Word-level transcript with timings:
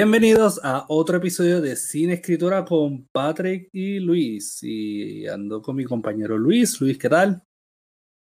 Bienvenidos 0.00 0.60
a 0.62 0.84
otro 0.86 1.16
episodio 1.16 1.60
de 1.60 1.74
Cine 1.74 2.12
Escritura 2.12 2.64
con 2.64 3.08
Patrick 3.10 3.68
y 3.72 3.98
Luis. 3.98 4.62
Y 4.62 5.26
ando 5.26 5.60
con 5.60 5.74
mi 5.74 5.84
compañero 5.84 6.38
Luis. 6.38 6.80
Luis, 6.80 6.96
¿qué 6.96 7.08
tal? 7.08 7.42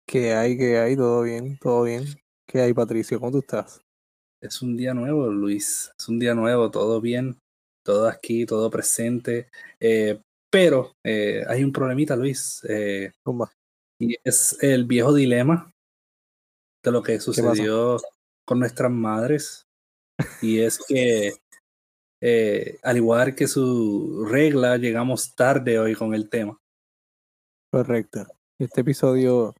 ¿Qué 0.07 0.35
hay? 0.35 0.57
¿Qué 0.57 0.79
hay? 0.79 0.95
¿Todo 0.95 1.23
bien? 1.23 1.59
¿Todo 1.61 1.83
bien? 1.83 2.05
¿Qué 2.47 2.61
hay, 2.61 2.73
Patricio? 2.73 3.19
¿Cómo 3.19 3.33
tú 3.33 3.39
estás? 3.39 3.81
Es 4.41 4.63
un 4.63 4.77
día 4.77 4.95
nuevo, 4.95 5.27
Luis. 5.33 5.93
Es 5.99 6.09
un 6.09 6.21
día 6.21 6.33
nuevo, 6.33 6.71
todo 6.71 7.01
bien. 7.01 7.41
Todo 7.83 8.07
aquí, 8.07 8.47
todo 8.47 8.71
presente. 8.71 9.49
Eh, 9.81 10.21
pero 10.49 10.93
eh, 11.03 11.43
hay 11.49 11.65
un 11.65 11.73
problemita, 11.73 12.15
Luis. 12.15 12.65
Eh, 12.69 13.11
¿Cómo 13.25 13.47
va? 13.47 13.53
y 13.99 14.17
es 14.23 14.57
el 14.63 14.85
viejo 14.85 15.13
dilema 15.13 15.73
de 16.85 16.93
lo 16.93 17.03
que 17.03 17.19
sucedió 17.19 17.97
con 18.45 18.61
nuestras 18.61 18.93
madres. 18.93 19.67
Y 20.41 20.61
es 20.61 20.79
que, 20.79 21.33
eh, 22.27 22.79
al 22.83 22.97
igual 22.97 23.35
que 23.35 23.47
su 23.47 24.25
regla, 24.27 24.79
llegamos 24.79 25.35
tarde 25.35 25.79
hoy 25.79 25.95
con 25.95 26.15
el 26.15 26.31
tema. 26.31 26.59
Correcto. 27.71 28.27
Este 28.59 28.81
episodio, 28.81 29.55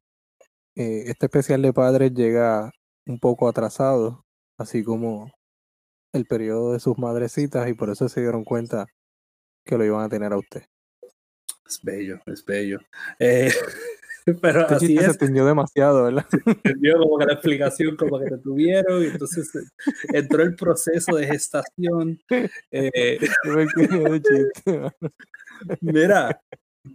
eh, 0.75 1.03
este 1.05 1.27
especial 1.27 1.61
de 1.61 1.73
padres 1.73 2.11
llega 2.15 2.71
un 3.05 3.19
poco 3.19 3.47
atrasado, 3.47 4.25
así 4.57 4.83
como 4.83 5.31
el 6.11 6.25
periodo 6.25 6.73
de 6.73 6.79
sus 6.79 6.97
madrecitas, 6.97 7.69
y 7.69 7.75
por 7.75 7.91
eso 7.91 8.09
se 8.09 8.21
dieron 8.21 8.43
cuenta 8.43 8.87
que 9.63 9.77
lo 9.77 9.85
iban 9.85 10.03
a 10.03 10.09
tener 10.09 10.33
a 10.33 10.37
usted. 10.39 10.63
Es 11.67 11.79
bello, 11.83 12.19
es 12.25 12.43
bello. 12.43 12.79
Eh, 13.19 13.51
pero 14.41 14.61
Este 14.61 14.73
así 14.75 14.87
chiste 14.87 15.01
se 15.01 15.07
es, 15.09 15.15
extendió 15.15 15.45
demasiado, 15.45 16.03
¿verdad? 16.03 16.25
entendió 16.63 16.97
como 16.97 17.17
que 17.17 17.25
la 17.25 17.33
explicación 17.33 17.95
como 17.95 18.19
que 18.19 18.25
te 18.25 18.37
tuvieron 18.39 19.03
y 19.03 19.07
entonces 19.07 19.53
eh, 19.55 19.59
entró 20.13 20.43
el 20.43 20.55
proceso 20.55 21.15
de 21.15 21.27
gestación. 21.27 22.19
Eh, 22.71 23.19
mira, 25.81 26.41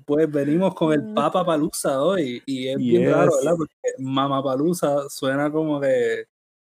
pues 0.05 0.31
venimos 0.31 0.75
con 0.75 0.93
el 0.93 1.13
Papa 1.15 1.45
Palusa 1.45 2.03
hoy 2.03 2.43
y 2.47 2.69
es 2.69 2.77
bien 2.77 3.13
raro, 3.13 3.31
Yes. 3.33 3.41
¿verdad? 3.45 3.57
Porque 3.57 3.75
Mama 3.99 4.43
Palusa 4.43 5.09
suena 5.09 5.51
como 5.51 5.81
que 5.81 6.27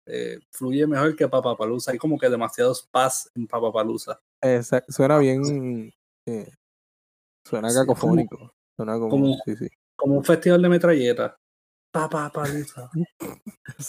eh, 0.08 0.39
fluye 0.52 0.86
mejor 0.88 1.16
que 1.16 1.28
Papa 1.28 1.56
Palusa. 1.56 1.92
Hay 1.92 1.98
como 1.98 2.17
que 2.17 2.30
demasiados 2.30 2.88
paz 2.92 3.30
en 3.36 3.48
Papa 3.48 3.72
Palusa. 3.72 4.20
Suena 4.89 5.17
bien, 5.17 5.92
eh, 6.28 6.52
suena 7.44 7.73
cacofónico. 7.73 8.53
Suena 8.76 8.94
como, 8.94 9.09
como- 9.09 9.38
sí, 9.45 9.56
sí. 9.56 9.67
Como 9.95 10.15
un 10.17 10.23
festival 10.25 10.61
de 10.61 10.69
metralleta. 10.69 11.38
Papa 11.91 12.30
Palusa. 12.33 12.89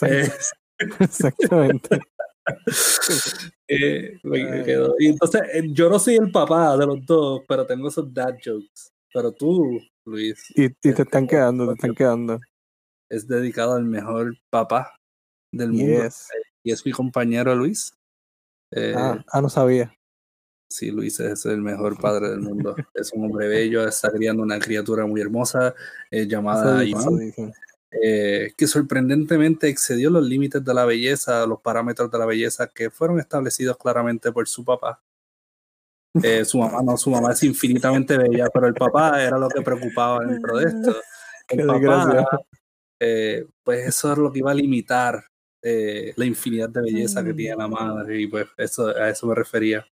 Eh, 0.03 0.29
Exactamente. 1.01 1.99
eh, 3.69 4.19
me 4.23 4.53
Ay. 4.53 4.65
quedo. 4.65 4.95
Y 4.99 5.09
entonces, 5.09 5.43
eh, 5.53 5.63
yo 5.73 5.89
no 5.91 5.99
soy 5.99 6.17
el 6.17 6.31
papá 6.31 6.77
de 6.77 6.87
los 6.87 7.05
dos, 7.05 7.43
pero 7.49 7.67
tengo 7.67 7.89
esos 7.89 8.13
dad 8.13 8.35
jokes. 8.45 8.91
Pero 9.13 9.33
tú, 9.33 9.81
Luis, 10.05 10.53
Y, 10.55 10.67
y 10.67 10.71
te 10.93 11.03
están 11.03 11.27
quedando, 11.27 11.67
te 11.69 11.73
están 11.75 11.95
quedando. 11.95 12.39
es 13.09 13.27
dedicado 13.27 13.75
al 13.75 13.85
mejor 13.85 14.37
papá 14.51 14.97
del 15.53 15.73
mundo. 15.73 16.05
Yes. 16.05 16.29
Y 16.63 16.73
es 16.73 16.85
mi 16.85 16.93
compañero 16.93 17.55
Luis. 17.55 17.93
Eh, 18.73 18.95
Ah, 18.97 19.25
ah, 19.33 19.41
no 19.41 19.49
sabía. 19.49 19.93
Sí, 20.69 20.91
Luis 20.91 21.21
es 21.21 21.47
el 21.47 21.63
mejor 21.63 21.99
padre 22.01 22.31
del 22.31 22.41
mundo. 22.41 22.75
Es 22.95 23.13
un 23.13 23.25
hombre 23.25 23.49
bello, 23.49 23.87
está 23.87 24.11
criando 24.11 24.43
una 24.43 24.59
criatura 24.59 25.07
muy 25.07 25.21
hermosa 25.21 25.75
eh, 26.11 26.27
llamada 26.27 26.85
Iván, 26.85 27.19
dicen. 27.19 27.53
eh, 28.03 28.53
que 28.57 28.67
sorprendentemente 28.67 29.69
excedió 29.69 30.11
los 30.11 30.25
límites 30.25 30.65
de 30.65 30.75
la 30.75 30.85
belleza, 30.85 31.47
los 31.47 31.61
parámetros 31.61 32.11
de 32.11 32.19
la 32.19 32.27
belleza 32.27 32.69
que 32.69 32.91
fueron 32.91 33.21
establecidos 33.21 33.77
claramente 33.77 34.33
por 34.33 34.49
su 34.49 34.65
papá. 34.65 35.03
Eh, 36.23 36.47
su 36.47 36.59
mamá 36.59 36.83
no, 36.83 36.97
su 36.97 37.11
mamá 37.11 37.33
es 37.33 37.43
infinitamente 37.43 38.17
bella, 38.17 38.49
pero 38.53 38.67
el 38.67 38.75
papá 38.75 39.23
era 39.23 39.39
lo 39.39 39.49
que 39.51 39.61
preocupaba 39.61 40.25
dentro 40.25 40.59
de 40.59 40.67
esto. 40.67 40.97
El 41.49 41.65
papá, 41.65 42.27
pues 43.63 43.87
eso 43.87 44.11
es 44.11 44.19
lo 44.19 44.33
que 44.33 44.41
iba 44.41 44.51
a 44.51 44.55
limitar 44.55 45.23
la 45.63 46.25
infinidad 46.25 46.69
de 46.71 46.83
belleza 46.83 47.23
que 47.23 47.35
tiene 47.35 47.55
la 47.55 47.69
madre, 47.69 48.21
y 48.21 48.27
pues 48.27 48.49
eso, 48.57 48.89
a 48.89 49.11
eso 49.11 49.29
me 49.29 49.35
refería. 49.37 49.87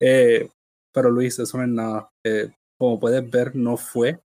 Eh, 0.00 0.48
pero 0.92 1.10
Luis, 1.10 1.38
eso 1.38 1.58
no 1.58 1.64
es 1.64 1.70
nada. 1.70 2.10
Eh, 2.24 2.50
como 2.78 2.98
puedes 2.98 3.28
ver, 3.30 3.54
no 3.54 3.76
fue. 3.76 4.18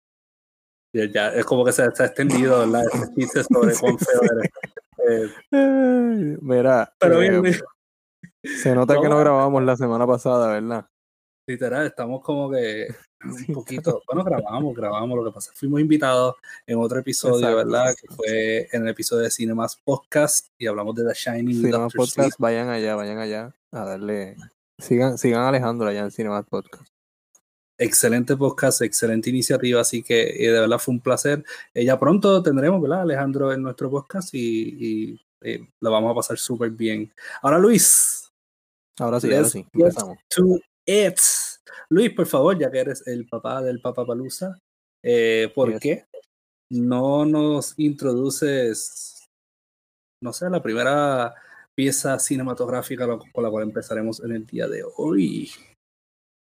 Ya, 0.93 1.05
ya, 1.05 1.29
es 1.29 1.45
como 1.45 1.65
que 1.65 1.73
se, 1.73 1.91
se 1.91 2.03
ha 2.03 2.05
extendido, 2.05 2.59
¿verdad? 2.59 2.85
Ese 2.93 3.13
chiste 3.15 3.43
sobre 3.43 3.75
cuán 3.75 3.99
feo 3.99 4.21
eres. 4.23 4.51
Eh, 5.51 6.37
Mira, 6.41 6.93
pero 6.99 7.21
eh, 7.21 7.39
bien, 7.41 7.55
se 8.43 8.73
nota 8.73 8.95
que 8.95 9.03
no 9.03 9.09
no. 9.09 9.19
grabamos 9.19 9.63
la 9.63 9.75
semana 9.75 10.07
pasada, 10.07 10.53
¿verdad? 10.53 10.85
literal, 11.47 11.85
estamos 11.85 12.21
como 12.23 12.49
que 12.49 12.87
un 13.23 13.53
poquito. 13.53 14.01
Bueno, 14.07 14.23
grabamos, 14.23 14.75
grabamos. 14.75 15.17
Lo 15.17 15.25
que 15.25 15.31
pasa 15.31 15.51
fuimos 15.53 15.79
invitados 15.81 16.35
en 16.65 16.79
otro 16.79 16.99
episodio, 16.99 17.49
Exacto. 17.49 17.57
¿verdad? 17.57 17.95
Que 17.99 18.15
fue 18.15 18.67
en 18.71 18.83
el 18.83 18.89
episodio 18.89 19.23
de 19.23 19.31
Cinemas 19.31 19.75
Podcast 19.75 20.47
y 20.57 20.67
hablamos 20.67 20.95
de 20.95 21.05
The 21.05 21.13
Shining. 21.13 21.49
y 21.49 21.53
Cinema 21.55 21.83
Doctor 21.83 22.07
Sleep. 22.07 22.23
Podcast, 22.25 22.39
vayan 22.39 22.69
allá, 22.69 22.95
vayan 22.95 23.17
allá 23.19 23.53
a 23.71 23.85
darle. 23.85 24.35
Sigan, 24.79 25.17
sigan 25.17 25.41
a 25.41 25.49
Alejandro 25.49 25.87
allá 25.87 26.01
en 26.01 26.11
Cinema 26.11 26.43
Podcast. 26.43 26.87
excelente 27.77 28.35
podcast, 28.37 28.81
excelente 28.81 29.29
iniciativa, 29.29 29.81
así 29.81 30.01
que 30.03 30.23
eh, 30.45 30.51
de 30.51 30.59
verdad 30.61 30.79
fue 30.79 30.93
un 30.93 31.01
placer. 31.01 31.43
Eh, 31.73 31.85
ya 31.85 31.99
pronto 31.99 32.41
tendremos, 32.43 32.81
¿verdad, 32.81 33.01
Alejandro, 33.01 33.51
en 33.53 33.61
nuestro 33.61 33.89
podcast 33.89 34.33
y, 34.33 34.39
y, 35.13 35.21
eh, 35.41 35.67
lo 35.81 35.91
vamos 35.91 36.11
a 36.11 36.15
pasar 36.15 36.37
súper 36.37 36.71
bien. 36.71 37.13
Ahora, 37.41 37.57
Luis, 37.59 38.31
Ahora 38.97 39.19
sí, 39.19 39.33
ahora 39.33 39.49
sí, 39.49 39.65
empezamos. 39.73 40.17
to 40.29 40.57
it. 40.85 41.19
Luis, 41.89 42.13
por 42.13 42.25
favor, 42.25 42.57
ya 42.57 42.71
que 42.71 42.79
eres 42.79 43.05
el 43.07 43.27
papá 43.27 43.61
del 43.61 43.81
Papa 43.81 44.05
Palusa, 44.05 44.57
eh, 45.03 45.51
¿por 45.53 45.71
Yes. 45.71 45.79
qué 45.81 46.05
no 46.69 47.25
nos 47.25 47.77
introduces, 47.77 49.27
no 50.21 50.33
sé, 50.33 50.49
la 50.49 50.61
primera 50.63 51.33
pieza 51.75 52.17
cinematográfica 52.19 53.05
con 53.07 53.43
la 53.43 53.49
cual 53.49 53.63
empezaremos 53.63 54.23
en 54.23 54.31
el 54.31 54.45
día 54.45 54.67
de 54.67 54.83
hoy? 54.97 55.51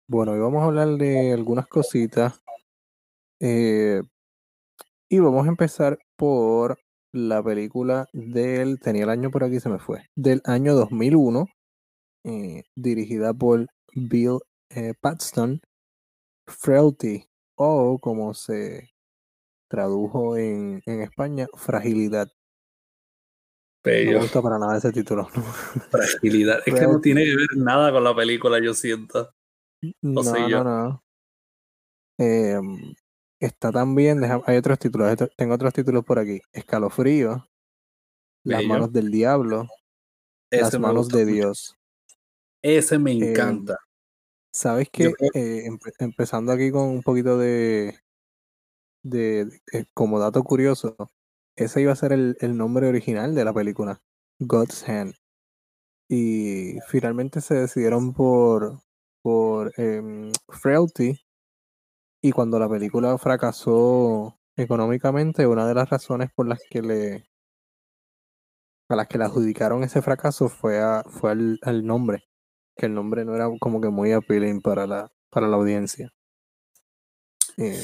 Bueno, 0.09 0.33
hoy 0.33 0.39
vamos 0.39 0.63
a 0.63 0.67
hablar 0.67 0.89
de 0.99 1.33
algunas 1.33 1.67
cositas. 1.67 2.41
eh, 3.41 4.03
y 5.09 5.19
vamos 5.21 5.47
a 5.47 5.51
empezar 5.51 5.99
por 6.17 6.79
la 7.13 7.43
película 7.43 8.07
del. 8.13 8.79
Tenía 8.81 9.05
el 9.05 9.11
año 9.11 9.31
por 9.31 9.45
aquí, 9.45 9.61
se 9.61 9.69
me 9.69 9.79
fue. 9.79 10.05
Del 10.17 10.43
año 10.45 10.75
2001, 10.75 11.47
eh, 12.25 12.65
dirigida 12.77 13.33
por 13.35 13.67
Bill 13.95 14.39
eh, 14.71 14.95
Paxton. 15.01 15.61
Frailty, 16.49 17.25
o 17.57 17.99
como 18.01 18.33
se 18.35 18.91
tradujo 19.69 20.37
en, 20.37 20.83
en 20.87 21.03
España, 21.03 21.47
Fragilidad. 21.57 22.29
No 23.87 24.13
me 24.13 24.19
gusta 24.19 24.43
para 24.43 24.59
nada 24.59 24.77
ese 24.79 24.93
título. 24.93 25.29
Fragilidad. 25.91 26.59
Es 26.67 26.75
que 26.75 26.83
no 26.87 27.01
tiene 27.01 27.25
que 27.25 27.37
ver 27.37 27.49
nada 27.57 27.93
con 27.93 28.03
la 28.05 28.15
película, 28.15 28.59
yo 28.63 28.75
siento. 28.75 29.33
No, 30.03 30.23
soy 30.23 30.51
yo. 30.51 30.65
no, 30.65 30.89
no. 30.89 31.03
Em, 32.19 32.95
está 33.41 33.71
también, 33.71 34.23
hay 34.25 34.57
otros 34.57 34.79
títulos, 34.79 35.15
tengo 35.37 35.55
otros 35.55 35.73
títulos 35.73 36.05
por 36.05 36.19
aquí. 36.19 36.41
Escalofrío, 36.53 37.47
Las 38.45 38.65
manos 38.65 38.93
del 38.93 39.11
diablo, 39.11 39.69
Ese 40.51 40.63
Las 40.63 40.79
manos 40.81 41.09
de 41.09 41.25
mucho. 41.25 41.35
Dios. 41.35 41.77
Ese 42.63 42.99
me 42.99 43.13
Em, 43.13 43.23
encanta. 43.25 43.77
¿Sabes 44.55 44.87
Yo 44.87 45.11
qué? 45.11 45.13
creo- 45.13 45.31
Eh, 45.35 45.67
empe- 45.69 45.93
empezando 45.99 46.53
aquí 46.53 46.71
con 46.71 46.85
un 46.85 47.03
poquito 47.03 47.37
de, 47.39 47.99
de, 49.05 49.45
de- 49.45 49.61
eh, 49.73 49.85
como 49.93 50.19
dato 50.19 50.43
curioso, 50.43 50.97
ese 51.57 51.81
iba 51.83 51.93
a 51.93 51.97
ser 51.97 52.13
el, 52.13 52.37
el 52.41 52.57
nombre 52.57 52.89
original 52.89 53.35
de 53.35 53.45
la 53.45 53.53
película, 53.55 54.03
God's 54.39 54.89
Hand. 54.89 55.15
Y 56.09 56.79
finalmente 56.89 57.41
se 57.41 57.55
decidieron 57.55 58.13
por, 58.13 58.81
por 59.23 59.73
em, 59.79 60.33
Frailty. 60.49 61.21
Y 62.23 62.33
cuando 62.33 62.59
la 62.59 62.69
película 62.69 63.17
fracasó 63.19 64.39
económicamente, 64.57 65.47
una 65.47 65.67
de 65.67 65.75
las 65.75 65.89
razones 65.91 66.31
por 66.35 66.47
las 66.49 66.61
que 66.71 66.83
le 66.83 67.27
a 68.89 68.97
las 68.97 69.09
que 69.09 69.19
le 69.19 69.25
adjudicaron 69.25 69.83
ese 69.83 70.03
fracaso 70.03 70.49
fue 70.49 70.81
a, 70.81 71.03
fue 71.05 71.33
al, 71.33 71.59
al 71.63 71.85
nombre, 71.87 72.25
que 72.77 72.87
el 72.87 72.95
nombre 72.95 73.25
no 73.25 73.35
era 73.35 73.49
como 73.61 73.81
que 73.81 73.89
muy 73.91 74.13
appealing 74.13 74.61
para 74.61 74.87
la, 74.87 75.13
para 75.31 75.49
la 75.49 75.57
audiencia. 75.57 76.13
Eh, 77.59 77.83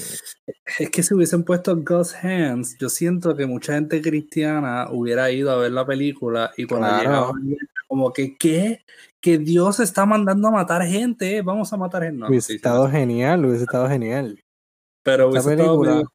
Es 0.79 0.91
que 0.91 1.03
si 1.03 1.15
hubiesen 1.15 1.45
puesto 1.45 1.75
God's 1.77 2.15
Hands, 2.23 2.77
yo 2.79 2.89
siento 2.89 3.35
que 3.37 3.47
mucha 3.47 3.75
gente 3.75 4.03
cristiana 4.03 4.89
hubiera 4.91 5.31
ido 5.31 5.51
a 5.51 5.57
ver 5.57 5.73
la 5.73 5.87
película 5.87 6.53
y 6.57 6.67
cuando 6.67 6.89
Claro. 6.89 7.03
llegaban, 7.03 7.57
como 7.89 8.13
que, 8.13 8.37
¿qué? 8.37 8.85
Que 9.21 9.39
Dios 9.39 9.81
está 9.81 10.05
mandando 10.05 10.49
a 10.49 10.51
matar 10.51 10.83
gente, 10.87 11.41
vamos 11.43 11.73
a 11.73 11.77
matar 11.77 12.03
gente. 12.03 12.19
No, 12.19 12.29
hubiese 12.29 12.49
sí, 12.49 12.57
estado 12.57 12.89
genial, 12.91 13.45
hubiese 13.47 13.65
estado 13.65 13.89
genial. 13.89 14.39
pero 15.05 15.29
hubiese 15.31 15.51
estado 15.53 15.81
película- 15.81 16.11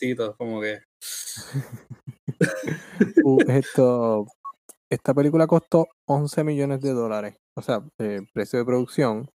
medio 0.00 0.36
como 0.36 0.60
que. 0.60 0.78
Uh, 3.24 3.38
esto, 3.48 4.26
esta 4.90 5.14
película 5.14 5.46
costó 5.46 5.86
11 6.06 6.44
millones 6.44 6.80
de 6.80 6.92
dólares, 6.92 7.36
o 7.56 7.62
sea, 7.62 7.82
eh, 7.98 8.20
precio 8.32 8.58
de 8.58 8.64
producción, 8.64 9.28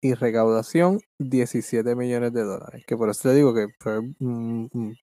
y 0.00 0.14
recaudación 0.14 1.00
17 1.18 1.94
millones 1.94 2.32
de 2.32 2.44
dólares, 2.44 2.84
que 2.86 2.96
por 2.96 3.10
eso 3.10 3.28
te 3.28 3.34
digo 3.34 3.54
que 3.54 3.66
fue 3.78 3.98
un, 4.00 4.96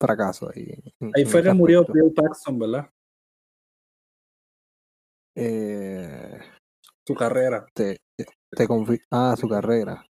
fracaso 0.00 0.50
ahí. 0.54 0.72
Ahí 1.14 1.24
fue 1.24 1.42
que 1.42 1.52
murió 1.52 1.80
aspecto. 1.80 2.02
Bill 2.02 2.14
Paxton, 2.14 2.58
¿verdad? 2.58 2.90
Eh, 5.34 6.38
Su 7.06 7.14
carrera. 7.14 7.66
te, 7.74 7.98
te 8.16 8.66
ah, 9.10 9.34
su 9.38 9.48
carrera. 9.48 10.04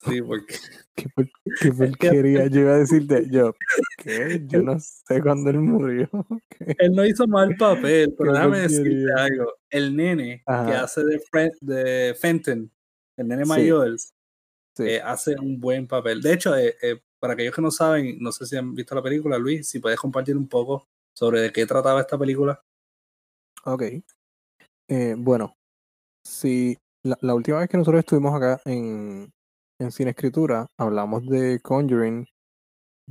Sí, 0.00 0.22
porque 0.22 0.54
¿Qué, 0.94 1.08
por- 1.08 1.28
qué 1.60 1.72
porquería? 1.72 2.46
Yo 2.46 2.60
iba 2.60 2.74
a 2.74 2.78
decirte, 2.78 3.26
yo, 3.30 3.54
¿qué? 3.98 4.42
Yo 4.46 4.62
no 4.62 4.78
sé 4.78 5.20
cuándo 5.22 5.50
él 5.50 5.60
murió. 5.60 6.08
¿Qué? 6.48 6.76
él 6.78 6.92
no 6.92 7.04
hizo 7.04 7.26
mal 7.26 7.54
papel, 7.56 8.14
pero 8.16 8.32
déjame 8.32 8.60
decirte 8.60 9.12
algo. 9.16 9.52
El 9.70 9.96
nene 9.96 10.42
que 10.46 10.52
hace 10.72 11.02
de, 11.04 11.20
de 11.60 12.14
Fenton, 12.14 12.70
el 13.16 13.28
nene 13.28 13.44
Sí, 13.44 13.48
mayor, 13.48 13.96
Sí. 13.98 14.82
eh, 14.84 15.00
hace 15.02 15.34
un 15.40 15.58
buen 15.58 15.86
papel. 15.86 16.20
De 16.20 16.34
hecho, 16.34 16.54
eh, 16.54 16.76
eh, 16.82 17.00
para 17.18 17.32
aquellos 17.32 17.54
que 17.54 17.62
no 17.62 17.70
saben, 17.70 18.18
no 18.20 18.30
sé 18.30 18.44
si 18.44 18.56
han 18.56 18.74
visto 18.74 18.94
la 18.94 19.02
película, 19.02 19.38
Luis, 19.38 19.66
si 19.68 19.78
puedes 19.78 19.98
compartir 19.98 20.36
un 20.36 20.46
poco 20.48 20.86
sobre 21.14 21.40
de 21.40 21.50
qué 21.52 21.64
trataba 21.66 22.02
esta 22.02 22.18
película. 22.18 22.62
Ok. 23.64 23.82
Eh, 24.88 25.14
bueno, 25.16 25.56
si 26.24 26.76
la, 27.02 27.16
la 27.22 27.34
última 27.34 27.58
vez 27.58 27.68
que 27.70 27.78
nosotros 27.78 28.00
estuvimos 28.00 28.34
acá 28.34 28.60
en, 28.66 29.32
en 29.78 29.92
Cine 29.92 30.10
Escritura, 30.10 30.66
hablamos 30.78 31.26
de 31.26 31.60
Conjuring, 31.60 32.26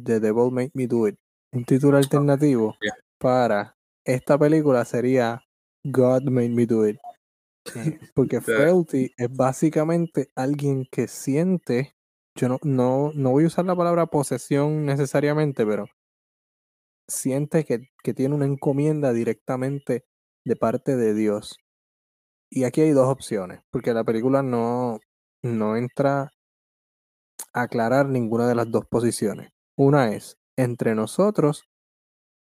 The 0.02 0.20
Devil 0.20 0.52
Made 0.52 0.72
Me 0.74 0.88
Do 0.88 1.08
It. 1.08 1.16
Un 1.54 1.66
título 1.66 1.98
alternativo 1.98 2.76
para 3.20 3.76
esta 4.04 4.38
película 4.38 4.84
sería 4.86 5.42
God 5.84 6.24
Made 6.24 6.50
Me 6.50 6.66
Do 6.66 6.88
It. 6.88 6.98
Porque 8.16 8.42
frailty 8.42 9.12
es 9.18 9.36
básicamente 9.36 10.30
alguien 10.36 10.86
que 10.92 11.08
siente, 11.08 11.96
yo 12.36 12.50
no, 12.50 12.60
no, 12.64 13.12
no 13.14 13.32
voy 13.32 13.46
a 13.46 13.48
usar 13.48 13.66
la 13.66 13.76
palabra 13.76 14.08
posesión 14.08 14.86
necesariamente, 14.86 15.66
pero 15.66 15.88
siente 17.08 17.64
que, 17.64 17.90
que 18.04 18.14
tiene 18.14 18.36
una 18.36 18.46
encomienda 18.46 19.14
directamente 19.14 20.06
de 20.46 20.56
parte 20.56 20.96
de 20.96 21.14
Dios. 21.14 21.58
Y 22.52 22.64
aquí 22.64 22.82
hay 22.82 22.92
dos 22.92 23.08
opciones, 23.08 23.62
porque 23.72 23.94
la 23.94 24.04
película 24.04 24.44
no, 24.44 25.00
no 25.44 25.78
entra 25.78 26.30
aclarar 27.54 28.08
ninguna 28.08 28.48
de 28.48 28.56
las 28.56 28.70
dos 28.70 28.86
posiciones. 28.86 29.52
Una 29.78 30.14
es, 30.14 30.38
entre 30.58 30.96
nosotros 30.96 31.64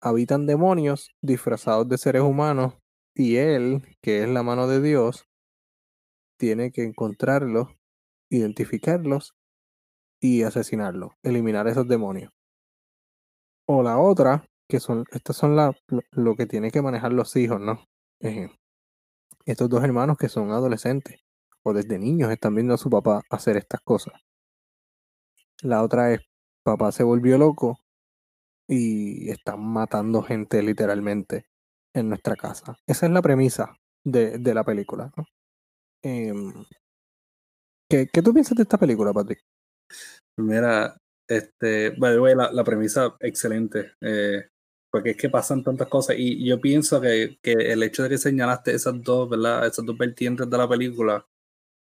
habitan 0.00 0.46
demonios 0.46 1.10
disfrazados 1.22 1.88
de 1.88 1.98
seres 1.98 2.22
humanos 2.22 2.74
y 3.14 3.36
él, 3.36 3.82
que 4.00 4.22
es 4.22 4.28
la 4.28 4.42
mano 4.42 4.68
de 4.68 4.80
Dios, 4.80 5.26
tiene 6.38 6.70
que 6.70 6.84
encontrarlos, 6.84 7.68
identificarlos 8.30 9.34
y 10.20 10.44
asesinarlos, 10.44 11.12
eliminar 11.22 11.66
esos 11.66 11.88
demonios. 11.88 12.32
O 13.66 13.82
la 13.82 13.98
otra, 13.98 14.44
que 14.68 14.80
son, 14.80 15.04
estas 15.10 15.36
son 15.36 15.56
la, 15.56 15.76
lo, 16.12 16.36
que 16.36 16.46
tienen 16.46 16.70
que 16.70 16.82
manejar 16.82 17.12
los 17.12 17.34
hijos, 17.36 17.60
¿no? 17.60 17.84
Eh, 18.20 18.50
estos 19.46 19.68
dos 19.68 19.82
hermanos 19.82 20.16
que 20.16 20.28
son 20.28 20.50
adolescentes 20.50 21.20
o 21.62 21.72
desde 21.72 21.98
niños 21.98 22.30
están 22.30 22.54
viendo 22.54 22.74
a 22.74 22.78
su 22.78 22.88
papá 22.90 23.22
hacer 23.30 23.56
estas 23.56 23.80
cosas. 23.80 24.14
La 25.62 25.82
otra 25.82 26.12
es, 26.12 26.20
papá 26.64 26.92
se 26.92 27.02
volvió 27.02 27.38
loco 27.38 27.80
y 28.68 29.30
están 29.30 29.60
matando 29.60 30.22
gente 30.22 30.62
literalmente 30.62 31.46
en 31.94 32.10
nuestra 32.10 32.36
casa. 32.36 32.76
Esa 32.86 33.06
es 33.06 33.12
la 33.12 33.22
premisa 33.22 33.76
de, 34.04 34.38
de 34.38 34.54
la 34.54 34.64
película. 34.64 35.12
¿no? 35.16 35.24
Em, 36.02 36.52
¿qué, 37.90 38.06
¿Qué 38.12 38.22
tú 38.22 38.32
piensas 38.32 38.56
de 38.56 38.62
esta 38.62 38.78
película, 38.78 39.12
Patrick? 39.12 39.40
Mira, 40.36 40.96
este, 41.26 41.90
by 41.90 42.12
the 42.14 42.20
way, 42.20 42.34
la, 42.34 42.52
la 42.52 42.64
premisa 42.64 43.16
excelente, 43.20 43.92
eh, 44.00 44.48
porque 44.90 45.10
es 45.10 45.16
que 45.16 45.30
pasan 45.30 45.64
tantas 45.64 45.88
cosas 45.88 46.16
y 46.18 46.46
yo 46.46 46.60
pienso 46.60 47.00
que, 47.00 47.38
que 47.42 47.52
el 47.52 47.82
hecho 47.82 48.04
de 48.04 48.10
que 48.10 48.18
señalaste 48.18 48.72
esas 48.74 49.02
dos, 49.02 49.28
¿verdad? 49.28 49.66
Esas 49.66 49.84
dos 49.84 49.98
vertientes 49.98 50.48
de 50.48 50.58
la 50.58 50.68
película 50.68 51.26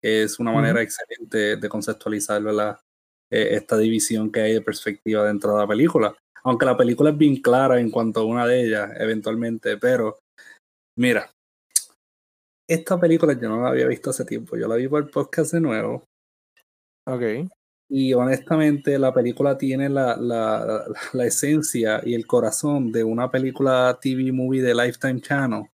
es 0.02 0.38
una 0.38 0.52
manera 0.52 0.82
excelente 0.82 1.56
de 1.56 1.68
conceptualizar, 1.68 2.42
¿verdad? 2.42 2.78
Eh, 3.30 3.56
esta 3.56 3.76
división 3.76 4.30
que 4.30 4.40
hay 4.40 4.52
de 4.52 4.60
perspectiva 4.60 5.24
dentro 5.26 5.52
de 5.52 5.58
la 5.58 5.66
película. 5.66 6.16
Aunque 6.44 6.64
la 6.66 6.76
película 6.76 7.10
es 7.10 7.18
bien 7.18 7.36
clara 7.42 7.80
en 7.80 7.90
cuanto 7.90 8.20
a 8.20 8.24
una 8.24 8.46
de 8.46 8.66
ellas, 8.66 8.92
eventualmente, 9.00 9.76
pero 9.78 10.20
mira, 10.96 11.28
esta 12.68 12.98
película 13.00 13.32
yo 13.32 13.48
no 13.48 13.62
la 13.62 13.70
había 13.70 13.86
visto 13.86 14.10
hace 14.10 14.24
tiempo, 14.24 14.56
yo 14.56 14.68
la 14.68 14.76
vi 14.76 14.86
por 14.88 15.02
el 15.02 15.10
podcast 15.10 15.52
de 15.52 15.60
nuevo 15.60 16.04
Ok. 17.06 17.22
y 17.88 18.12
honestamente 18.14 18.98
la 18.98 19.12
película 19.12 19.56
tiene 19.58 19.88
la, 19.88 20.16
la, 20.16 20.84
la 21.12 21.24
esencia 21.24 22.00
y 22.04 22.14
el 22.14 22.26
corazón 22.26 22.92
de 22.92 23.04
una 23.04 23.30
película 23.30 23.98
TV 24.00 24.32
movie 24.32 24.62
de 24.62 24.74
Lifetime 24.74 25.20
Channel. 25.20 25.66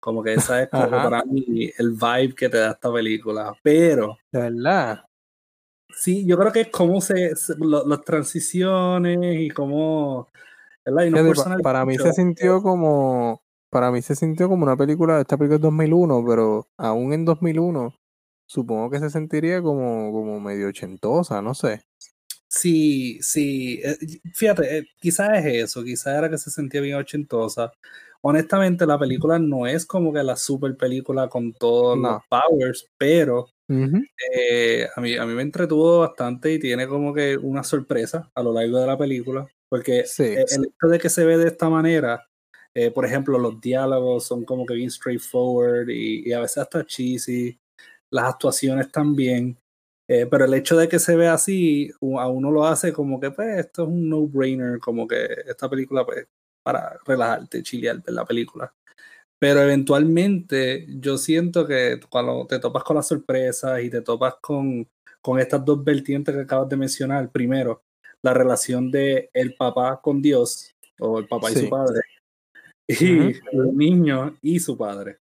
Como 0.00 0.22
que 0.22 0.34
esa 0.34 0.62
es 0.62 0.68
como 0.70 0.90
para 1.10 1.24
mí 1.24 1.70
el 1.78 1.92
vibe 1.92 2.34
que 2.34 2.48
te 2.48 2.58
da 2.58 2.72
esta 2.72 2.92
película. 2.92 3.54
Pero 3.62 4.18
De 4.32 4.40
verdad. 4.40 5.05
Sí, 5.96 6.26
yo 6.26 6.36
creo 6.38 6.52
que 6.52 6.60
es 6.62 6.68
cómo 6.70 7.00
se, 7.00 7.34
se- 7.36 7.54
lo- 7.58 7.86
las 7.86 8.02
transiciones 8.02 9.18
y 9.40 9.48
cómo. 9.50 10.28
Y 10.86 11.62
para 11.62 11.84
mí 11.84 11.96
se 11.98 12.12
sintió 12.12 12.62
como 12.62 13.42
para 13.70 13.90
mí 13.90 14.00
se 14.00 14.14
sintió 14.14 14.48
como 14.48 14.62
una 14.62 14.76
película, 14.76 15.20
esta 15.20 15.36
película 15.36 15.56
es 15.56 15.62
2001, 15.62 16.24
pero 16.26 16.68
aún 16.78 17.12
en 17.12 17.24
2001 17.24 17.94
supongo 18.46 18.88
que 18.90 19.00
se 19.00 19.10
sentiría 19.10 19.60
como, 19.60 20.12
como 20.12 20.40
medio 20.40 20.68
ochentosa, 20.68 21.42
no 21.42 21.52
sé. 21.54 21.82
Sí, 22.48 23.18
sí, 23.20 23.80
eh, 23.84 23.96
fíjate, 24.32 24.78
eh, 24.78 24.86
quizás 25.00 25.30
es 25.44 25.64
eso, 25.64 25.82
quizás 25.84 26.16
era 26.16 26.30
que 26.30 26.38
se 26.38 26.50
sentía 26.50 26.80
bien 26.80 26.96
ochentosa. 26.96 27.72
Honestamente, 28.22 28.86
la 28.86 28.98
película 28.98 29.38
no 29.38 29.66
es 29.66 29.84
como 29.84 30.12
que 30.12 30.22
la 30.22 30.36
super 30.36 30.76
película 30.76 31.28
con 31.28 31.52
todos 31.52 31.98
No. 31.98 32.12
los 32.12 32.22
powers, 32.28 32.86
pero 32.96 33.46
Eh, 33.68 34.88
a, 34.94 35.00
mí, 35.00 35.16
a 35.16 35.26
mí 35.26 35.34
me 35.34 35.42
entretuvo 35.42 36.00
bastante 36.00 36.52
y 36.52 36.58
tiene 36.58 36.86
como 36.86 37.12
que 37.12 37.36
una 37.36 37.64
sorpresa 37.64 38.30
a 38.34 38.42
lo 38.42 38.52
largo 38.52 38.78
de 38.80 38.86
la 38.86 38.96
película, 38.98 39.46
porque 39.68 40.04
Sí. 40.06 40.22
eh, 40.24 40.44
el 40.50 40.64
hecho 40.66 40.86
de 40.88 40.98
que 40.98 41.08
se 41.10 41.24
ve 41.24 41.36
de 41.36 41.48
esta 41.48 41.68
manera, 41.68 42.26
eh, 42.74 42.90
por 42.90 43.04
ejemplo, 43.06 43.38
los 43.38 43.60
diálogos 43.60 44.24
son 44.26 44.44
como 44.44 44.64
que 44.66 44.74
bien 44.74 44.90
straightforward 44.90 45.88
y, 45.90 46.28
y 46.28 46.32
a 46.32 46.40
veces 46.40 46.58
hasta 46.58 46.84
cheesy, 46.86 47.58
las 48.10 48.26
actuaciones 48.34 48.90
también, 48.92 49.58
eh, 50.08 50.26
pero 50.30 50.44
el 50.46 50.54
hecho 50.54 50.76
de 50.76 50.88
que 50.88 50.98
se 51.00 51.16
vea 51.16 51.34
así, 51.34 51.90
a 52.18 52.28
uno 52.28 52.50
lo 52.52 52.66
hace 52.66 52.92
como 52.92 53.20
que, 53.20 53.30
pues, 53.32 53.58
esto 53.58 53.82
es 53.84 53.88
un 53.88 54.08
no-brainer, 54.08 54.78
como 54.80 55.06
que 55.08 55.26
esta 55.46 55.68
película, 55.68 56.04
pues, 56.06 56.26
para 56.62 56.98
relajarte, 57.06 57.62
chilear, 57.62 58.02
ver 58.02 58.14
la 58.14 58.24
película. 58.24 58.72
Pero 59.38 59.60
eventualmente 59.60 60.86
yo 61.00 61.18
siento 61.18 61.66
que 61.66 62.00
cuando 62.08 62.46
te 62.46 62.58
topas 62.58 62.82
con 62.84 62.96
las 62.96 63.06
sorpresas 63.08 63.82
y 63.82 63.90
te 63.90 64.00
topas 64.00 64.36
con, 64.40 64.88
con 65.20 65.38
estas 65.38 65.64
dos 65.64 65.84
vertientes 65.84 66.34
que 66.34 66.40
acabas 66.42 66.68
de 66.68 66.76
mencionar, 66.76 67.30
primero, 67.30 67.82
la 68.22 68.32
relación 68.32 68.90
de 68.90 69.28
el 69.34 69.54
papá 69.54 70.00
con 70.00 70.22
Dios, 70.22 70.74
o 70.98 71.18
el 71.18 71.28
papá 71.28 71.50
y 71.50 71.54
su 71.54 71.68
padre, 71.68 72.00
y 72.88 73.34
los 73.54 73.74
niños 73.74 74.32
y 74.42 74.58
su 74.58 74.76
padre. 74.76 75.18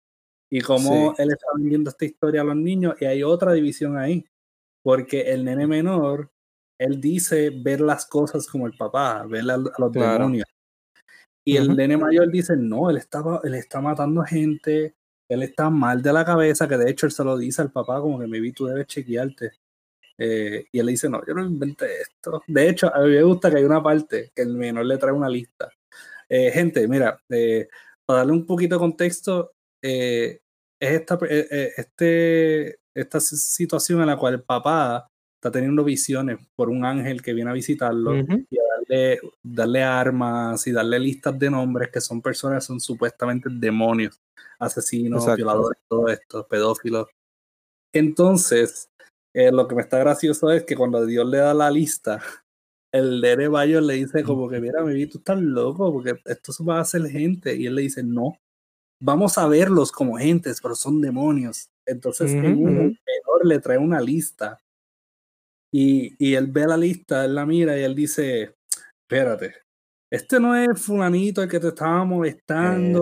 Y 0.51 0.61
cómo 0.61 1.15
Sí. 1.15 1.23
él 1.23 1.31
está 1.31 1.47
vendiendo 1.57 1.89
esta 1.89 2.05
historia 2.05 2.41
a 2.41 2.43
los 2.43 2.55
niños, 2.55 2.95
y 3.01 3.05
hay 3.05 3.23
otra 3.23 3.53
división 3.53 3.97
ahí, 3.97 4.23
porque 4.83 5.21
el 5.33 5.43
nene 5.43 5.65
menor, 5.65 6.29
él 6.79 7.01
dice 7.01 7.49
ver 7.49 7.81
las 7.81 8.05
cosas 8.05 8.47
como 8.47 8.67
el 8.67 8.73
papá, 8.77 9.25
ver 9.25 9.49
a, 9.49 9.55
a 9.55 9.57
los 9.57 9.91
Claro. 9.91 10.19
demonios. 10.19 10.45
Y 11.45 11.57
el 11.57 11.67
Ujú. 11.67 11.75
nene 11.75 11.97
mayor 11.97 12.29
dice, 12.31 12.55
no, 12.55 12.89
él, 12.89 12.97
estaba, 12.97 13.41
él 13.43 13.53
está 13.55 13.81
matando 13.81 14.23
gente, 14.23 14.95
él 15.27 15.43
está 15.43 15.69
mal 15.69 16.01
de 16.01 16.13
la 16.13 16.23
cabeza, 16.23 16.67
que 16.67 16.77
de 16.77 16.89
hecho 16.89 17.05
él 17.05 17.11
se 17.11 17.23
lo 17.23 17.37
dice 17.37 17.61
al 17.61 17.71
papá, 17.71 17.99
como 17.99 18.19
que 18.19 18.27
me 18.27 18.39
vi, 18.39 18.51
tú 18.53 18.65
debes 18.65 18.87
chequearte. 18.87 19.51
Eh, 20.17 20.65
y 20.71 20.79
él 20.79 20.85
le 20.85 20.91
dice, 20.91 21.09
no, 21.09 21.21
yo 21.25 21.33
no 21.33 21.43
inventé 21.43 22.01
esto. 22.01 22.43
De 22.47 22.69
hecho, 22.69 22.93
a 22.93 23.01
mí 23.01 23.09
me 23.09 23.23
gusta 23.23 23.49
que 23.49 23.57
hay 23.57 23.63
una 23.63 23.81
parte 23.81 24.31
que 24.33 24.41
el 24.43 24.53
menor 24.55 24.85
le 24.85 24.97
trae 24.97 25.11
una 25.11 25.27
lista. 25.27 25.69
Eh, 26.29 26.51
gente, 26.51 26.87
mira, 26.87 27.19
eh, 27.29 27.67
para 28.05 28.19
darle 28.19 28.33
un 28.33 28.45
poquito 28.45 28.75
de 28.75 28.79
contexto, 28.79 29.51
es 29.81 30.39
esta, 30.79 31.17
este, 31.77 32.79
esta 32.93 33.19
si- 33.19 33.37
situación 33.37 34.01
en 34.01 34.07
la 34.07 34.17
cual 34.17 34.35
el 34.35 34.43
papá 34.43 35.09
está 35.35 35.51
teniendo 35.51 35.83
visiones 35.83 36.37
por 36.55 36.69
un 36.69 36.85
ángel 36.85 37.21
que 37.21 37.33
viene 37.33 37.49
a 37.49 37.53
visitarlo 37.53 38.15
y 38.49 38.57
darle, 38.87 39.19
darle 39.41 39.83
armas 39.83 40.65
y 40.67 40.71
darle 40.71 40.99
listas 40.99 41.37
de 41.37 41.49
nombres 41.49 41.89
que 41.91 42.01
son 42.01 42.21
personas 42.21 42.63
que 42.63 42.67
son 42.67 42.79
supuestamente 42.79 43.49
demonios, 43.51 44.19
asesinos, 44.59 45.23
Exacto. 45.23 45.37
violadores, 45.37 45.79
todo 45.87 46.07
esto, 46.07 46.47
pedófilos. 46.47 47.07
Entonces, 47.93 48.89
eh, 49.33 49.51
lo 49.51 49.67
que 49.67 49.75
me 49.75 49.81
está 49.81 49.99
gracioso 49.99 50.51
es 50.51 50.63
que 50.63 50.75
cuando 50.75 51.05
Dios 51.05 51.27
le 51.27 51.37
da 51.37 51.53
la 51.53 51.69
lista, 51.69 52.21
el 52.93 53.21
nene 53.21 53.49
mayor 53.49 53.83
le 53.83 53.95
dice 53.95 54.23
como 54.23 54.47
que, 54.47 54.61
mira, 54.61 54.83
mi 54.83 55.05
tú 55.07 55.17
estás 55.17 55.41
loco 55.41 55.91
porque 55.91 56.19
esto 56.25 56.53
se 56.53 56.63
va 56.63 56.77
a 56.77 56.81
hacer 56.81 57.05
gente. 57.07 57.55
Y 57.55 57.65
él 57.65 57.75
le 57.75 57.81
dice, 57.81 58.03
no, 58.03 58.37
vamos 59.01 59.37
a 59.37 59.47
verlos 59.47 59.91
como 59.91 60.17
gentes, 60.17 60.61
pero 60.61 60.75
son 60.75 61.01
demonios. 61.01 61.69
Entonces, 61.85 62.33
menor 62.33 62.95
le 63.43 63.59
trae 63.59 63.79
una 63.79 63.99
lista. 63.99 64.59
Y, 65.71 66.13
y 66.23 66.35
él 66.35 66.47
ve 66.47 66.67
la 66.67 66.77
lista, 66.77 67.25
él 67.25 67.33
la 67.33 67.47
mira 67.47 67.77
y 67.77 67.81
él 67.81 67.95
dice, 67.95 68.55
espérate, 69.07 69.53
este 70.13 70.39
no 70.39 70.55
es 70.55 70.79
fulanito 70.79 71.41
el 71.41 71.49
que 71.49 71.59
te 71.59 71.69
estaba 71.69 72.05
molestando. 72.05 73.01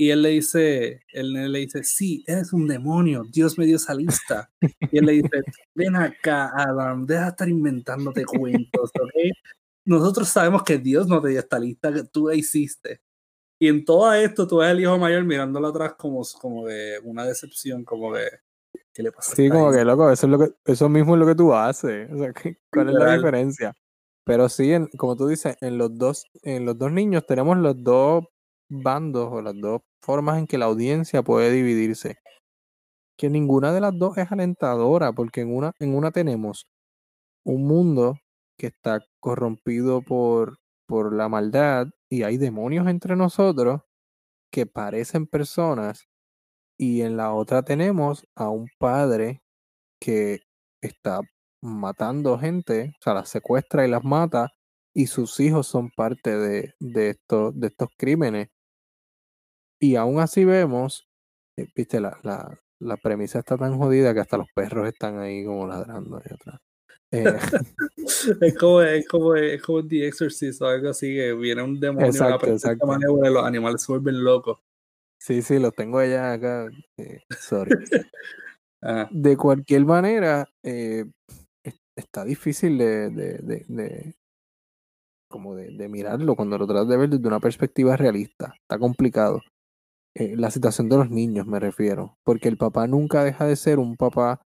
Y 0.00 0.10
él 0.10 0.20
le 0.20 0.28
dice, 0.28 1.02
él 1.08 1.32
le 1.50 1.58
dice, 1.60 1.82
sí, 1.82 2.22
eres 2.26 2.52
un 2.52 2.68
demonio, 2.68 3.24
Dios 3.32 3.58
me 3.58 3.64
dio 3.64 3.76
esa 3.76 3.94
lista. 3.94 4.50
Y 4.60 4.98
él 4.98 5.06
le 5.06 5.12
dice, 5.12 5.42
ven 5.74 5.96
acá, 5.96 6.52
Adam, 6.54 7.06
deja 7.06 7.22
de 7.22 7.28
estar 7.30 7.48
inventándote 7.48 8.26
cuentos, 8.26 8.90
¿ok? 9.00 9.10
Nosotros 9.86 10.28
sabemos 10.28 10.62
que 10.62 10.76
Dios 10.76 11.08
no 11.08 11.22
te 11.22 11.30
dio 11.30 11.40
esta 11.40 11.58
lista, 11.58 11.90
que 11.90 12.04
tú 12.04 12.28
la 12.28 12.34
hiciste. 12.34 13.00
Y 13.58 13.68
en 13.68 13.86
todo 13.86 14.12
esto 14.12 14.46
tú 14.46 14.58
ves 14.58 14.68
al 14.68 14.78
hijo 14.78 14.98
mayor 14.98 15.24
mirándolo 15.24 15.68
atrás 15.68 15.94
como, 15.94 16.22
como 16.38 16.66
de 16.66 17.00
una 17.02 17.24
decepción, 17.24 17.82
como 17.82 18.14
de, 18.14 18.28
¿qué 18.92 19.02
le 19.02 19.10
pasa? 19.10 19.34
Sí, 19.34 19.48
como 19.48 19.72
que, 19.72 19.86
loco, 19.86 20.12
eso, 20.12 20.26
es 20.26 20.30
lo 20.30 20.38
que, 20.38 20.52
eso 20.66 20.88
mismo 20.90 21.14
es 21.14 21.20
lo 21.20 21.26
que 21.26 21.34
tú 21.34 21.54
haces. 21.54 22.08
O 22.12 22.18
sea, 22.18 22.32
¿cuál 22.70 22.90
es 22.90 22.94
la 22.94 23.16
diferencia? 23.16 23.74
Pero 24.28 24.50
sí, 24.50 24.72
como 24.98 25.16
tú 25.16 25.26
dices, 25.26 25.56
en 25.62 25.78
los 25.78 25.96
dos, 25.96 26.26
en 26.42 26.66
los 26.66 26.76
dos 26.76 26.92
niños 26.92 27.24
tenemos 27.26 27.56
los 27.56 27.82
dos 27.82 28.26
bandos 28.68 29.30
o 29.32 29.40
las 29.40 29.58
dos 29.58 29.80
formas 30.02 30.38
en 30.38 30.46
que 30.46 30.58
la 30.58 30.66
audiencia 30.66 31.22
puede 31.22 31.50
dividirse. 31.50 32.18
Que 33.16 33.30
ninguna 33.30 33.72
de 33.72 33.80
las 33.80 33.98
dos 33.98 34.18
es 34.18 34.30
alentadora, 34.30 35.12
porque 35.12 35.40
en 35.40 35.56
una, 35.56 35.72
en 35.78 35.94
una 35.94 36.10
tenemos 36.10 36.66
un 37.42 37.66
mundo 37.66 38.18
que 38.58 38.66
está 38.66 39.00
corrompido 39.18 40.02
por, 40.02 40.58
por 40.86 41.14
la 41.14 41.30
maldad 41.30 41.86
y 42.10 42.24
hay 42.24 42.36
demonios 42.36 42.86
entre 42.86 43.16
nosotros 43.16 43.80
que 44.52 44.66
parecen 44.66 45.26
personas 45.26 46.04
y 46.78 47.00
en 47.00 47.16
la 47.16 47.32
otra 47.32 47.62
tenemos 47.62 48.26
a 48.36 48.50
un 48.50 48.68
padre 48.78 49.42
que 50.00 50.40
está 50.82 51.22
matando 51.62 52.38
gente, 52.38 52.94
o 52.98 53.02
sea, 53.02 53.14
las 53.14 53.28
secuestra 53.28 53.86
y 53.86 53.90
las 53.90 54.04
mata 54.04 54.50
y 54.94 55.06
sus 55.06 55.38
hijos 55.40 55.66
son 55.66 55.90
parte 55.90 56.36
de, 56.36 56.74
de, 56.80 57.10
estos, 57.10 57.58
de 57.58 57.68
estos 57.68 57.88
crímenes. 57.96 58.48
Y 59.80 59.96
aún 59.96 60.18
así 60.20 60.44
vemos, 60.44 61.08
eh, 61.56 61.68
viste, 61.74 62.00
la, 62.00 62.18
la, 62.22 62.58
la, 62.80 62.96
premisa 62.96 63.38
está 63.38 63.56
tan 63.56 63.78
jodida 63.78 64.12
que 64.12 64.20
hasta 64.20 64.36
los 64.36 64.48
perros 64.54 64.88
están 64.88 65.20
ahí 65.20 65.44
como 65.44 65.68
ladrando 65.68 66.16
ahí 66.16 66.34
atrás. 66.34 66.60
Eh, 67.10 67.24
es, 68.40 68.58
como, 68.58 68.82
es, 68.82 69.06
como, 69.06 69.34
es 69.36 69.62
como 69.62 69.86
The 69.86 70.08
Exorcist 70.08 70.60
o 70.62 70.66
algo 70.66 70.90
así, 70.90 71.14
que 71.14 71.32
viene 71.32 71.62
un 71.62 71.78
demonio 71.78 72.08
exacto, 72.08 72.46
a 72.46 72.50
exacto. 72.50 72.86
Manera, 72.86 73.30
los 73.30 73.44
animales 73.44 73.82
se 73.82 73.92
vuelven 73.92 74.24
locos. 74.24 74.58
Sí, 75.20 75.42
sí, 75.42 75.58
los 75.58 75.74
tengo 75.74 75.98
allá 75.98 76.32
acá. 76.32 76.68
Eh, 76.96 77.20
sorry. 77.38 77.70
De 79.10 79.36
cualquier 79.36 79.84
manera, 79.84 80.48
eh, 80.62 81.04
está 81.98 82.24
difícil 82.24 82.78
de, 82.78 83.10
de, 83.10 83.64
de, 83.68 84.14
como 85.28 85.54
de, 85.56 85.88
mirarlo 85.88 86.36
cuando 86.36 86.58
lo 86.58 86.66
tratas 86.66 86.88
de 86.88 86.96
ver 86.96 87.10
desde 87.10 87.28
una 87.28 87.40
perspectiva 87.40 87.96
realista. 87.96 88.54
Está 88.60 88.78
complicado. 88.78 89.40
Eh, 90.14 90.36
la 90.36 90.50
situación 90.50 90.88
de 90.88 90.96
los 90.96 91.10
niños 91.10 91.46
me 91.46 91.60
refiero, 91.60 92.18
porque 92.24 92.48
el 92.48 92.56
papá 92.56 92.86
nunca 92.86 93.24
deja 93.24 93.46
de 93.46 93.56
ser 93.56 93.78
un 93.78 93.96
papá 93.96 94.42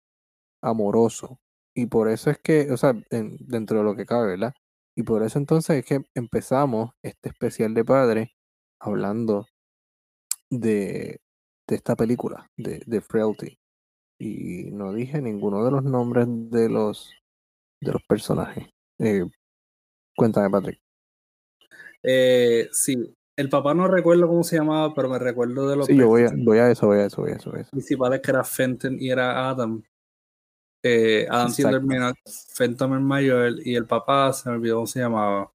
amoroso. 0.62 1.40
Y 1.76 1.88
por 1.88 2.10
eso 2.10 2.30
es 2.32 2.40
que, 2.40 2.72
o 2.72 2.78
sea, 2.78 2.94
dentro 3.12 3.80
de 3.80 3.84
lo 3.84 3.96
que 3.96 4.06
cabe, 4.06 4.28
¿verdad? 4.28 4.54
Y 4.96 5.04
por 5.04 5.24
eso 5.24 5.40
entonces 5.40 5.78
es 5.80 5.86
que 5.86 6.02
empezamos 6.16 6.92
este 7.04 7.30
especial 7.30 7.74
de 7.74 7.86
padre 7.86 8.32
hablando 8.82 9.48
de, 10.50 11.22
de 11.68 11.76
esta 11.76 11.96
película, 11.96 12.48
de, 12.58 12.84
de 12.86 13.02
Frailty. 13.02 13.58
Y 14.20 14.72
no 14.72 14.94
dije 14.94 15.22
ninguno 15.22 15.64
de 15.64 15.72
los 15.72 15.84
nombres 15.84 16.28
de 16.28 16.70
los, 16.70 17.14
de 17.82 17.92
los 17.92 18.04
personajes. 18.04 18.68
Eh, 19.00 19.26
cuéntame, 20.16 20.50
Patrick. 20.50 20.80
Eh, 22.04 22.70
sí, 22.72 23.16
el 23.36 23.50
papá 23.50 23.74
no 23.74 23.88
recuerdo 23.88 24.28
cómo 24.28 24.44
se 24.44 24.58
llamaba, 24.58 24.94
pero 24.94 25.10
me 25.10 25.20
recuerdo 25.20 25.70
de 25.70 25.78
los 25.78 25.88
Sí, 25.88 25.96
yo 25.96 26.08
voy 26.08 26.24
a, 26.24 26.32
voy 26.36 26.58
a 26.58 26.70
eso, 26.70 26.88
voy 26.88 27.00
a 27.00 27.06
eso, 27.06 27.22
voy 27.22 27.32
a 27.32 27.36
eso. 27.36 27.50
Voy 27.52 27.60
a 27.60 27.62
eso. 27.62 27.72
principales 27.72 28.22
que 28.22 28.32
era 28.32 28.44
Fenton 28.44 28.98
y 29.00 29.10
era 29.10 29.50
Adam. 29.50 29.82
Eh, 30.84 31.28
Adam 31.30 31.50
siendo 31.50 31.78
el 31.78 32.14
Fenton 32.54 32.94
el 32.94 33.02
mayor 33.02 33.54
y 33.66 33.76
el 33.76 33.86
papá 33.86 34.32
se 34.34 34.50
me 34.50 34.56
olvidó 34.56 34.76
cómo 34.76 34.88
se 34.88 35.00
llamaba. 35.00 35.52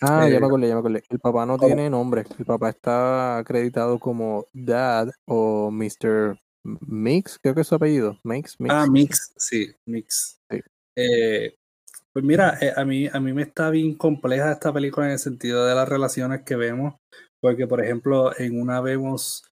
Ah, 0.00 0.28
ya 0.28 0.40
me 0.40 0.44
eh, 0.44 0.46
acordé, 0.46 0.68
ya 0.68 0.74
me 0.74 0.80
acordé. 0.80 1.02
El 1.08 1.20
papá 1.20 1.46
no 1.46 1.58
tiene 1.58 1.88
nombre. 1.88 2.24
El 2.38 2.44
papá 2.44 2.70
está 2.70 3.38
acreditado 3.38 3.98
como 3.98 4.46
Dad 4.52 5.08
o 5.26 5.70
Mr. 5.70 6.38
Mix, 6.64 7.38
creo 7.38 7.54
que 7.54 7.60
es 7.62 7.66
su 7.66 7.74
apellido. 7.74 8.18
Mix, 8.24 8.58
Mix. 8.58 8.74
Ah, 8.74 8.86
Mix, 8.86 9.32
sí, 9.36 9.72
Mix. 9.86 10.38
Sí. 10.50 10.60
Eh, 10.96 11.54
pues 12.12 12.24
mira, 12.24 12.58
eh, 12.60 12.72
a, 12.76 12.84
mí, 12.84 13.08
a 13.10 13.20
mí 13.20 13.32
me 13.32 13.42
está 13.42 13.70
bien 13.70 13.94
compleja 13.94 14.52
esta 14.52 14.72
película 14.72 15.06
en 15.06 15.12
el 15.12 15.18
sentido 15.18 15.64
de 15.66 15.74
las 15.74 15.88
relaciones 15.88 16.42
que 16.42 16.56
vemos, 16.56 16.94
porque 17.40 17.66
por 17.66 17.82
ejemplo 17.82 18.38
en 18.38 18.60
una 18.60 18.80
vemos 18.80 19.44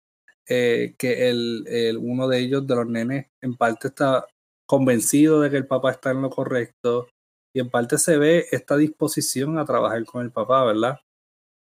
eh, 0.47 0.95
que 0.99 1.31
el, 1.31 1.65
el, 1.69 1.97
uno 1.97 2.29
de 2.29 2.39
ellos, 2.39 2.67
de 2.67 2.75
los 2.75 2.87
nenes, 2.87 3.27
en 3.43 3.57
parte 3.57 3.89
está 3.89 4.27
convencido 4.67 5.41
de 5.41 5.51
que 5.51 5.57
el 5.57 5.67
papá 5.67 5.93
está 5.93 6.11
en 6.11 6.23
lo 6.23 6.31
correcto 6.31 7.09
y 7.55 7.61
en 7.61 7.71
parte 7.71 7.99
se 7.99 8.19
ve 8.19 8.47
esta 8.53 8.77
disposición 8.77 9.59
a 9.59 9.65
trabajar 9.65 10.05
con 10.05 10.23
el 10.23 10.31
papá, 10.31 10.65
¿verdad? 10.65 10.99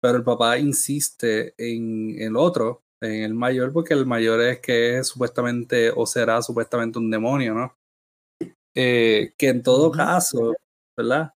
Pero 0.01 0.17
el 0.17 0.24
papá 0.24 0.58
insiste 0.58 1.53
en 1.58 2.22
el 2.22 2.36
otro, 2.36 2.81
en 3.01 3.24
el 3.24 3.34
mayor, 3.34 3.72
porque 3.74 3.93
el 3.93 4.05
mayor 4.05 4.41
es 4.41 4.60
que 4.60 4.98
es 4.98 5.08
supuestamente 5.08 5.91
o 5.96 6.05
será 6.05 6.41
supuestamente 6.41 7.00
un 7.00 7.12
demonio, 7.12 7.53
¿no? 7.53 7.75
Eh, 8.75 9.34
que 9.38 9.50
en 9.50 9.63
todo 9.63 9.91
caso 9.91 10.55
¿verdad? 11.00 11.32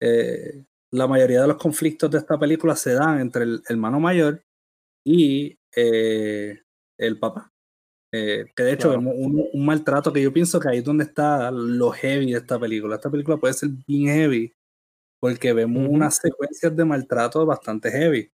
Eh, 0.00 0.64
la 0.92 1.06
mayoría 1.06 1.42
de 1.42 1.48
los 1.48 1.56
conflictos 1.56 2.10
de 2.10 2.18
esta 2.18 2.38
película 2.38 2.76
se 2.76 2.92
dan 2.92 3.20
entre 3.20 3.44
el 3.44 3.62
hermano 3.68 4.00
mayor 4.00 4.42
y 5.04 5.58
eh, 5.74 6.60
el 6.98 7.18
papá. 7.18 7.50
Eh, 8.12 8.46
que 8.56 8.62
de 8.62 8.72
hecho 8.72 8.90
vemos 8.90 9.14
un, 9.16 9.66
maltrato 9.66 10.12
que 10.12 10.22
yo 10.22 10.32
pienso 10.32 10.58
que 10.58 10.68
ahí 10.68 10.78
es 10.78 10.84
donde 10.84 11.04
está 11.04 11.50
lo 11.50 11.90
heavy 11.90 12.32
de 12.32 12.38
esta 12.38 12.58
película. 12.58 12.96
Esta 12.96 13.10
película 13.10 13.36
puede 13.36 13.54
ser 13.54 13.70
bien 13.86 14.14
heavy 14.14 14.52
porque 15.20 15.52
vemos 15.52 15.88
unas 15.88 16.16
secuencias 16.16 16.74
de 16.76 16.84
maltrato 16.84 17.44
bastante 17.44 17.90
heavy. 17.90 18.30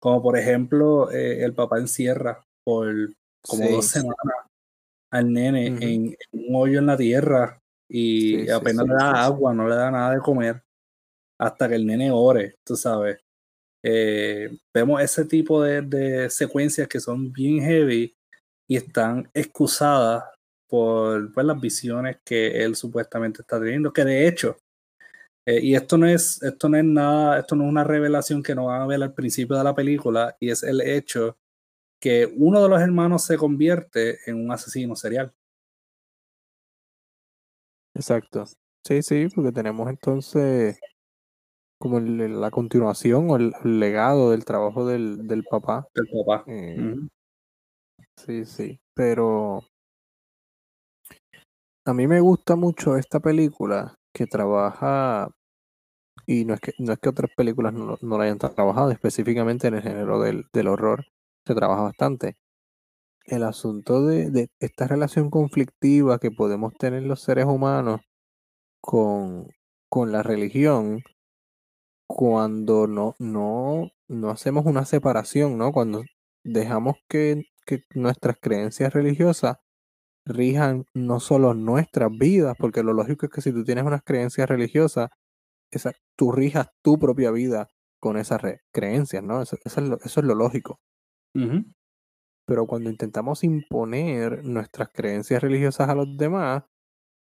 Como 0.00 0.22
por 0.22 0.38
ejemplo, 0.38 1.10
el 1.10 1.54
papá 1.54 1.78
encierra 1.78 2.42
por 2.64 3.14
como 3.42 3.68
dos 3.70 3.86
semanas 3.86 4.36
al 5.10 5.32
nene 5.32 5.66
en, 5.66 6.16
un 6.32 6.56
hoyo 6.56 6.78
en 6.78 6.86
la 6.86 6.96
tierra 6.96 7.62
y 7.88 8.48
apenas 8.50 8.86
le 8.86 8.94
da 8.94 9.24
agua, 9.24 9.54
no 9.54 9.68
le 9.68 9.76
da 9.76 9.90
nada 9.90 10.14
de 10.14 10.20
comer 10.20 10.62
hasta 11.38 11.68
que 11.68 11.74
el 11.74 11.86
nene 11.86 12.10
ore, 12.10 12.56
tú 12.64 12.76
sabes. 12.76 13.18
Eh, 13.82 14.50
vemos 14.74 15.00
ese 15.02 15.24
tipo 15.24 15.62
de, 15.62 15.82
de, 15.82 16.30
secuencias 16.30 16.88
que 16.88 17.00
son 17.00 17.32
bien 17.32 17.62
heavy 17.62 18.16
y 18.66 18.76
están 18.76 19.30
excusadas 19.32 20.24
por 20.68 21.32
pues, 21.32 21.46
las 21.46 21.60
visiones 21.60 22.18
que 22.24 22.64
él 22.64 22.74
supuestamente 22.76 23.42
está 23.42 23.60
teniendo, 23.60 23.92
que 23.92 24.04
de 24.04 24.26
hecho, 24.26 24.56
eh, 25.46 25.60
y 25.62 25.74
esto 25.74 25.96
no 25.98 26.06
es, 26.06 26.42
esto 26.42 26.68
no 26.68 26.78
es 26.78 26.84
nada, 26.84 27.38
esto 27.40 27.54
no 27.54 27.64
es 27.64 27.70
una 27.70 27.84
revelación 27.84 28.42
que 28.42 28.54
no 28.54 28.66
van 28.66 28.82
a 28.82 28.86
ver 28.86 29.02
al 29.02 29.14
principio 29.14 29.56
de 29.56 29.64
la 29.64 29.74
película, 29.74 30.36
y 30.40 30.50
es 30.50 30.62
el 30.62 30.80
hecho 30.80 31.38
que 32.00 32.26
uno 32.36 32.62
de 32.62 32.68
los 32.68 32.80
hermanos 32.80 33.24
se 33.24 33.36
convierte 33.38 34.18
en 34.26 34.44
un 34.44 34.52
asesino 34.52 34.96
serial. 34.96 35.32
Exacto. 37.96 38.44
Sí, 38.84 39.02
sí, 39.02 39.26
porque 39.34 39.52
tenemos 39.52 39.88
entonces 39.88 40.78
como 41.80 41.98
la 41.98 42.50
continuación 42.50 43.30
o 43.30 43.36
el, 43.36 43.52
legado 43.64 44.30
del 44.30 44.44
trabajo 44.44 44.86
del, 44.86 45.26
del 45.26 45.44
papá. 45.44 45.88
Del 45.94 46.06
papá. 46.06 46.44
Eh, 46.46 46.94
sí, 48.16 48.44
sí. 48.44 48.80
Pero 48.94 49.64
a 51.86 51.94
mí 51.94 52.06
me 52.06 52.20
gusta 52.20 52.54
mucho 52.54 52.96
esta 52.96 53.20
película 53.20 53.94
que 54.14 54.26
trabaja, 54.26 55.30
y 56.26 56.44
no 56.44 56.54
es 56.54 56.60
que, 56.60 56.72
no 56.78 56.92
es 56.92 56.98
que 56.98 57.08
otras 57.08 57.30
películas 57.34 57.72
no, 57.72 57.96
no 58.00 58.18
la 58.18 58.24
hayan 58.24 58.38
trabajado, 58.38 58.90
específicamente 58.90 59.68
en 59.68 59.74
el 59.74 59.82
género 59.82 60.20
del, 60.20 60.46
del 60.52 60.68
horror, 60.68 61.06
se 61.46 61.54
trabaja 61.54 61.82
bastante 61.82 62.36
el 63.26 63.42
asunto 63.44 64.04
de, 64.06 64.48
esta 64.60 64.86
relación 64.88 65.30
conflictiva 65.30 66.18
que 66.18 66.30
podemos 66.30 66.74
tener 66.74 67.02
los 67.04 67.20
seres 67.20 67.46
humanos 67.46 68.00
con, 68.80 69.48
con 69.88 70.12
la 70.12 70.22
religión 70.22 71.02
cuando 72.08 72.86
no, 72.86 73.14
no, 73.18 73.90
no 74.08 74.30
hacemos 74.30 74.66
una 74.66 74.84
separación, 74.84 75.58
¿no? 75.58 75.72
Cuando 75.72 76.02
dejamos 76.44 76.96
que, 77.08 77.42
que 77.66 77.82
nuestras 77.94 78.36
creencias 78.40 78.92
religiosas 78.92 79.56
rijan 80.26 80.84
no 80.94 81.20
solo 81.20 81.54
nuestras 81.54 82.10
vidas, 82.10 82.56
porque 82.58 82.82
lo 82.82 82.92
lógico 82.92 83.26
es 83.26 83.32
que 83.32 83.40
si 83.40 83.52
tú 83.52 83.64
tienes 83.64 83.84
unas 83.84 84.02
creencias 84.04 84.48
religiosas, 84.48 85.10
esa, 85.70 85.92
tú 86.16 86.32
rijas 86.32 86.68
tu 86.82 86.98
propia 86.98 87.30
vida 87.30 87.68
con 88.00 88.16
esas 88.18 88.40
creencias, 88.72 89.22
¿no? 89.22 89.42
Eso, 89.42 89.56
eso, 89.64 89.80
es 90.04 90.16
lo, 90.16 90.34
lógico. 90.34 90.80
Pero 92.46 92.66
cuando 92.66 92.90
intentamos 92.90 93.44
imponer 93.44 94.44
nuestras 94.44 94.90
creencias 94.92 95.42
religiosas 95.42 95.88
a 95.88 95.94
los 95.94 96.16
demás, 96.16 96.64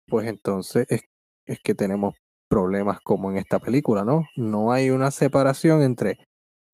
pues 0.08 0.26
entonces 0.28 0.86
es, 0.88 1.02
es 1.46 1.60
que 1.60 1.74
tenemos 1.74 2.14
problemas 2.48 3.00
como 3.00 3.30
en 3.30 3.38
esta 3.38 3.58
película, 3.60 4.04
¿no? 4.04 4.26
No 4.36 4.72
hay 4.72 4.90
una 4.90 5.10
separación 5.10 5.82
entre 5.82 6.18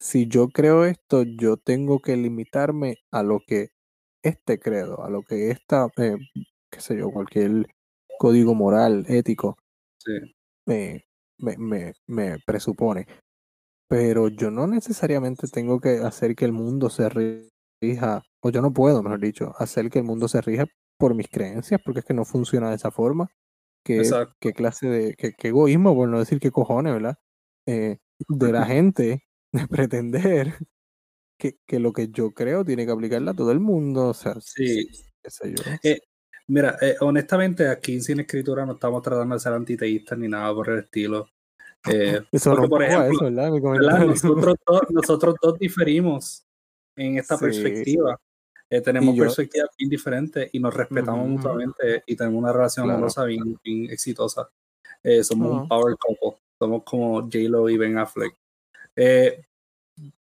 si 0.00 0.28
yo 0.28 0.48
creo 0.48 0.84
esto, 0.84 1.22
yo 1.22 1.56
tengo 1.56 2.00
que 2.00 2.16
limitarme 2.16 2.96
a 3.10 3.22
lo 3.22 3.40
que 3.46 3.70
este 4.22 4.58
credo, 4.58 5.04
a 5.04 5.10
lo 5.10 5.22
que 5.22 5.50
esta, 5.50 5.88
eh, 5.96 6.16
qué 6.70 6.80
sé 6.80 6.96
yo, 6.96 7.10
cualquier 7.10 7.66
código 8.18 8.54
moral, 8.54 9.04
ético, 9.08 9.56
me, 10.66 11.04
me, 11.38 11.92
me, 12.06 12.38
presupone. 12.46 13.06
Pero 13.88 14.28
yo 14.28 14.50
no 14.50 14.66
necesariamente 14.66 15.48
tengo 15.48 15.80
que 15.80 15.98
hacer 15.98 16.34
que 16.36 16.44
el 16.44 16.52
mundo 16.52 16.90
se 16.90 17.08
rija, 17.80 18.22
o 18.40 18.50
yo 18.50 18.62
no 18.62 18.72
puedo, 18.72 19.02
mejor 19.02 19.20
dicho, 19.20 19.54
hacer 19.58 19.90
que 19.90 20.00
el 20.00 20.04
mundo 20.04 20.28
se 20.28 20.40
rija 20.40 20.66
por 20.98 21.14
mis 21.14 21.28
creencias, 21.28 21.80
porque 21.84 22.00
es 22.00 22.06
que 22.06 22.14
no 22.14 22.24
funciona 22.24 22.70
de 22.70 22.76
esa 22.76 22.90
forma. 22.90 23.30
¿Qué, 23.84 24.02
qué 24.40 24.52
clase 24.52 24.88
de, 24.88 25.14
qué, 25.14 25.34
egoísmo, 25.48 25.94
por 25.94 26.08
no 26.08 26.18
decir 26.18 26.40
qué 26.40 26.50
cojones, 26.50 26.92
¿verdad? 26.92 27.16
Eh, 27.66 27.98
de 28.28 28.52
la 28.52 28.64
gente 28.66 29.24
de 29.52 29.66
pretender 29.66 30.54
que, 31.38 31.58
que, 31.66 31.78
lo 31.78 31.92
que 31.92 32.08
yo 32.08 32.32
creo 32.32 32.64
tiene 32.64 32.84
que 32.84 32.92
aplicarla 32.92 33.30
a 33.30 33.36
todo 33.36 33.52
el 33.52 33.60
mundo. 33.60 34.08
O 34.08 34.14
sea, 34.14 34.34
sí. 34.40 34.88
Qué 35.22 35.30
sé 35.30 35.54
yo. 35.54 35.62
Eh, 35.82 36.00
mira, 36.48 36.76
eh, 36.80 36.96
honestamente, 37.00 37.68
aquí 37.68 38.00
sin 38.00 38.20
escritura 38.20 38.66
no 38.66 38.72
estamos 38.74 39.02
tratando 39.02 39.34
de 39.34 39.40
ser 39.40 39.52
antiteístas 39.52 40.18
ni 40.18 40.28
nada 40.28 40.52
por 40.54 40.68
el 40.70 40.80
estilo. 40.80 41.28
Eh, 41.88 42.20
eso 42.32 42.50
porque, 42.50 42.68
por 42.68 42.82
ejemplo, 42.82 43.30
Nosotros, 43.30 44.56
dos, 44.66 44.80
nosotros 44.90 45.36
dos 45.40 45.58
diferimos 45.60 46.44
en 46.98 47.18
esta 47.18 47.38
perspectiva. 47.38 48.20
tenemos 48.68 49.16
perspectivas 49.16 49.70
bien 49.78 49.90
diferentes 49.90 50.50
y 50.52 50.60
nos 50.60 50.74
respetamos 50.74 51.26
mutuamente 51.26 52.02
y 52.06 52.16
tenemos 52.16 52.38
una 52.42 52.52
relación 52.52 52.90
amorosa 52.90 53.24
bien, 53.24 53.58
exitosa. 53.90 54.48
somos 55.22 55.62
un 55.62 55.68
power 55.68 55.96
couple. 55.96 56.40
Somos 56.60 56.82
como 56.82 57.20
J-Lo 57.20 57.68
y 57.68 57.76
Ben 57.76 57.98
Affleck. 57.98 58.34
Eh, 58.96 59.44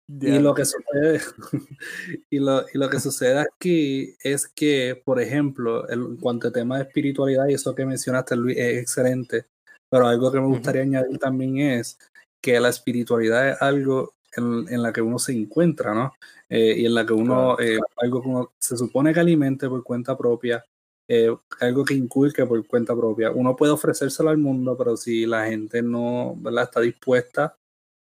y 0.08 0.40
lo 0.40 0.54
que 0.54 0.66
sucede 0.66 1.20
y, 2.30 2.40
lo, 2.40 2.62
y 2.74 2.78
lo 2.78 2.90
que 2.90 3.00
sucede 3.00 3.40
aquí 3.40 4.16
es 4.24 4.48
que, 4.48 5.02
por 5.04 5.20
ejemplo, 5.20 5.90
en 5.90 6.18
cuanto 6.18 6.48
a 6.48 6.52
tema 6.52 6.78
de 6.78 6.84
espiritualidad 6.84 7.48
y 7.48 7.56
eso 7.56 7.76
que 7.76 7.86
mencionaste, 7.86 8.36
Luis, 8.36 8.58
es 8.58 8.82
excelente. 8.82 9.46
Pero 9.90 10.08
algo 10.08 10.32
que 10.32 10.40
me 10.40 10.48
gustaría 10.48 10.84
añadir 10.84 11.18
también 11.18 11.58
es 11.58 11.98
que 12.42 12.60
la 12.60 12.70
espiritualidad 12.70 13.50
es 13.50 13.62
algo 13.62 14.14
en, 14.38 14.68
en 14.70 14.82
la 14.82 14.94
que 14.94 15.02
uno 15.02 15.20
se 15.20 15.34
encuentra, 15.34 15.94
¿no? 15.94 16.14
Eh, 16.50 16.76
y 16.78 16.86
en 16.86 16.94
la 16.94 17.06
que 17.06 17.14
uno, 17.14 17.60
eh, 17.60 17.80
algo 17.98 18.22
que 18.22 18.28
uno 18.30 18.52
se 18.60 18.78
supone 18.78 19.14
que 19.14 19.20
alimente 19.20 19.68
por 19.68 19.84
cuenta 19.84 20.18
propia, 20.18 20.64
eh, 21.10 21.36
algo 21.60 21.84
que 21.84 21.94
inculque 21.94 22.46
por 22.46 22.66
cuenta 22.68 22.96
propia. 22.96 23.32
Uno 23.32 23.56
puede 23.56 23.74
ofrecérselo 23.74 24.30
al 24.30 24.38
mundo, 24.38 24.78
pero 24.78 24.96
si 24.96 25.26
la 25.26 25.46
gente 25.46 25.82
no 25.82 26.36
¿verdad? 26.38 26.66
está 26.66 26.82
dispuesta 26.82 27.56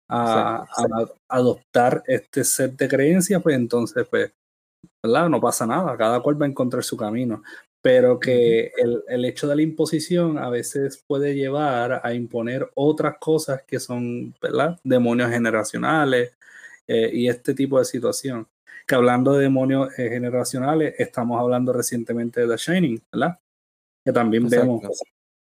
a, 0.08 0.64
adoptar 1.28 2.02
este 2.06 2.44
set 2.44 2.76
de 2.76 2.88
creencias, 2.88 3.42
pues 3.42 3.56
entonces, 3.56 4.06
pues, 4.08 4.32
¿verdad? 5.04 5.28
No 5.28 5.40
pasa 5.40 5.66
nada, 5.66 5.96
cada 5.96 6.20
cual 6.20 6.40
va 6.40 6.46
a 6.46 6.48
encontrar 6.48 6.84
su 6.84 6.96
camino. 6.96 7.42
Pero 7.80 8.18
que 8.18 8.72
el, 8.76 9.04
el, 9.08 9.24
hecho 9.24 9.46
de 9.46 9.56
la 9.56 9.62
imposición 9.62 10.36
a 10.36 10.50
veces 10.50 11.02
puede 11.06 11.34
llevar 11.34 12.00
a 12.02 12.12
imponer 12.12 12.68
otras 12.74 13.18
cosas 13.18 13.62
que 13.62 13.78
son, 13.78 14.34
¿verdad? 14.42 14.78
Demonios 14.82 15.30
generacionales 15.30 16.32
eh, 16.88 17.10
y 17.12 17.28
este 17.28 17.54
tipo 17.54 17.78
de 17.78 17.84
situación. 17.84 18.48
Que 18.86 18.94
hablando 18.94 19.34
de 19.34 19.42
demonios 19.42 19.96
eh, 19.98 20.08
generacionales, 20.08 20.94
estamos 20.98 21.38
hablando 21.38 21.72
recientemente 21.72 22.40
de 22.40 22.48
The 22.48 22.56
Shining, 22.56 23.02
¿verdad? 23.12 23.38
Que 24.04 24.12
también 24.12 24.48
vemos 24.48 24.82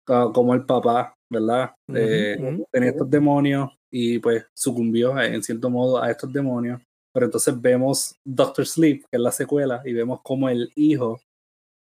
como 0.05 0.53
el 0.53 0.65
papá, 0.65 1.15
¿verdad? 1.29 1.71
Eh, 1.93 2.63
tenía 2.71 2.89
estos 2.91 3.09
demonios 3.09 3.71
y 3.89 4.19
pues 4.19 4.45
sucumbió 4.53 5.19
en 5.19 5.41
cierto 5.41 5.69
modo 5.69 6.01
a 6.01 6.11
estos 6.11 6.31
demonios. 6.31 6.79
Pero 7.11 7.25
entonces 7.25 7.59
vemos 7.59 8.15
Doctor 8.23 8.65
Sleep, 8.65 9.01
que 9.09 9.17
es 9.17 9.19
la 9.19 9.31
secuela, 9.31 9.81
y 9.83 9.93
vemos 9.93 10.21
cómo 10.23 10.47
el 10.47 10.71
hijo 10.75 11.19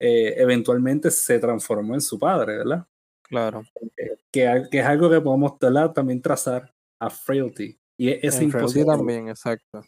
eh, 0.00 0.34
eventualmente 0.38 1.10
se 1.10 1.38
transformó 1.38 1.94
en 1.94 2.00
su 2.00 2.18
padre, 2.18 2.56
¿verdad? 2.56 2.86
Claro. 3.22 3.62
que, 4.32 4.66
que, 4.70 4.78
es 4.78 4.86
algo 4.86 5.10
que 5.10 5.20
podemos 5.20 5.58
también 5.94 6.20
trazar 6.22 6.72
a 6.98 7.10
Frailty. 7.10 7.78
Y 7.98 8.26
es, 8.26 8.40
imposible. 8.40 8.86
también, 8.86 9.28
exacto. 9.28 9.84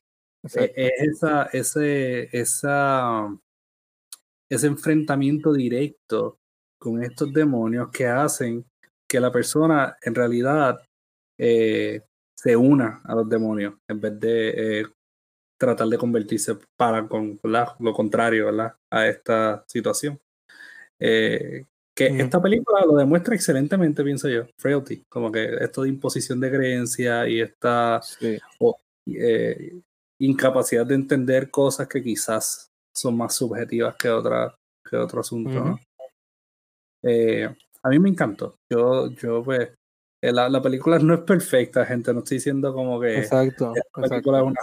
E, 0.54 0.72
es 0.76 0.92
esa, 1.14 1.44
ese, 1.52 2.28
esa, 2.36 3.26
ese 4.50 4.66
enfrentamiento 4.66 5.52
directo 5.52 6.38
con 6.78 7.02
estos 7.02 7.32
demonios 7.32 7.90
que 7.90 8.06
hacen 8.06 8.66
que 9.08 9.18
la 9.18 9.32
persona 9.32 9.96
en 10.02 10.14
realidad 10.14 10.78
eh, 11.38 12.02
se 12.36 12.56
una 12.56 13.00
a 13.04 13.14
los 13.14 13.28
demonios 13.28 13.74
en 13.88 14.00
vez 14.00 14.20
de 14.20 14.80
eh, 14.80 14.86
tratar 15.66 15.86
de 15.86 15.96
convertirse 15.96 16.56
para 16.76 17.06
con 17.06 17.38
lo 17.78 17.92
contrario 17.92 18.46
¿verdad? 18.46 18.74
a 18.90 19.06
esta 19.06 19.64
situación. 19.68 20.18
Eh, 20.98 21.64
que 21.94 22.06
esta 22.06 22.42
película 22.42 22.84
lo 22.84 22.96
demuestra 22.96 23.34
excelentemente, 23.34 24.02
pienso 24.02 24.28
yo, 24.28 24.46
Frailty, 24.56 25.04
como 25.08 25.30
que 25.30 25.56
esto 25.60 25.82
de 25.82 25.90
imposición 25.90 26.40
de 26.40 26.50
creencia 26.50 27.28
y 27.28 27.40
esta 27.40 28.00
incapacidad 30.18 30.86
de 30.86 30.94
entender 30.94 31.50
cosas 31.50 31.86
que 31.86 32.02
quizás 32.02 32.70
son 32.92 33.16
más 33.16 33.34
subjetivas 33.34 33.94
que, 33.96 34.08
otra, 34.08 34.52
que 34.88 34.96
otro 34.96 35.20
asunto. 35.20 35.78
a 37.82 37.88
mí 37.88 37.98
me 38.00 38.08
encantó. 38.08 38.56
Yo, 38.68 39.10
yo 39.10 39.44
pues, 39.44 39.68
eh, 40.22 40.32
la, 40.32 40.48
la, 40.48 40.62
película 40.62 40.98
no 40.98 41.14
es 41.14 41.20
perfecta, 41.20 41.84
gente. 41.84 42.12
No 42.12 42.20
estoy 42.20 42.38
diciendo 42.38 42.72
como 42.72 42.98
que. 43.00 43.18
Exacto. 43.18 43.74
La 43.96 44.08
película 44.08 44.38
Es 44.38 44.44
una, 44.44 44.60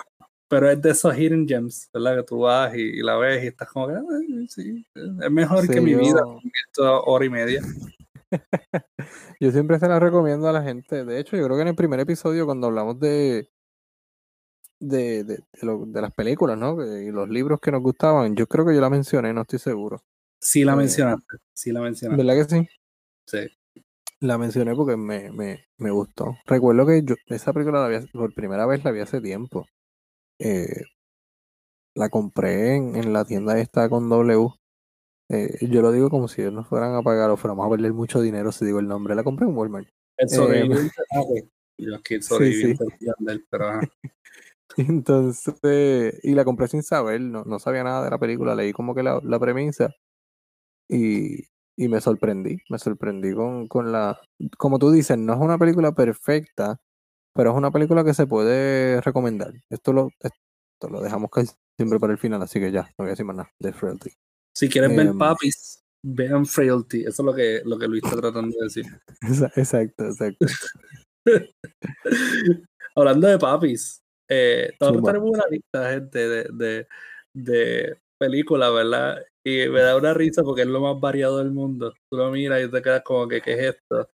pero 0.49 0.69
es 0.69 0.81
de 0.81 0.89
esos 0.89 1.15
hidden 1.15 1.47
gems, 1.47 1.89
¿verdad? 1.93 2.17
Que 2.17 2.23
tú 2.23 2.39
vas 2.39 2.75
y, 2.75 3.01
la 3.01 3.15
ves 3.17 3.43
y 3.43 3.47
estás 3.47 3.69
como 3.69 3.87
que. 3.87 3.93
sí, 4.49 4.85
es 4.95 5.31
mejor 5.31 5.69
que 5.69 5.79
mi 5.79 5.93
vida, 5.93 6.21
esta 6.67 6.99
hora 7.01 7.23
y 7.23 7.29
media. 7.29 7.61
yo 9.39 9.51
siempre 9.51 9.79
se 9.79 9.87
la 9.87 9.99
recomiendo 9.99 10.49
a 10.49 10.51
la 10.51 10.63
gente. 10.63 11.05
De 11.05 11.19
hecho, 11.19 11.37
yo 11.37 11.45
creo 11.45 11.55
que 11.55 11.61
en 11.61 11.67
el 11.69 11.75
primer 11.75 11.99
episodio, 11.99 12.45
cuando 12.45 12.67
hablamos 12.67 12.99
de. 12.99 13.49
De, 14.81 15.25
de, 15.25 15.43
de, 15.61 16.01
las 16.01 16.13
películas, 16.13 16.57
¿no? 16.57 16.81
Y 16.97 17.11
los 17.11 17.27
libros 17.27 17.59
que 17.59 17.69
nos 17.69 17.81
gustaban, 17.81 18.33
yo 18.35 18.47
creo 18.47 18.65
que 18.65 18.73
yo 18.73 18.79
la 18.79 18.89
mencioné, 18.89 19.33
no 19.33 19.41
estoy 19.41 19.59
seguro. 19.59 20.01
Sí 20.39 20.63
la 20.63 20.71
eh, 20.71 20.77
mencionaste, 20.77 21.37
sí 21.53 21.73
la 21.73 21.81
mencionaste. 21.81 22.23
¿Verdad 22.23 22.41
que 22.41 22.55
sí? 22.55 22.69
Sí. 23.25 23.83
La 24.21 24.37
mencioné 24.37 24.73
porque 24.75 24.95
me, 24.95 25.31
me, 25.31 25.65
me 25.77 25.91
gustó. 25.91 26.37
Recuerdo 26.45 26.87
que 26.87 27.03
yo 27.03 27.15
esa 27.27 27.51
película 27.51 27.81
la 27.81 27.99
vi, 27.99 28.07
por 28.07 28.33
primera 28.33 28.65
vez 28.65 28.85
la 28.85 28.91
vi 28.91 29.01
hace 29.01 29.19
tiempo. 29.19 29.67
Eh, 30.39 30.83
la 31.95 32.09
compré 32.09 32.75
en, 32.75 32.95
en, 32.95 33.13
la 33.13 33.25
tienda 33.25 33.59
esta 33.59 33.89
con 33.89 34.09
W. 34.09 34.49
Eh, 35.29 35.67
yo 35.67 35.81
lo 35.81 35.91
digo 35.91 36.09
como 36.09 36.27
si 36.27 36.41
ellos 36.41 36.53
nos 36.53 36.67
fueran 36.67 36.95
a 36.95 37.03
pagar 37.03 37.29
o 37.29 37.37
fuéramos 37.37 37.67
a 37.67 37.69
perder 37.69 37.93
mucho 37.93 38.21
dinero 38.21 38.51
si 38.51 38.65
digo 38.65 38.79
el 38.79 38.87
nombre. 38.87 39.15
La 39.15 39.23
compré 39.23 39.45
en 39.45 39.55
Walmart. 39.55 39.87
El 40.17 40.29
sobreviviente. 40.29 40.87
Eh, 40.87 41.15
ah, 41.15 41.23
yo 41.77 41.95
aquí 41.95 42.21
sí, 42.21 42.75
pero 43.49 43.79
Entonces, 44.77 46.19
y 46.23 46.33
la 46.33 46.45
compré 46.45 46.67
sin 46.67 46.83
saber, 46.83 47.21
no, 47.21 47.43
no 47.43 47.59
sabía 47.59 47.83
nada 47.83 48.03
de 48.03 48.11
la 48.11 48.19
película, 48.19 48.55
leí 48.55 48.71
como 48.71 48.93
que 48.93 49.03
la, 49.03 49.19
la 49.23 49.39
premisa 49.39 49.93
y, 50.87 51.47
y 51.75 51.87
me 51.87 51.99
sorprendí, 52.01 52.61
me 52.69 52.77
sorprendí 52.77 53.33
con, 53.33 53.67
con 53.67 53.91
la... 53.91 54.19
Como 54.57 54.79
tú 54.79 54.91
dices, 54.91 55.17
no 55.17 55.33
es 55.33 55.39
una 55.39 55.57
película 55.57 55.93
perfecta, 55.93 56.79
pero 57.33 57.51
es 57.51 57.57
una 57.57 57.71
película 57.71 58.03
que 58.03 58.13
se 58.13 58.27
puede 58.27 59.01
recomendar. 59.01 59.53
Esto 59.69 59.93
lo, 59.93 60.09
esto 60.19 60.89
lo 60.89 61.01
dejamos 61.01 61.29
casi 61.29 61.53
siempre 61.77 61.99
para 61.99 62.13
el 62.13 62.19
final, 62.19 62.41
así 62.41 62.59
que 62.59 62.71
ya, 62.71 62.83
no 62.83 62.93
voy 62.99 63.07
a 63.07 63.09
decir 63.11 63.25
más 63.25 63.37
nada 63.37 63.51
de 63.59 63.73
Frailty. 63.73 64.11
Si 64.55 64.67
quieren 64.67 64.95
ver 64.95 65.07
em, 65.07 65.17
papis, 65.17 65.81
vean 66.03 66.45
Frailty. 66.45 67.01
Eso 67.01 67.21
es 67.21 67.25
lo 67.25 67.33
que, 67.33 67.61
lo 67.65 67.77
que 67.77 67.87
Luis 67.87 68.03
está 68.03 68.17
tratando 68.17 68.55
de 68.57 68.63
decir. 68.65 68.85
Exacto, 69.55 70.05
exacto. 70.05 70.45
Hablando 72.95 73.27
de 73.27 73.37
papis, 73.37 74.01
eh, 74.29 74.73
todos 74.79 75.03
tenemos 75.03 75.29
una 75.29 75.43
lista, 75.49 75.91
gente, 75.91 76.27
de, 76.27 76.43
de, 76.51 76.87
de 77.33 77.97
películas, 78.19 78.73
¿verdad? 78.73 79.23
Y 79.45 79.69
me 79.69 79.81
da 79.81 79.95
una 79.95 80.13
risa 80.13 80.43
porque 80.43 80.63
es 80.63 80.67
lo 80.67 80.81
más 80.81 80.99
variado 80.99 81.37
del 81.37 81.51
mundo. 81.51 81.93
Tú 82.09 82.17
lo 82.17 82.29
miras 82.31 82.63
y 82.63 82.69
te 82.69 82.81
quedas 82.81 83.03
como 83.03 83.27
que, 83.27 83.41
¿qué 83.41 83.53
es 83.53 83.75
esto? 83.75 84.09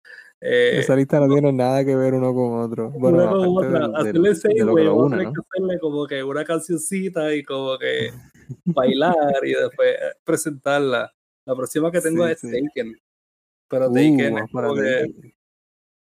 Eh, 0.44 0.80
Esa 0.80 0.96
lista 0.96 1.20
no 1.20 1.28
tiene 1.32 1.52
nada 1.52 1.84
que 1.84 1.94
ver 1.94 2.14
uno 2.14 2.34
con 2.34 2.60
otro. 2.60 2.90
Bueno, 2.90 3.30
con 3.30 3.64
otra. 3.64 3.90
hacerle 3.94 4.34
seis, 4.34 4.64
güey, 4.64 4.84
que 4.84 5.28
hacerle 5.28 5.78
como 5.80 6.06
que 6.08 6.24
una 6.24 6.44
cancioncita 6.44 7.32
y 7.32 7.44
como 7.44 7.78
que 7.78 8.10
bailar 8.64 9.14
y 9.44 9.52
después 9.52 9.96
presentarla. 10.24 11.12
La 11.46 11.54
próxima 11.54 11.92
que 11.92 12.00
tengo 12.00 12.26
Sí, 12.26 12.32
es 12.32 12.40
sí. 12.40 12.50
Taken. 12.50 13.00
Pero 13.68 13.88
Uh, 13.88 13.94
Taken 13.94 14.38
es 14.38 14.50
que 14.50 15.34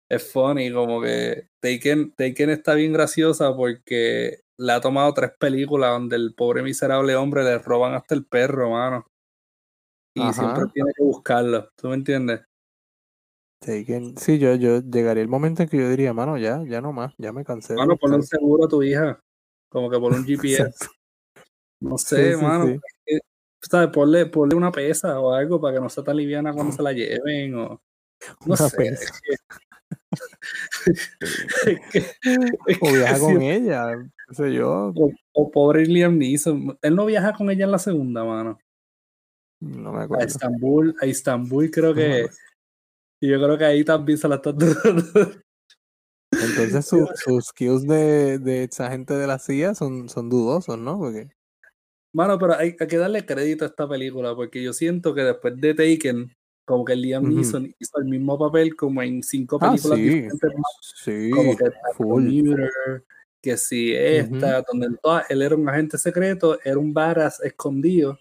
es 0.10 0.32
funny, 0.32 0.72
como 0.74 1.00
que 1.00 1.50
Taken, 1.60 2.14
Taken 2.14 2.50
está 2.50 2.74
bien 2.74 2.94
graciosa 2.94 3.56
porque 3.56 4.40
le 4.58 4.72
ha 4.72 4.82
tomado 4.82 5.14
tres 5.14 5.32
películas 5.40 5.92
donde 5.92 6.16
el 6.16 6.34
pobre 6.34 6.64
miserable 6.64 7.16
hombre 7.16 7.44
le 7.44 7.60
roban 7.60 7.94
hasta 7.94 8.16
el 8.16 8.26
perro, 8.26 8.72
mano. 8.72 9.06
Y 10.16 10.22
siempre 10.34 10.66
tiene 10.74 10.92
que 10.96 11.04
buscarlo. 11.04 11.70
¿Tú 11.76 11.90
me 11.90 11.96
entiendes? 11.96 12.42
Taken. 13.66 14.18
Sí, 14.18 14.40
yo, 14.40 14.56
yo 14.56 14.82
llegaría 14.82 15.24
el 15.24 15.30
momento 15.30 15.64
en 15.64 15.70
que 15.70 15.78
yo 15.78 15.90
diría, 15.90 16.14
mano, 16.14 16.38
ya, 16.38 16.64
ya 16.68 16.82
no 16.82 16.92
más, 16.94 17.14
ya 17.18 17.32
me 17.32 17.44
cansé 17.46 17.74
Mano, 17.76 17.96
ponle 17.98 18.18
un 18.18 18.24
seguro 18.24 18.66
a 18.66 18.68
tu 18.68 18.84
hija. 18.84 19.20
Como 19.70 19.90
que 19.90 20.00
ponle 20.00 20.20
un 20.20 20.26
GPS. 20.28 20.70
No 21.82 21.98
sé, 21.98 22.36
sí, 22.36 22.44
mano. 22.44 22.68
sí. 22.68 23.20
¿sabes? 23.62 23.90
Ponle, 23.92 24.26
ponle 24.28 24.56
una 24.56 24.72
pesa 24.72 25.20
o 25.20 25.34
algo 25.34 25.60
para 25.60 25.76
que 25.76 25.82
no 25.82 25.90
sea 25.90 26.04
tan 26.04 26.18
liviana 26.18 26.54
cuando 26.54 26.72
se 26.74 26.84
la 26.84 26.92
lleven. 26.94 27.56
O, 27.56 27.68
no 27.70 27.82
Una 28.46 28.58
sé. 28.58 28.78
pesa. 28.78 29.04
Es 29.04 29.22
que, 29.22 29.36
es 31.72 31.80
que- 31.92 32.00
es 32.68 32.78
O 32.82 32.92
viaja 32.94 33.20
con 33.20 33.42
ella, 33.42 33.96
qué 34.28 34.36
sé 34.36 34.54
yo, 34.54 34.94
o, 34.96 35.12
o 35.34 35.52
pobre 35.52 35.86
Liam 35.86 36.18
Neeson. 36.18 36.78
Él 36.82 36.96
no 36.96 37.06
viaja 37.06 37.34
con 37.34 37.50
ella 37.50 37.66
en 37.66 37.72
la 37.72 37.80
segunda, 37.80 38.24
mano. 38.24 38.60
no 39.62 39.92
me 39.94 40.00
A 40.00 40.04
acuerdo. 40.04 40.26
Estambul, 40.26 40.96
a 41.02 41.06
Estambul 41.06 41.72
creo 41.72 41.90
No 41.92 41.96
me 41.96 42.02
que. 42.02 42.30
Y 43.24 43.30
yo 43.30 43.38
creo 43.42 43.58
que 43.58 43.64
ahí 43.64 43.86
también 43.86 44.18
se 44.18 44.28
la 44.28 44.36
está 44.36 44.52
dando. 44.84 45.42
Entonces 46.30 46.86
su- 46.86 47.08
sus 47.16 47.46
skills 47.46 47.84
de, 47.88 48.38
de 48.38 48.66
esa 48.66 48.92
gente 48.92 49.14
de 49.14 49.26
la 49.28 49.40
CIA 49.40 49.76
son, 49.76 50.10
son 50.10 50.30
dudosos, 50.30 50.78
¿no? 50.78 51.00
Porque 51.00 51.30
Mano, 52.14 52.38
pero 52.38 52.56
hay, 52.58 52.76
hay 52.78 52.88
que 52.88 52.98
darle 52.98 53.26
crédito 53.26 53.64
a 53.64 53.70
esta 53.70 53.88
película 53.88 54.36
porque 54.36 54.62
yo 54.62 54.74
siento 54.74 55.16
que 55.16 55.22
después 55.22 55.56
de 55.56 55.74
Taken, 55.74 56.34
como 56.66 56.84
que 56.84 56.98
Liam. 56.98 57.34
Neeson 57.34 57.74
hizo 57.80 57.98
el 57.98 58.06
mismo 58.06 58.38
papel 58.38 58.76
como 58.76 59.02
en 59.02 59.24
cinco 59.24 59.58
Ah, 59.62 59.70
películas 59.70 60.00
sí. 60.00 60.04
diferentes 60.04 60.52
más, 60.58 60.94
sí, 60.94 61.30
como 61.32 61.56
que. 61.56 61.64
Commuter, 61.98 62.70
que 63.42 63.56
si 63.56 63.94
esta, 63.96 64.62
donde 64.70 64.98
todas 65.02 65.32
él 65.32 65.42
era 65.42 65.56
un 65.56 65.70
agente 65.70 65.98
secreto, 65.98 66.60
era 66.62 66.78
un 66.78 66.94
varas 66.94 67.40
escondido 67.42 68.20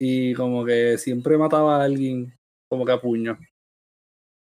y 0.00 0.34
como 0.34 0.64
que 0.64 0.98
siempre 0.98 1.38
mataba 1.38 1.80
a 1.80 1.84
alguien 1.84 2.36
como 2.68 2.84
que 2.84 2.92
a 2.92 3.00
puño. 3.00 3.38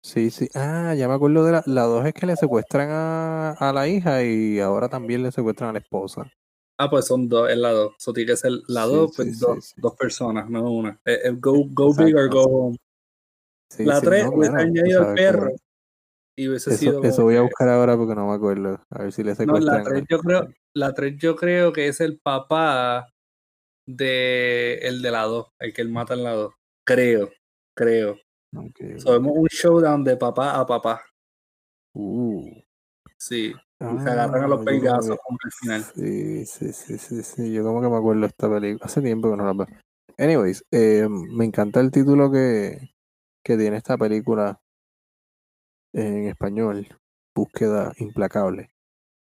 Sí, 0.04 0.32
sí. 0.32 0.50
Ah, 0.54 0.94
ya 0.96 1.08
me 1.08 1.14
acuerdo 1.14 1.46
de 1.46 1.54
la, 1.54 1.64
la 1.66 1.84
dos 1.84 2.06
es 2.06 2.14
que 2.14 2.26
le 2.26 2.36
secuestran 2.36 2.90
a, 2.92 3.52
a 3.52 3.72
la 3.72 3.88
hija 3.88 4.22
y 4.22 4.60
ahora 4.60 4.90
también 4.90 5.24
le 5.24 5.32
secuestran 5.32 5.70
a 5.70 5.74
la 5.74 5.80
esposa. 5.80 6.30
Ah, 6.78 6.90
pues 6.90 7.08
son 7.08 7.30
dos, 7.30 7.50
es 7.50 7.58
la 7.58 7.72
dos. 7.72 7.94
Eso 7.98 8.12
tiene 8.12 8.32
que 8.32 8.38
ser 8.38 8.52
la 8.68 8.84
Sí, 8.86 8.92
dos, 8.92 9.12
sí, 9.12 9.16
pues 9.16 9.40
sí, 9.40 9.46
dos, 9.46 9.74
dos 9.78 9.96
personas, 9.96 10.50
no 10.50 10.70
una. 10.70 11.00
Eh, 11.06 11.20
eh, 11.24 11.32
go 11.40 11.64
go 11.72 11.94
big 11.96 12.16
or 12.18 12.28
go 12.30 12.44
home. 12.44 12.78
La 13.78 14.02
tres 14.02 14.26
no, 14.26 14.32
hubiese 14.32 14.52
bueno, 14.52 14.58
añadido 14.70 15.00
al 15.00 15.06
sabes 15.06 15.22
perro 15.22 15.46
cómo- 15.46 15.56
y 16.36 16.50
hubiese 16.50 16.72
Eso, 16.72 16.80
sido 16.82 17.04
eso 17.04 17.24
voy 17.24 17.36
a 17.38 17.42
buscar 17.42 17.70
ahora 17.70 17.96
porque 17.96 18.16
no 18.16 18.28
me 18.28 18.34
acuerdo. 18.34 18.82
A 18.90 19.04
ver 19.04 19.12
si 19.14 19.24
le 19.24 19.32
No, 19.32 19.36
secuestran. 19.36 19.78
la 19.78 19.84
3 19.84 20.04
yo 20.10 20.20
creo, 20.20 20.48
la 20.74 20.94
3 20.94 21.16
yo 21.18 21.36
creo 21.38 21.72
que 21.72 21.88
es 21.88 22.02
el 22.02 22.20
papá 22.20 23.08
de 23.88 24.80
el 24.82 25.02
de 25.02 25.12
la 25.12 25.24
2, 25.24 25.48
el 25.60 25.74
que 25.74 25.82
él 25.82 25.90
mata 25.90 26.14
en 26.14 26.24
la 26.24 26.34
2. 26.34 26.54
Creo, 26.86 27.30
creo. 27.74 28.18
Ok, 28.56 28.98
So, 28.98 29.12
vemos 29.14 29.34
un 29.36 29.48
showdown 29.48 30.04
de 30.04 30.18
papá 30.18 30.60
a 30.60 30.66
papá. 30.66 31.02
Uh. 31.94 32.50
Sí. 33.18 33.54
Se 33.80 34.10
agarran 34.10 34.42
a 34.42 34.46
Ah, 34.46 34.48
los 34.48 34.60
yo 34.60 35.18
como 35.18 35.38
al 35.44 35.52
final. 35.52 35.84
Sí, 35.96 36.46
sí, 36.46 36.72
sí, 36.72 36.98
sí, 36.98 37.24
sí. 37.24 37.52
Yo 37.52 37.64
como 37.64 37.82
que 37.82 37.90
me 37.90 37.98
acuerdo 37.98 38.22
de 38.22 38.28
esta 38.28 38.50
película. 38.50 38.86
Hace 38.86 39.02
tiempo 39.02 39.30
que 39.30 39.38
no 39.38 39.46
la 39.46 39.54
veo. 39.54 39.68
Anyways, 40.18 40.64
eh, 40.72 41.08
me 41.10 41.44
encanta 41.46 41.82
el 41.82 41.92
título 41.92 42.32
que, 42.32 42.96
que 43.44 43.58
tiene 43.58 43.78
esta 43.78 43.98
película 43.98 44.62
en 45.94 46.28
español. 46.28 46.88
Búsqueda 47.36 47.92
implacable. 47.98 48.70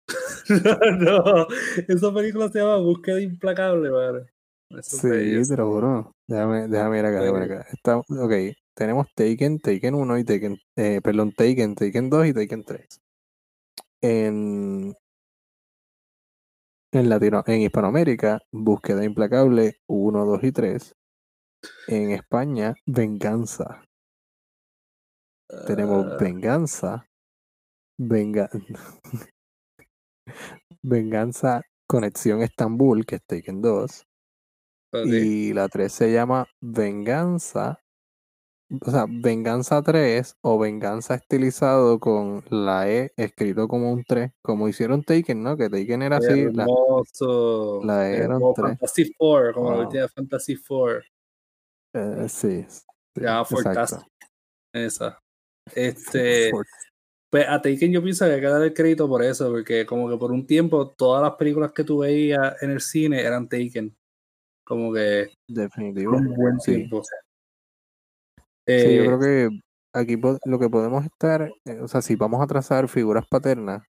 no, 1.01 1.47
esa 1.89 2.13
película 2.13 2.49
se 2.49 2.59
llama 2.59 2.77
Búsqueda 2.77 3.21
Implacable, 3.21 3.91
madre. 3.91 4.27
Eso 4.71 4.99
Sí, 4.99 5.49
te 5.49 5.57
lo 5.57 5.71
juro. 5.71 6.15
Déjame, 6.29 6.69
déjame 6.69 6.99
ir 6.99 7.07
acá, 7.07 7.21
déjame 7.21 7.47
ir 7.47 7.53
acá. 7.53 7.67
Está, 7.73 7.97
ok, 7.99 8.33
tenemos 8.75 9.07
Taken, 9.15 9.59
Taken 9.61 9.95
1 9.95 10.19
y 10.19 10.25
Taken, 10.25 10.57
eh, 10.77 11.01
perdón, 11.03 11.33
Taken, 11.33 11.75
Taken 11.75 12.11
2 12.11 12.27
y 12.27 12.33
Taken 12.35 12.65
3. 12.65 13.01
En, 14.03 14.95
en, 16.93 17.09
Latino, 17.09 17.43
en 17.47 17.63
Hispanoamérica, 17.63 18.41
Búsqueda 18.53 19.05
Implacable 19.05 19.77
1, 19.89 20.25
2 20.27 20.45
y 20.45 20.53
3. 20.53 20.95
En 21.89 22.11
España, 22.11 22.75
Venganza. 22.87 23.83
Tenemos 25.67 26.07
Ah, 26.07 26.17
Venganza. 26.21 27.07
Venga, 27.99 28.51
Venganza 30.83 31.63
Conexión 31.87 32.43
Estambul, 32.43 33.07
que 33.07 33.17
es 33.17 33.25
Taken 33.25 33.63
2. 33.63 34.03
ok. 34.93 35.07
Y 35.07 35.53
la 35.53 35.69
3 35.69 35.93
se 35.93 36.13
llama 36.13 36.47
Venganza. 36.61 37.84
O 38.83 38.91
sea, 38.91 39.07
Venganza 39.09 39.83
3 39.83 40.37
o 40.43 40.59
Venganza 40.59 41.15
estilizado 41.15 41.99
con 42.01 42.43
la 42.51 42.91
E 42.91 43.13
escrito 43.17 43.69
como 43.69 43.93
un 43.93 44.05
3. 44.05 44.33
Como 44.43 44.69
hicieron 44.69 45.03
Taken, 45.03 45.43
¿no? 45.43 45.57
Que 45.57 45.69
Taken 45.71 46.03
era 46.03 46.17
así. 46.19 46.45
La, 46.53 46.65
Hermoso. 46.65 47.81
la 47.85 48.11
Es 48.11 48.21
eran 48.21 48.41
como 48.41 48.55
tres. 48.55 48.67
Fantasy 48.79 49.13
Four, 49.19 49.53
como 49.55 49.71
la 49.71 49.77
Wow. 49.77 49.85
última 49.87 50.03
de 50.03 50.09
Fantasy 50.09 50.57
Four. 50.57 51.05
eh, 51.95 52.27
sí. 52.29 52.67
exacto. 53.17 53.57
Fantastic. 53.63 54.07
Esa. 54.73 55.19
Este. 55.75 56.51
Pues 57.31 57.49
a 57.49 57.61
Taken 57.61 57.91
yo 57.91 58.01
pienso 58.01 58.25
que 58.27 58.31
hay 58.35 58.41
que 58.41 58.47
dar 58.47 58.63
el 58.63 58.73
crédito 58.73 59.09
por 59.09 59.21
eso, 59.21 59.51
porque 59.51 59.85
como 59.85 60.09
que 60.09 60.17
por 60.17 60.31
un 60.31 60.47
tiempo 60.47 60.91
todas 60.91 61.21
las 61.21 61.33
películas 61.35 61.73
que 61.73 61.83
tú 61.83 61.99
veías 61.99 62.63
en 62.63 62.71
el 62.71 62.81
cine 62.81 63.21
eran 63.23 63.49
Taken. 63.49 63.93
Como 64.65 64.93
que 64.93 65.33
Definitivo. 65.49 66.13
un 66.17 66.33
buen 66.33 66.61
Sí. 66.61 66.77
tiempo. 66.77 67.03
Sí, 68.67 68.97
yo 68.97 69.03
Eh, 69.03 69.07
creo 69.07 69.21
que 69.21 69.61
aquí 69.93 70.17
lo 70.45 70.59
que 70.59 70.71
podemos 70.71 71.05
estar, 71.05 71.51
eh, 71.65 71.81
o 71.81 71.89
sea, 71.89 72.03
si 72.03 72.17
vamos 72.17 72.43
a 72.43 72.47
trazar 72.47 72.89
figuras 72.89 73.27
paternas, 73.29 73.83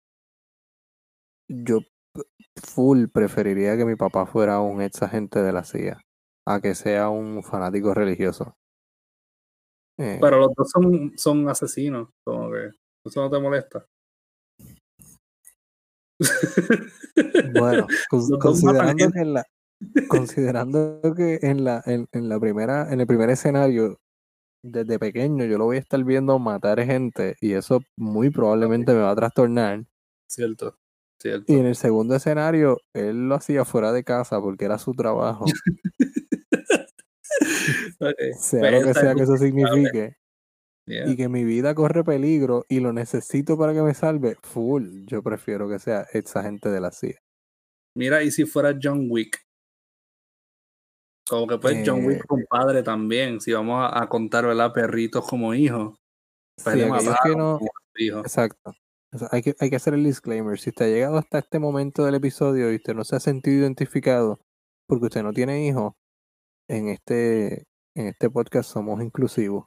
yo 1.48 1.80
full 2.56 3.06
preferiría 3.08 3.76
que 3.76 3.84
mi 3.84 3.96
papá 3.96 4.26
fuera 4.26 4.60
un 4.60 4.80
ex 4.82 5.02
agente 5.02 5.42
de 5.42 5.52
la 5.52 5.64
CIA, 5.64 6.00
a 6.46 6.60
que 6.60 6.74
sea 6.74 7.08
un 7.08 7.42
fanático 7.42 7.94
religioso. 7.94 8.54
Eh, 9.98 10.18
pero 10.20 10.38
los 10.38 10.54
dos 10.56 10.70
son, 10.70 11.12
son 11.16 11.48
asesinos. 11.48 12.08
Como 12.24 12.50
que 12.50 12.70
eso 13.04 13.20
no 13.20 13.30
te 13.30 13.40
molesta. 13.40 13.87
bueno, 17.54 17.87
considerando 18.40 19.10
que 19.12 19.20
en 19.20 19.34
la, 19.34 19.44
considerando 20.08 21.00
que 21.16 21.38
en 21.42 21.64
la, 21.64 21.82
en, 21.87 22.06
en 22.12 22.28
la 22.28 22.40
primera, 22.40 22.92
en 22.92 23.00
el 23.00 23.06
primer 23.06 23.30
escenario, 23.30 23.98
desde 24.64 24.98
pequeño 24.98 25.44
yo 25.44 25.59
lo 25.59 25.66
voy 25.66 25.77
a 25.77 25.81
estar 25.81 26.03
viendo 26.03 26.38
matar 26.38 26.83
gente 26.85 27.37
y 27.40 27.53
eso 27.53 27.83
muy 27.96 28.31
probablemente 28.31 28.92
me 28.92 29.00
va 29.00 29.11
a 29.11 29.16
trastornar. 29.16 29.85
Cierto, 30.27 30.79
cierto. 31.20 31.53
Y 31.53 31.57
en 31.57 31.66
el 31.66 31.77
segundo 31.77 32.16
escenario, 32.16 32.79
él 32.94 33.29
lo 33.29 33.35
hacía 33.35 33.64
fuera 33.64 33.92
de 33.92 34.05
casa 34.05 34.40
porque 34.40 34.64
era 34.64 34.79
su 34.79 34.94
trabajo. 34.94 35.44
Sea 38.38 38.61
pues 38.61 38.72
lo 38.72 38.83
que 38.83 38.94
sea 38.94 39.14
que 39.14 39.22
eso 39.22 39.37
signifique. 39.37 40.16
Yeah. 40.87 41.09
Y 41.09 41.16
que 41.16 41.29
mi 41.29 41.44
vida 41.44 41.74
corre 41.74 42.05
peligro 42.05 42.66
y 42.68 42.81
lo 42.81 42.92
necesito 42.92 43.57
para 43.57 43.72
que 43.72 43.83
me 43.83 43.94
salve. 43.94 44.37
Full. 44.42 45.07
Yo 45.07 45.22
prefiero 45.22 45.68
que 45.68 45.79
sea 45.79 46.07
esa 46.12 46.42
gente 46.42 46.68
de 46.70 46.81
la 46.81 46.90
CIA. 46.90 47.18
Mira, 47.96 48.22
y 48.22 48.31
si 48.31 48.44
fuera 48.44 48.77
John 48.81 49.07
Wick. 49.09 49.43
Como 51.28 51.46
que 51.46 51.58
pues 51.58 51.82
John 51.87 52.00
Eh, 52.00 52.06
Wick 52.06 52.26
compadre 52.26 52.82
también. 52.82 53.40
Si 53.40 53.52
vamos 53.52 53.80
a, 53.80 54.02
a 54.02 54.08
contar, 54.08 54.46
¿verdad? 54.46 54.72
Perritos 54.72 55.26
como 55.26 55.54
hijos. 55.54 55.96
Sí, 56.58 56.70
que 56.70 57.37
no. 57.37 57.58
hijos. 57.96 58.22
Exacto. 58.24 58.74
O 59.12 59.18
sea, 59.18 59.28
hay, 59.32 59.42
que, 59.42 59.54
hay 59.58 59.70
que 59.70 59.76
hacer 59.76 59.94
el 59.94 60.04
disclaimer. 60.04 60.58
Si 60.58 60.70
usted 60.70 60.87
ha 60.87 60.88
llegado 60.88 61.16
hasta 61.16 61.38
este 61.38 61.58
momento 61.58 62.04
del 62.04 62.16
episodio 62.16 62.72
y 62.72 62.76
usted 62.76 62.94
no 62.94 63.04
se 63.04 63.16
ha 63.16 63.20
sentido 63.20 63.62
identificado 63.62 64.40
porque 64.87 65.06
usted 65.06 65.22
no 65.22 65.32
tiene 65.32 65.66
hijos, 65.66 65.94
en 66.68 66.88
este, 66.88 67.64
en 67.94 68.08
este 68.08 68.30
podcast 68.30 68.70
somos 68.70 69.00
inclusivos 69.02 69.66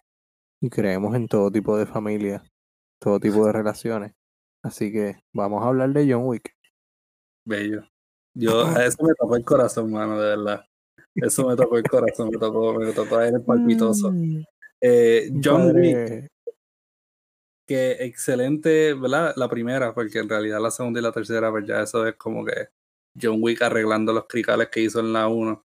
y 0.61 0.69
creemos 0.69 1.15
en 1.15 1.27
todo 1.27 1.51
tipo 1.51 1.77
de 1.77 1.85
familias, 1.85 2.43
todo 3.01 3.19
tipo 3.19 3.45
de 3.45 3.53
relaciones. 3.53 4.13
Así 4.63 4.91
que 4.91 5.19
vamos 5.33 5.63
a 5.63 5.67
hablar 5.67 5.89
de 5.91 6.11
John 6.11 6.25
Wick. 6.25 6.51
Bello. 7.45 7.87
Yo, 8.35 8.65
a 8.67 8.85
eso 8.85 9.03
me 9.03 9.13
tocó 9.15 9.35
el 9.35 9.45
corazón, 9.45 9.91
mano, 9.91 10.19
de 10.19 10.35
verdad. 10.35 10.65
Eso 11.17 11.47
me 11.47 11.56
tocó 11.56 11.77
el 11.77 11.84
corazón, 11.84 12.30
me 12.30 12.38
tocó, 12.38 12.73
me 12.75 12.91
tocó 12.93 13.21
el 13.21 13.41
palpitoso. 13.41 14.12
Mm, 14.12 14.43
Eh, 14.80 15.32
John 15.43 15.75
Wick, 15.75 16.30
que 17.65 17.91
excelente, 17.99 18.93
¿verdad? 18.93 19.34
La 19.36 19.49
primera, 19.49 19.93
porque 19.93 20.19
en 20.19 20.30
realidad 20.30 20.62
la 20.62 20.69
segunda 20.69 20.99
y 20.99 21.03
la 21.03 21.12
tercera, 21.12 21.49
pues 21.49 21.65
ya 21.65 21.82
eso 21.82 22.06
es 22.06 22.15
como 22.15 22.45
que 22.45 22.69
John 23.19 23.38
Wick 23.41 23.62
arreglando 23.63 24.13
los 24.13 24.27
cricales 24.27 24.69
que 24.69 24.82
hizo 24.82 24.99
en 24.99 25.13
la 25.13 25.27
1. 25.27 25.63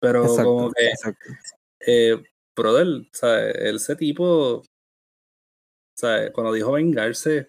Pero 0.00 0.26
como 0.26 0.72
que 0.72 0.86
exacto. 0.88 1.30
eh, 1.86 2.22
brother, 2.56 3.06
sea, 3.12 3.48
ese 3.50 3.94
tipo, 3.94 4.62
sea, 5.96 6.32
cuando 6.32 6.52
dijo 6.52 6.72
vengarse, 6.72 7.48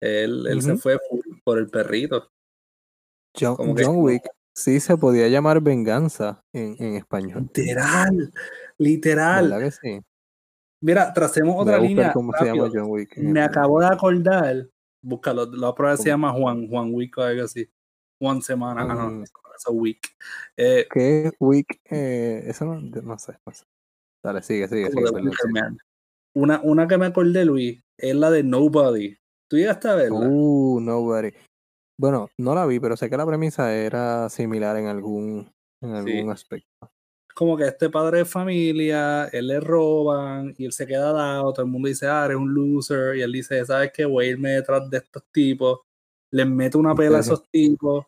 él, 0.00 0.46
él 0.46 0.62
se 0.62 0.76
fue 0.76 0.98
por 1.42 1.58
el 1.58 1.68
perrito. 1.68 2.28
John, 3.38 3.74
John 3.78 3.96
Wick 3.96 4.24
sí 4.56 4.80
se 4.80 4.96
podía 4.96 5.28
llamar 5.28 5.60
venganza 5.60 6.42
en, 6.52 6.76
en 6.78 6.94
español. 6.96 7.50
Literal, 7.54 8.32
literal. 8.78 9.50
¿Verdad 9.50 9.64
que 9.64 9.70
sí? 9.70 10.00
Mira, 10.80 11.12
tracemos 11.12 11.56
otra 11.58 11.78
línea. 11.78 12.12
Cómo 12.12 12.32
se 12.32 12.44
llama 12.46 12.70
John 12.72 12.86
Wick 12.86 13.16
Me 13.18 13.42
acabo 13.42 13.80
de 13.80 13.86
acordar, 13.86 14.68
búscalo, 15.02 15.46
la 15.46 15.74
prueba 15.74 15.96
se 15.96 16.08
llama 16.08 16.32
Juan, 16.32 16.68
Juan 16.68 16.92
Wick 16.92 17.18
o 17.18 17.22
algo 17.22 17.44
así. 17.44 17.68
Juan 18.18 18.40
Semana, 18.40 18.82
ah, 18.82 18.94
no, 18.94 19.10
mm. 19.10 19.22
eso 19.22 19.72
Week. 19.72 20.00
Eh, 20.56 20.86
¿Qué 20.90 21.30
Week? 21.38 21.80
Eh, 21.90 22.44
eso 22.46 22.64
no, 22.64 22.80
no, 22.80 23.18
sé, 23.18 23.34
no 23.44 23.52
sé. 23.52 23.64
Dale, 24.24 24.42
sigue, 24.42 24.68
sigue, 24.68 24.90
sigue. 24.90 25.04
Una, 26.34 26.60
una 26.62 26.88
que 26.88 26.98
me 26.98 27.06
acordé, 27.06 27.44
Luis, 27.44 27.82
es 27.98 28.14
la 28.14 28.30
de 28.30 28.42
Nobody. 28.42 29.16
¿Tú 29.48 29.56
llegaste 29.56 29.88
a 29.88 29.94
verla? 29.94 30.28
Uh, 30.28 30.80
Nobody. 30.80 31.30
Bueno, 31.98 32.28
no 32.38 32.54
la 32.54 32.66
vi, 32.66 32.78
pero 32.78 32.96
sé 32.96 33.08
que 33.08 33.16
la 33.16 33.26
premisa 33.26 33.74
era 33.74 34.28
similar 34.28 34.76
en 34.76 34.86
algún, 34.86 35.50
en 35.80 35.94
algún 35.94 36.30
aspecto. 36.30 36.90
Como 37.34 37.56
que 37.56 37.64
este 37.64 37.90
padre 37.90 38.18
de 38.18 38.24
familia, 38.24 39.26
él 39.26 39.48
le 39.48 39.60
roban 39.60 40.54
y 40.56 40.64
él 40.64 40.72
se 40.72 40.86
queda 40.86 41.12
dado, 41.12 41.52
todo 41.52 41.64
el 41.64 41.70
mundo 41.70 41.88
dice, 41.88 42.06
ah, 42.06 42.24
eres 42.24 42.36
un 42.36 42.52
loser, 42.52 43.16
y 43.16 43.22
él 43.22 43.32
dice, 43.32 43.64
¿sabes 43.64 43.92
qué? 43.92 44.04
Voy 44.04 44.26
a 44.26 44.28
irme 44.30 44.50
detrás 44.52 44.88
de 44.88 44.98
estos 44.98 45.22
tipos, 45.32 45.80
les 46.30 46.46
mete 46.46 46.78
una 46.78 46.94
pela 46.94 47.18
a 47.18 47.20
esos 47.20 47.48
tipos, 47.50 48.06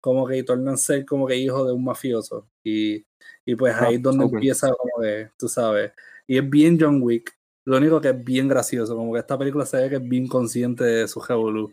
como 0.00 0.26
que 0.26 0.38
y 0.38 0.44
tornan 0.44 0.78
ser 0.78 1.04
como 1.04 1.26
que 1.26 1.36
hijos 1.36 1.66
de 1.66 1.72
un 1.72 1.84
mafioso. 1.84 2.48
Y, 2.64 3.04
y 3.44 3.54
pues 3.56 3.74
ahí 3.74 3.96
es 3.96 4.02
donde 4.02 4.24
empieza 4.24 4.72
como 4.72 5.02
que, 5.02 5.30
tú 5.36 5.48
sabes, 5.48 5.92
y 6.26 6.38
es 6.38 6.48
bien 6.48 6.78
John 6.80 7.00
Wick, 7.02 7.36
lo 7.64 7.76
único 7.76 8.00
que 8.00 8.10
es 8.10 8.24
bien 8.24 8.48
gracioso, 8.48 8.96
como 8.96 9.12
que 9.12 9.20
esta 9.20 9.38
película 9.38 9.66
se 9.66 9.76
ve 9.78 9.88
que 9.88 9.96
es 9.96 10.08
bien 10.08 10.26
consciente 10.26 10.84
de 10.84 11.08
su 11.08 11.20
revolú. 11.20 11.72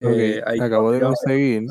Eh, 0.00 0.42
acabo 0.60 0.92
de 0.92 1.00
conseguir, 1.00 1.66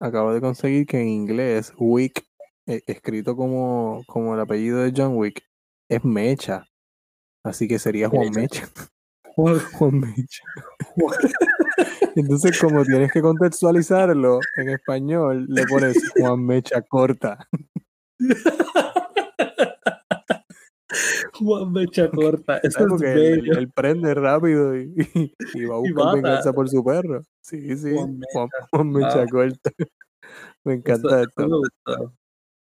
acabo 0.00 0.32
de 0.32 0.40
conseguir 0.40 0.86
que 0.86 1.00
en 1.00 1.08
inglés 1.08 1.72
Wick, 1.76 2.24
eh, 2.66 2.82
escrito 2.86 3.36
como, 3.36 4.02
como 4.06 4.34
el 4.34 4.40
apellido 4.40 4.78
de 4.82 4.92
John 4.94 5.16
Wick, 5.16 5.42
es 5.88 6.04
Mecha. 6.04 6.64
Así 7.44 7.66
que 7.66 7.78
sería 7.78 8.08
Juan 8.08 8.30
Mecha. 8.34 8.68
Juan 9.34 10.00
Mecha. 10.00 10.42
Entonces, 12.16 12.58
como 12.60 12.84
tienes 12.84 13.12
que 13.12 13.22
contextualizarlo 13.22 14.40
en 14.56 14.68
español, 14.70 15.46
le 15.48 15.64
pones 15.66 15.96
Juan 16.16 16.44
Mecha 16.44 16.82
corta. 16.82 17.48
Juan 21.34 21.72
Mecha 21.72 22.10
corta. 22.10 22.58
Eso 22.58 22.86
es 22.96 23.02
él, 23.02 23.70
prende 23.74 24.14
rápido 24.14 24.76
y, 24.76 24.94
va 25.66 25.76
a 25.76 25.78
buscar 25.80 26.14
venganza 26.14 26.52
por 26.52 26.68
su 26.68 26.84
perro. 26.84 27.22
Sí, 27.42 27.76
sí. 27.76 27.94
Juan 28.70 28.90
Mecha, 28.90 29.26
corta. 29.26 29.70
Me 30.64 30.74
encanta 30.74 31.22
esto. 31.22 31.62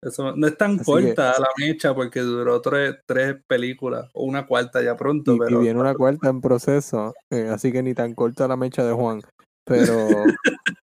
Eso, 0.01 0.35
no 0.35 0.45
es 0.45 0.55
tan 0.55 0.77
corta 0.77 1.33
la 1.39 1.47
mecha 1.57 1.95
porque 1.95 2.19
duró 2.19 2.61
tres, 2.61 2.97
tres 3.07 3.35
películas 3.47 4.07
o 4.13 4.25
una 4.25 4.45
cuarta 4.45 4.81
ya 4.81 4.95
pronto. 4.95 5.33
Y, 5.33 5.39
pero, 5.39 5.59
y 5.59 5.63
viene 5.63 5.79
una 5.79 5.95
cuarta 5.95 6.29
en 6.29 6.39
proceso, 6.39 7.15
eh, 7.31 7.49
así 7.49 7.71
que 7.71 7.81
ni 7.81 7.95
tan 7.95 8.13
corta 8.13 8.47
la 8.47 8.55
mecha 8.55 8.85
de 8.85 8.93
Juan. 8.93 9.21
Pero. 9.65 10.07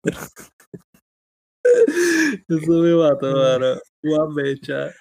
Eso 2.48 2.72
me 2.72 2.94
mató. 2.94 3.80
Juan 4.02 4.34
mecha. 4.34 4.92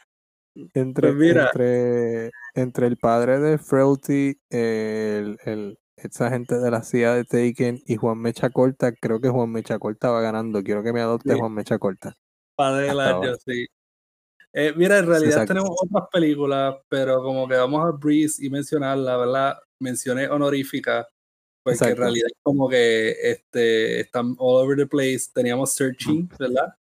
Entre, 0.56 1.08
pues 1.08 1.16
mira, 1.16 1.46
entre, 1.46 2.32
entre 2.54 2.88
el 2.88 2.98
padre 2.98 3.40
de 3.40 3.58
Frailty, 3.58 4.40
el, 4.50 5.38
el, 5.46 5.80
esa 5.96 6.30
gente 6.30 6.60
de 6.60 6.72
la 6.72 6.84
CIA 6.84 7.16
de 7.16 7.24
Taken 7.24 7.82
y 7.86 7.96
Juan 7.96 8.20
Mecha 8.20 8.50
Corta, 8.50 8.94
creo 8.94 9.20
que 9.20 9.30
Juan 9.30 9.52
Mecha 9.52 9.80
Corta 9.80 10.12
va 10.12 10.22
ganando. 10.22 10.64
Quiero 10.64 10.84
que 10.84 10.94
me 10.94 11.02
adopte 11.02 11.34
Juan 11.34 11.54
Mecha 11.54 11.80
Corta. 11.80 12.16
Padre 12.56 12.88
del 12.88 13.00
año, 13.00 13.34
sí. 13.44 13.66
Eh, 14.56 14.72
mira, 14.76 15.00
en 15.00 15.08
realidad 15.08 15.48
tenemos 15.48 15.72
otras 15.72 16.08
películas, 16.12 16.76
pero 16.88 17.24
como 17.24 17.48
que 17.48 17.56
vamos 17.56 17.84
a 17.84 17.92
breeze 17.92 18.46
y 18.46 18.52
mencionar, 18.52 19.00
la 19.00 19.18
verdad, 19.18 19.58
mencioné 19.80 20.28
honorífica, 20.28 21.08
porque 21.64 21.84
en 21.86 21.98
realidad 21.98 22.28
como 22.44 22.70
que 22.70 23.16
este, 23.24 24.02
están 24.02 24.36
all 24.38 24.64
over 24.64 24.78
the 24.78 24.86
place. 24.86 25.22
Teníamos 25.34 25.74
Searching, 25.74 26.30
¿verdad? 26.38 26.76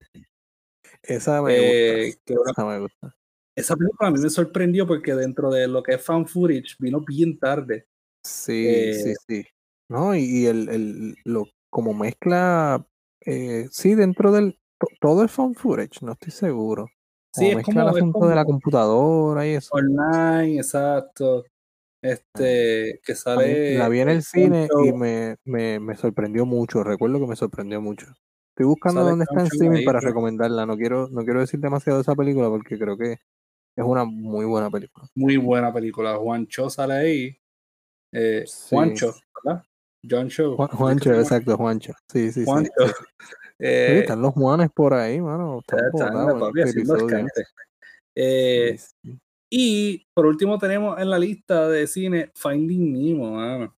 Esa 1.02 1.42
me 1.42 2.06
eh, 2.06 2.18
Esa 2.24 2.64
me 2.64 2.80
gusta 2.80 3.17
esa 3.58 3.76
película 3.76 4.08
a 4.08 4.12
mí 4.12 4.20
me 4.20 4.30
sorprendió 4.30 4.86
porque 4.86 5.14
dentro 5.14 5.50
de 5.50 5.66
lo 5.66 5.82
que 5.82 5.94
es 5.94 6.02
fan 6.04 6.26
footage 6.26 6.76
vino 6.78 7.00
bien 7.00 7.38
tarde. 7.38 7.86
Sí, 8.22 8.94
sí, 8.94 9.10
eh, 9.10 9.14
sí. 9.26 9.44
No, 9.88 10.14
y, 10.14 10.46
el, 10.46 10.68
el, 10.68 11.16
lo 11.24 11.48
como 11.70 11.92
mezcla, 11.92 12.86
eh, 13.24 13.66
sí, 13.70 13.94
dentro 13.94 14.32
del, 14.32 14.58
todo 15.00 15.22
el 15.22 15.28
fan 15.28 15.54
footage, 15.54 16.02
no 16.02 16.12
estoy 16.12 16.30
seguro. 16.30 16.88
sí, 17.32 17.48
es 17.48 17.56
mezcla 17.56 17.74
como, 17.74 17.88
el 17.88 17.96
asunto 17.96 18.28
de 18.28 18.34
la 18.34 18.44
computadora 18.44 19.46
y 19.46 19.54
eso. 19.54 19.70
Online, 19.72 20.56
exacto. 20.56 21.44
Este, 22.00 23.00
que 23.04 23.14
sale. 23.16 23.76
La 23.76 23.88
vi 23.88 24.00
en 24.00 24.08
el 24.08 24.22
cine 24.22 24.68
y 24.84 24.92
me, 24.92 25.36
me, 25.44 25.80
me, 25.80 25.96
sorprendió 25.96 26.46
mucho. 26.46 26.84
Recuerdo 26.84 27.18
que 27.18 27.26
me 27.26 27.34
sorprendió 27.34 27.80
mucho. 27.80 28.06
Estoy 28.50 28.66
buscando 28.66 29.02
dónde 29.02 29.24
está 29.24 29.40
en 29.40 29.46
streaming 29.46 29.84
para 29.84 29.98
recomendarla. 29.98 30.64
No 30.64 30.76
quiero, 30.76 31.08
no 31.08 31.24
quiero 31.24 31.40
decir 31.40 31.58
demasiado 31.58 31.98
de 31.98 32.02
esa 32.02 32.14
película 32.14 32.48
porque 32.48 32.78
creo 32.78 32.96
que 32.96 33.18
es 33.78 33.84
una 33.84 34.04
muy 34.04 34.44
buena 34.44 34.68
película. 34.68 35.06
Muy 35.14 35.36
buena 35.36 35.72
película. 35.72 36.16
Juancho 36.16 36.68
sale 36.68 36.94
ahí. 36.94 37.38
Eh, 38.10 38.44
Juancho, 38.68 39.14
¿verdad? 39.44 39.62
John. 40.08 40.28
Juancho, 40.72 41.14
exacto, 41.14 41.56
Juancho. 41.56 41.92
Sí, 42.10 42.32
sí, 42.32 42.44
sí. 42.44 42.50
Eh, 43.60 44.02
están 44.02 44.22
los 44.22 44.34
Juanes 44.34 44.70
por 44.72 44.94
ahí, 44.94 45.20
mano. 45.20 45.58
Están 45.58 45.80
este 46.54 47.42
eh, 48.14 48.78
y 49.50 50.06
por 50.14 50.26
último 50.26 50.58
tenemos 50.58 50.96
en 51.00 51.10
la 51.10 51.18
lista 51.18 51.68
de 51.68 51.88
cine 51.88 52.30
Finding 52.36 52.92
Nemo, 52.92 53.32
mano. 53.32 53.74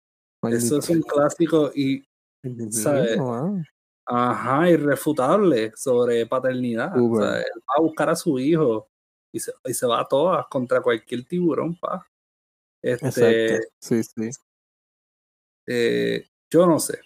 Eso 0.50 0.78
es 0.78 0.90
un 0.90 1.00
clásico 1.02 1.70
y 1.72 2.02
¿sabes? 2.72 3.20
Ajá, 4.04 4.68
irrefutable 4.68 5.70
sobre 5.76 6.26
paternidad. 6.26 7.00
O 7.00 7.20
sea, 7.20 7.38
él 7.38 7.60
va 7.60 7.74
a 7.76 7.80
buscar 7.80 8.10
a 8.10 8.16
su 8.16 8.36
hijo 8.40 8.88
y 9.32 9.40
se, 9.40 9.52
y 9.64 9.74
se 9.74 9.86
va 9.86 10.00
a 10.00 10.06
todas 10.06 10.46
contra 10.48 10.80
cualquier 10.80 11.24
tiburón, 11.24 11.76
pa. 11.76 12.06
Este, 12.82 13.60
Sí, 13.80 14.02
sí. 14.02 14.30
Eh, 15.66 16.26
yo 16.50 16.66
no 16.66 16.78
sé. 16.78 17.00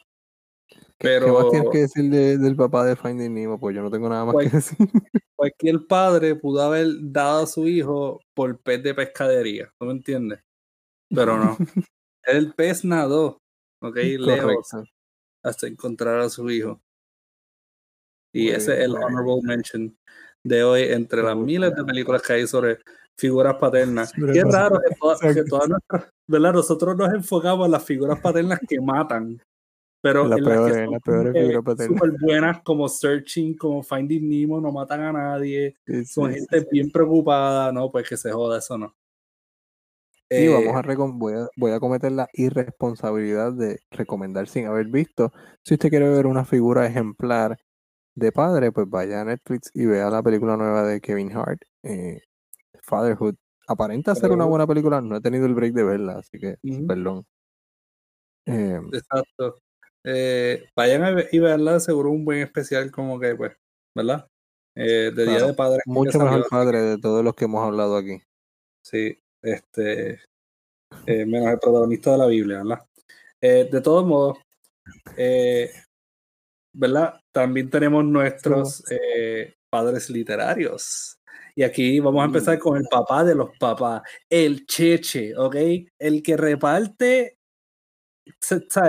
Pero, 0.98 1.26
¿Qué 1.26 1.32
más 1.32 1.50
tienes 1.50 1.70
que 1.70 1.78
decir 1.78 2.11
del 2.38 2.54
papá 2.54 2.85
de 2.85 2.94
Finding 2.94 3.35
Nemo? 3.35 3.58
Pues 3.58 3.74
yo 3.74 3.82
no 3.82 3.90
tengo 3.90 4.08
nada 4.08 4.24
más 4.24 4.37
que 4.37 4.48
decir. 4.48 4.78
Cualquier 5.37 5.87
padre 5.88 6.37
pudo 6.37 6.62
haber 6.62 6.87
dado 7.00 7.42
a 7.42 7.46
su 7.46 7.66
hijo 7.66 8.20
por 8.35 8.61
pez 8.61 8.82
de 8.85 8.94
pescadería, 8.94 9.72
¿no 9.80 9.88
me 9.88 9.94
entiendes? 9.94 10.40
Pero 11.08 11.37
no. 11.37 11.56
El 12.22 12.54
pez 12.54 12.85
nadó, 12.85 13.42
ok, 13.80 13.96
lejos, 13.96 14.68
hasta 15.42 15.66
encontrar 15.66 16.20
a 16.20 16.28
su 16.28 16.48
hijo. 16.48 16.80
Y 18.32 18.50
ese 18.50 18.74
es 18.74 18.85
el 18.85 18.92
honorable 18.92 19.40
mention 19.42 19.98
de 20.44 20.64
hoy 20.64 20.83
entre 20.85 21.22
las 21.22 21.37
miles 21.37 21.74
de 21.74 21.85
películas 21.85 22.22
que 22.22 22.33
hay 22.33 22.46
sobre 22.46 22.78
figuras 23.16 23.57
paternas. 23.57 24.12
Qué 24.12 24.42
raro 24.42 24.81
que, 24.81 25.44
todas 25.44 25.68
nuestras, 25.68 26.09
¿verdad? 26.26 26.52
Nosotros 26.52 26.96
nos 26.96 27.12
enfocamos 27.12 27.66
en 27.66 27.72
las 27.72 27.85
figuras 27.85 28.20
paternas 28.20 28.59
que 28.68 28.81
matan. 28.81 29.40
Pero 30.00 30.26
las 30.26 30.40
peores, 30.40 30.90
las 30.90 31.00
peores 31.00 31.33
figuras 31.33 31.64
paternas. 31.64 31.98
Súper 32.00 32.20
buenas 32.20 32.62
como 32.62 32.88
Searching, 32.88 33.57
como 33.57 33.83
Finding 33.85 34.28
Nemo, 34.28 34.61
no 34.61 34.72
matan 34.72 35.00
a 35.00 35.12
nadie. 35.12 35.76
son 36.07 36.33
gente 36.33 36.66
bien 36.70 36.90
preocupada, 36.90 37.70
no, 37.70 37.90
pues 37.90 38.09
que 38.09 38.16
se 38.16 38.33
joda, 38.33 38.59
eso 38.59 38.76
no. 38.76 38.94
Sí, 40.28 40.48
vamos 40.48 40.64
eh, 40.64 40.92
a 40.92 40.94
voy, 40.96 41.35
a, 41.35 41.48
voy 41.57 41.72
a 41.72 41.78
cometer 41.78 42.11
la 42.11 42.26
irresponsabilidad 42.33 43.52
de 43.52 43.81
recomendar 43.90 44.48
sin 44.48 44.66
haber 44.66 44.87
visto. 44.87 45.31
Si 45.62 45.74
usted 45.74 45.90
quiere 45.90 46.09
ver 46.09 46.26
una 46.26 46.46
figura 46.46 46.87
ejemplar 46.87 47.59
de 48.14 48.33
padre, 48.33 48.72
pues 48.72 48.88
vaya 48.88 49.22
a 49.22 49.25
Netflix 49.25 49.70
y 49.75 49.87
vea 49.87 50.11
la 50.11 50.22
película 50.22 50.57
nueva 50.57 50.85
de 50.85 51.01
Kevin 51.01 51.35
Hart, 51.37 51.62
eh, 51.83 52.20
Fatherhood. 52.83 53.35
Aparenta 53.68 54.14
ser 54.14 54.33
una 54.33 54.44
buena 54.44 54.66
película, 54.66 55.01
no 55.01 55.16
he 55.16 55.20
tenido 55.20 55.46
el 55.46 55.55
break 55.55 55.72
de 55.72 55.85
verla, 55.85 56.18
así 56.18 56.38
que 56.38 56.57
perdón. 56.87 57.25
Em, 58.44 58.88
Exacto. 58.92 59.57
Eh, 60.05 60.68
vayan 60.75 61.05
a 61.05 61.25
y 61.31 61.38
verla, 61.38 61.79
seguro 61.79 62.11
un 62.11 62.25
buen 62.25 62.40
especial 62.40 62.90
como 62.90 63.20
que, 63.20 63.37
pues, 63.37 63.53
¿verdad? 63.94 64.27
Eh, 64.75 65.12
de 65.14 65.25
Día 65.27 65.46
de 65.46 65.55
Padre. 65.55 65.81
Mucho 65.87 66.18
mejor 66.18 66.44
padre 66.51 66.81
de 66.81 66.98
todos 66.98 67.25
los 67.25 67.35
que 67.35 67.44
hemos 67.44 67.64
hablado 67.64 67.96
aquí. 67.96 68.20
Sí, 68.83 69.16
este, 69.42 70.20
menos 71.07 71.53
el 71.53 71.59
protagonista 71.61 72.12
de 72.12 72.18
la 72.18 72.27
Biblia, 72.27 72.62
¿verdad? 72.64 72.85
de 73.40 73.81
todos 73.81 74.07
modos, 74.07 74.38
¿verdad? 76.75 77.21
También 77.33 77.71
tenemos 77.71 78.05
nuestros 78.05 78.85
eh, 78.90 79.55
padres 79.71 80.11
literarios. 80.11 81.18
Y 81.55 81.62
aquí 81.62 82.01
vamos 82.01 82.23
a 82.23 82.27
empezar 82.27 82.59
con 82.59 82.77
el 82.77 82.85
papá 82.90 83.25
de 83.25 83.35
los 83.35 83.51
papás, 83.59 84.03
el 84.31 84.66
Cheche, 84.66 85.37
¿ok? 85.37 85.57
El 85.99 86.23
que 86.23 86.37
reparte, 86.37 87.37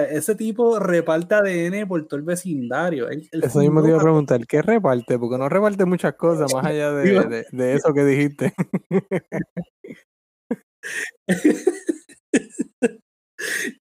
ese 0.10 0.36
tipo 0.36 0.80
reparte 0.80 1.36
ADN 1.36 1.88
por 1.88 2.06
todo 2.08 2.20
el 2.20 2.26
vecindario. 2.26 3.10
eso 3.10 3.60
mismo 3.60 3.82
te 3.82 3.90
iba 3.90 3.98
a 3.98 4.02
preguntar, 4.02 4.46
¿qué 4.48 4.62
reparte? 4.62 5.20
Porque 5.20 5.38
no 5.38 5.50
reparte 5.50 5.86
muchas 5.86 6.14
cosas 6.16 6.54
más 6.54 6.66
allá 6.66 6.92
de, 6.94 7.46
de 7.52 7.74
eso 7.74 7.94
que 7.94 8.06
dijiste. 8.06 8.54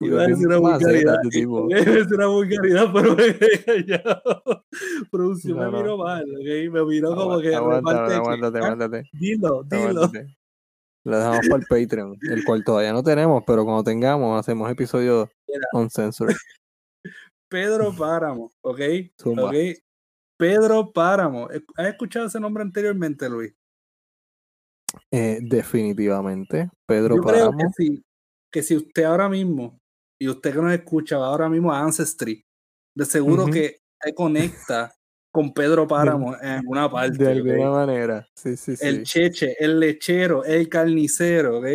Iba 0.01 0.23
a 0.23 0.27
decir 0.27 0.47
una 0.47 0.59
vulgaridad. 0.59 1.19
Iba 1.33 1.61
a 1.61 1.85
decir 1.85 2.15
una 2.15 2.27
vulgaridad, 2.27 2.93
pero 2.93 3.17
ya. 3.87 4.23
Producción 5.11 5.59
me 5.59 5.71
miró 5.71 5.99
mal, 5.99 6.25
¿ok? 6.25 6.73
Me 6.73 6.85
miró 6.85 7.15
como 7.15 7.41
que. 7.41 7.55
Aguántate, 7.55 8.15
aguántate, 8.15 8.59
ah, 8.59 8.63
aguántate. 8.63 9.11
Dilo, 9.13 9.65
dilo. 9.65 10.11
Lo 11.03 11.17
dejamos 11.17 11.49
para 11.49 11.63
el 11.63 11.67
Patreon, 11.67 12.19
el 12.31 12.45
cual 12.45 12.63
todavía 12.63 12.93
no 12.93 13.03
tenemos, 13.03 13.43
pero 13.47 13.65
cuando 13.65 13.83
tengamos, 13.83 14.39
hacemos 14.39 14.71
episodios 14.71 15.31
uncensored. 15.73 16.37
Pedro 17.51 17.93
Páramo, 17.97 18.53
¿ok? 18.61 18.81
¿ok? 19.25 19.55
Pedro 20.39 20.93
Páramo. 20.93 21.49
¿Has 21.77 21.87
escuchado 21.87 22.27
ese 22.27 22.39
nombre 22.39 22.63
anteriormente, 22.63 23.29
Luis? 23.29 23.55
Eh, 25.11 25.39
definitivamente. 25.43 26.71
Pedro 26.87 27.17
Yo 27.17 27.23
Páramo. 27.23 27.57
Creo 27.57 27.69
que 27.69 27.73
sí 27.77 28.05
que 28.53 28.63
si 28.63 28.77
usted 28.77 29.05
ahora 29.05 29.29
mismo, 29.29 29.79
y 30.21 30.29
usted 30.29 30.53
que 30.53 30.63
nos 30.63 30.73
escucha, 30.73 31.19
va 31.19 31.27
ahora 31.27 31.49
mismo 31.49 31.73
a 31.73 31.81
Ancestry, 31.81 32.45
de 32.95 33.05
seguro 33.05 33.47
que 33.47 33.81
se 34.03 34.15
conecta 34.15 34.93
con 35.33 35.53
Pedro 35.53 35.87
Páramo 35.87 36.37
en 36.41 36.49
alguna 36.49 36.91
parte. 36.91 37.23
De 37.23 37.31
alguna 37.31 37.71
manera, 37.71 38.29
sí, 38.35 38.57
sí, 38.57 38.77
sí. 38.77 38.87
El 38.87 39.05
cheche, 39.05 39.57
el 39.59 39.79
lechero, 39.79 40.45
el 40.45 40.69
carnicero, 40.69 41.59
¿ok? 41.59 41.67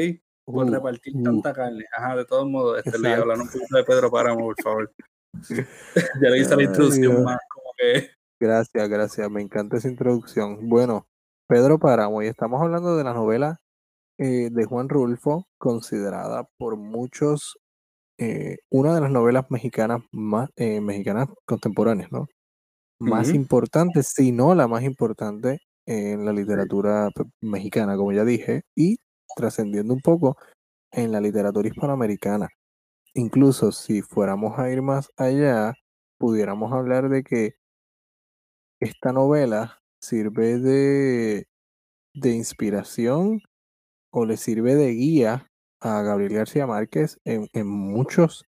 Por 0.46 0.66
uh, 0.66 0.70
repartir 0.70 1.16
uh. 1.16 1.24
tanta 1.24 1.54
carne. 1.54 1.86
Ajá, 1.98 2.16
de 2.18 2.26
todos 2.26 2.48
modos, 2.48 2.82
este, 2.84 3.00
le 3.00 3.14
hablar 3.14 3.40
un 3.40 3.48
poquito 3.48 3.78
de 3.78 3.84
Pedro 3.84 4.12
Páramo, 4.12 4.46
por 4.46 4.62
favor. 4.62 4.94
ya 5.50 6.30
le 6.30 6.38
hice 6.38 6.56
la 6.56 6.64
introducción 6.64 7.24
más, 7.24 7.40
como 7.50 7.72
que... 7.78 8.12
Gracias, 8.40 8.90
gracias, 8.90 9.32
me 9.32 9.42
encanta 9.42 9.78
esa 9.78 9.88
introducción. 9.88 10.70
Bueno, 10.70 11.08
Pedro 11.48 11.80
Páramo, 11.80 12.22
y 12.22 12.28
estamos 12.28 12.62
hablando 12.62 12.96
de 12.98 13.04
la 13.04 13.14
novela 13.14 13.62
eh, 14.18 14.50
de 14.52 14.66
Juan 14.66 14.90
Rulfo, 14.90 15.48
considerada 15.58 16.48
por 16.58 16.78
muchos 16.78 17.58
eh, 18.18 18.58
una 18.70 18.96
de 18.96 19.02
las 19.02 19.12
novelas 19.12 19.46
mexicanas 19.50 20.02
más 20.12 20.50
eh, 20.56 20.80
mexicanas 20.80 21.28
contemporáneas, 21.46 22.12
¿no? 22.12 22.28
Más 22.98 23.34
importante, 23.34 24.04
si 24.04 24.32
no 24.32 24.56
la 24.56 24.70
más 24.70 24.84
importante 24.84 25.60
en 25.86 26.26
la 26.26 26.32
literatura 26.32 27.10
mexicana, 27.42 27.98
como 27.98 28.14
ya 28.14 28.24
dije, 28.24 28.62
y 28.74 28.98
trascendiendo 29.36 29.94
un 29.94 30.02
poco 30.02 30.38
en 30.92 31.12
la 31.12 31.20
literatura 31.20 31.68
hispanoamericana. 31.68 32.48
Incluso 33.14 33.72
si 33.74 34.02
fuéramos 34.02 34.58
a 34.60 34.72
ir 34.72 34.82
más 34.82 35.10
allá, 35.18 35.74
pudiéramos 36.18 36.72
hablar 36.72 37.10
de 37.10 37.24
que 37.24 37.56
esta 38.80 39.12
novela 39.12 39.80
sirve 40.02 40.60
de, 40.60 41.48
de 42.14 42.32
inspiración 42.32 43.42
o 44.16 44.26
le 44.26 44.38
sirve 44.38 44.76
de 44.76 44.92
guía 44.94 45.52
a 45.82 46.02
Gabriel 46.02 46.34
García 46.36 46.66
Márquez 46.66 47.20
en, 47.26 47.50
en 47.52 47.68
muchos, 47.68 48.46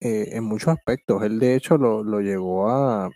eh, 0.00 0.30
en 0.32 0.44
muchos 0.44 0.68
aspectos. 0.68 1.22
Él 1.24 1.40
de 1.40 1.56
hecho 1.56 1.76
lo, 1.76 2.04
lo 2.04 2.20
llegó 2.20 2.70
a 2.70 3.10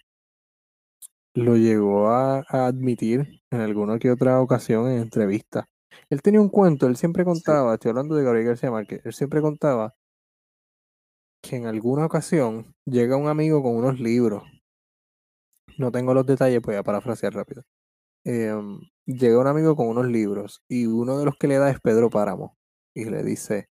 lo 1.34 1.56
llegó 1.56 2.08
a, 2.08 2.40
admitir 2.48 3.40
en 3.50 3.60
alguna 3.60 3.98
que 4.00 4.10
otra 4.10 4.40
ocasión 4.40 4.90
en 4.90 4.98
entrevista. 5.02 5.68
Él 6.10 6.22
tenía 6.22 6.40
un 6.40 6.48
cuento, 6.48 6.86
él 6.88 6.96
siempre 6.96 7.24
contaba, 7.24 7.74
estoy 7.74 7.90
hablando 7.90 8.16
de 8.16 8.24
Gabriel 8.24 8.48
García 8.48 8.70
Márquez, 8.70 9.02
él 9.04 9.12
siempre 9.12 9.40
contaba 9.40 9.94
que 11.40 11.56
en 11.56 11.66
alguna 11.66 12.06
ocasión 12.06 12.74
llega 12.84 13.16
un 13.16 13.28
amigo 13.28 13.62
con 13.62 13.76
unos 13.76 14.00
libros. 14.00 14.42
No 15.78 15.92
tengo 15.92 16.14
los 16.14 16.26
detalles, 16.26 16.62
voy 16.62 16.74
a 16.74 16.82
parafrasear 16.82 17.34
rápido. 17.34 17.62
Em, 18.26 18.80
llega 19.06 19.38
un 19.38 19.46
amigo 19.46 19.76
con 19.76 19.86
unos 19.86 20.06
libros 20.08 20.60
y 20.68 20.86
uno 20.86 21.16
de 21.18 21.24
los 21.26 21.36
que 21.38 21.46
le 21.46 21.58
da 21.58 21.70
es 21.70 21.80
Pedro 21.80 22.10
Páramo 22.10 22.56
y 22.94 23.04
le 23.06 23.22
dice, 23.22 23.68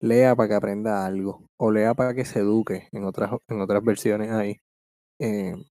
lea 0.00 0.36
para 0.36 0.48
que 0.48 0.54
aprenda 0.54 1.06
algo 1.06 1.48
o 1.58 1.72
lea 1.72 1.94
para 1.94 2.14
que 2.14 2.24
se 2.24 2.40
eduque 2.40 2.88
en 2.92 3.04
otras, 3.04 3.32
en 3.48 3.60
otras 3.60 3.82
versiones 3.84 4.30
ahí. 4.30 4.58
Em, 5.20 5.64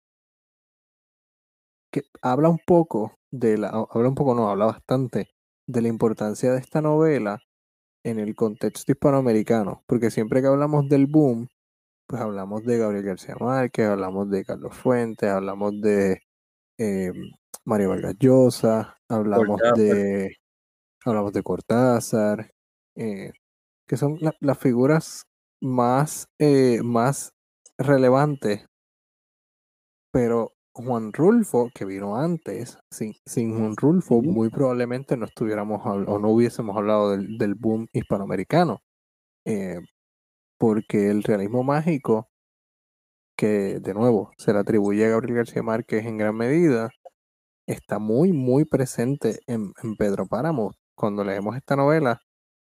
que 1.92 2.02
habla 2.22 2.48
un 2.48 2.58
poco 2.66 3.14
de 3.30 3.58
la, 3.58 3.68
habla 3.68 4.08
un 4.08 4.14
poco, 4.16 4.34
no, 4.34 4.50
habla 4.50 4.66
bastante 4.66 5.28
de 5.68 5.82
la 5.82 5.88
importancia 5.88 6.52
de 6.52 6.58
esta 6.60 6.80
novela 6.82 7.40
en 8.04 8.18
el 8.20 8.34
contexto 8.36 8.92
hispanoamericano, 8.92 9.84
porque 9.86 10.10
siempre 10.10 10.42
que 10.42 10.48
hablamos 10.48 10.88
del 10.88 11.06
boom, 11.06 11.48
pues 12.08 12.22
hablamos 12.22 12.64
de 12.64 12.78
Gabriel 12.78 13.04
García 13.04 13.36
Márquez, 13.40 13.88
hablamos 13.88 14.30
de 14.30 14.44
Carlos 14.44 14.76
Fuentes, 14.76 15.30
hablamos 15.30 15.80
de 15.80 16.20
eh, 16.78 17.12
Mario 17.66 17.90
Vargas 17.90 18.16
Llosa, 18.18 18.98
hablamos 19.08 19.60
de 19.76 20.36
hablamos 21.04 21.32
de 21.32 21.42
Cortázar, 21.42 22.50
eh, 22.96 23.32
que 23.88 23.96
son 23.96 24.18
las 24.40 24.58
figuras 24.58 25.24
más, 25.60 26.26
eh, 26.38 26.80
más 26.82 27.32
relevantes. 27.78 28.66
Pero 30.12 30.52
Juan 30.74 31.12
Rulfo, 31.12 31.70
que 31.74 31.84
vino 31.84 32.16
antes, 32.16 32.78
sin, 32.90 33.14
sin 33.26 33.56
Juan 33.58 33.76
Rulfo, 33.76 34.22
muy 34.22 34.50
probablemente 34.50 35.16
no 35.16 35.26
estuviéramos 35.26 35.82
o 35.84 36.18
no 36.18 36.28
hubiésemos 36.30 36.76
hablado 36.76 37.10
del, 37.12 37.38
del 37.38 37.54
boom 37.54 37.88
hispanoamericano. 37.92 38.80
Eh, 39.46 39.80
porque 40.58 41.10
el 41.10 41.22
realismo 41.22 41.62
mágico, 41.64 42.28
que 43.36 43.80
de 43.80 43.94
nuevo 43.94 44.32
se 44.38 44.52
le 44.52 44.60
atribuye 44.60 45.04
a 45.06 45.10
Gabriel 45.10 45.36
García 45.38 45.62
Márquez 45.62 46.06
en 46.06 46.18
gran 46.18 46.36
medida, 46.36 46.90
está 47.66 47.98
muy, 47.98 48.32
muy 48.32 48.64
presente 48.64 49.40
en, 49.46 49.72
Pedro 49.98 50.26
Páramo. 50.26 50.72
Cuando 50.96 51.24
leemos 51.24 51.56
esta 51.56 51.76
novela, 51.76 52.20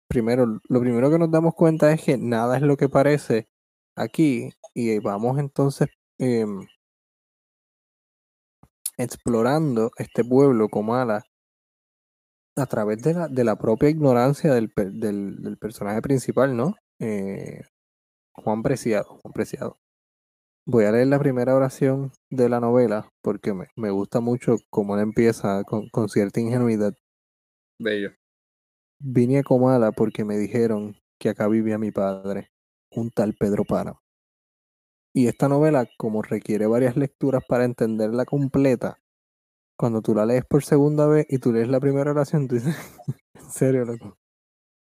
primero, 0.09 0.61
lo 0.69 0.81
primero 0.81 1.11
que 1.11 1.19
nos 1.19 1.31
damos 1.31 1.55
cuenta 1.55 1.93
es 1.93 2.03
que 2.05 2.19
nada 2.19 2.57
es 2.57 2.63
lo 2.63 2.77
que 2.77 2.89
parece 2.89 3.49
aquí 3.97 4.51
y 4.75 4.99
vamos 5.01 5.39
entonces 5.39 5.89
em, 6.19 6.67
explorando 8.97 9.91
este 9.97 10.25
pueblo, 10.25 10.69
Comala, 10.69 11.25
a 12.57 12.67
través 12.67 13.03
de 13.03 13.15
la, 13.15 13.29
de 13.29 13.45
la 13.45 13.57
propia 13.57 13.89
ignorancia 13.89 14.53
del, 14.53 14.73
del, 14.75 15.59
personaje 15.59 16.03
principal, 16.03 16.57
¿no? 16.57 16.75
Eh, 16.99 17.63
Juan 18.35 18.63
Preciado, 18.63 19.19
Juan 19.23 19.33
Preciado. 19.33 19.79
Voy 20.71 20.85
a 20.85 20.93
leer 20.93 21.07
la 21.07 21.19
primera 21.19 21.55
oración 21.55 22.13
de 22.29 22.51
la 22.51 22.61
novela 22.61 23.09
porque 23.23 23.55
me, 23.55 23.91
gusta 23.91 24.21
mucho 24.21 24.57
cómo 24.69 24.97
él 24.97 25.01
empieza 25.01 25.63
con, 25.65 26.09
cierta 26.11 26.41
ingenuidad. 26.41 26.93
Bello. 27.81 28.11
Vine 29.01 29.39
a 29.39 29.43
Comala 29.43 29.93
porque 29.93 30.27
me 30.27 30.37
dijeron 30.37 30.95
que 31.19 31.31
acá 31.31 31.49
vivía 31.49 31.79
mi 31.79 31.91
padre, 31.91 32.51
un 32.91 33.11
tal 33.11 33.33
Pedro 33.33 33.65
Páramo. 33.65 34.03
Y 35.15 35.29
esta 35.29 35.49
novela, 35.49 35.89
como 35.97 36.21
requiere 36.21 36.67
varias 36.67 36.99
lecturas 36.99 37.43
para 37.49 37.65
entenderla 37.65 38.27
completa, 38.27 39.01
cuando 39.79 40.03
tú 40.03 40.15
la 40.15 40.27
lees 40.27 40.45
por 40.45 40.65
segunda 40.65 41.07
vez 41.07 41.25
y 41.31 41.39
tú 41.39 41.51
lees 41.51 41.69
la 41.69 41.81
primera 41.81 42.11
oración, 42.11 42.47
tú 42.47 42.57
dices, 42.57 42.77
en 43.37 43.51
serio, 43.51 43.87
loco, 43.87 44.19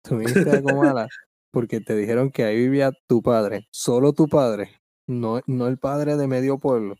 tú 0.02 0.16
viniste 0.16 0.50
a 0.50 0.62
Comala 0.62 1.08
porque 1.52 1.80
te 1.80 1.94
dijeron 1.94 2.30
que 2.30 2.44
ahí 2.44 2.56
vivía 2.56 2.90
tu 3.06 3.20
padre, 3.20 3.68
solo 3.70 4.14
tu 4.14 4.28
padre, 4.28 4.80
no, 5.06 5.40
no 5.46 5.66
el 5.66 5.78
padre 5.78 6.16
de 6.16 6.26
medio 6.26 6.58
pueblo. 6.58 6.96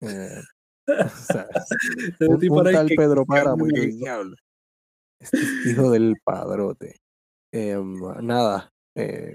Eh, 0.00 0.40
un, 2.20 2.64
tal 2.72 2.88
Pedro 2.96 3.24
Páramo. 3.24 3.66
Este 5.20 5.38
hijo 5.70 5.90
del 5.90 6.16
padrote. 6.22 6.96
Em, 7.52 7.94
nada. 8.20 8.72
Eh, 8.94 9.34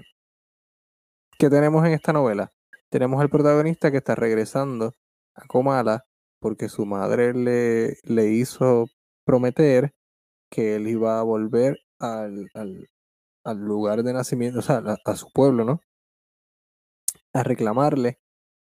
¿Qué 1.38 1.48
tenemos 1.48 1.84
en 1.86 1.92
esta 1.92 2.12
novela? 2.12 2.52
Tenemos 2.90 3.20
al 3.20 3.30
protagonista 3.30 3.90
que 3.90 3.96
está 3.98 4.14
regresando 4.14 4.94
a 5.34 5.46
Comala 5.46 6.04
porque 6.40 6.68
su 6.68 6.86
madre 6.86 7.34
le, 7.34 7.98
le 8.02 8.26
hizo 8.28 8.86
prometer 9.24 9.92
que 10.50 10.76
él 10.76 10.88
iba 10.88 11.20
a 11.20 11.22
volver 11.22 11.78
al, 11.98 12.48
al, 12.54 12.88
al 13.44 13.58
lugar 13.58 14.02
de 14.02 14.12
nacimiento, 14.12 14.58
o 14.58 14.62
sea, 14.62 14.82
a, 15.04 15.16
su 15.16 15.30
pueblo, 15.32 15.64
¿no? 15.64 15.80
A 17.32 17.42
reclamarle 17.42 18.18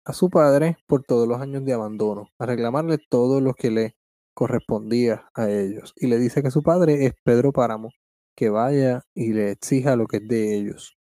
a 0.05 0.13
su 0.13 0.29
padre 0.29 0.77
por 0.87 1.03
todos 1.03 1.27
los 1.27 1.41
años 1.41 1.63
de 1.65 1.73
abandono, 1.73 2.29
a 2.39 2.45
reclamarle 2.45 2.97
todo 2.97 3.41
lo 3.41 3.53
que 3.53 3.71
le 3.71 3.95
correspondía 4.33 5.29
a 5.33 5.49
ellos. 5.49 5.93
Y 5.95 6.07
le 6.07 6.17
dice 6.17 6.41
que 6.43 6.51
su 6.51 6.63
padre 6.63 7.05
es 7.05 7.13
Pedro 7.23 7.51
Páramo, 7.51 7.89
que 8.35 8.49
vaya 8.49 9.03
y 9.13 9.33
le 9.33 9.51
exija 9.51 9.95
lo 9.95 10.07
que 10.07 10.17
es 10.17 10.27
de 10.27 10.57
ellos. 10.57 10.97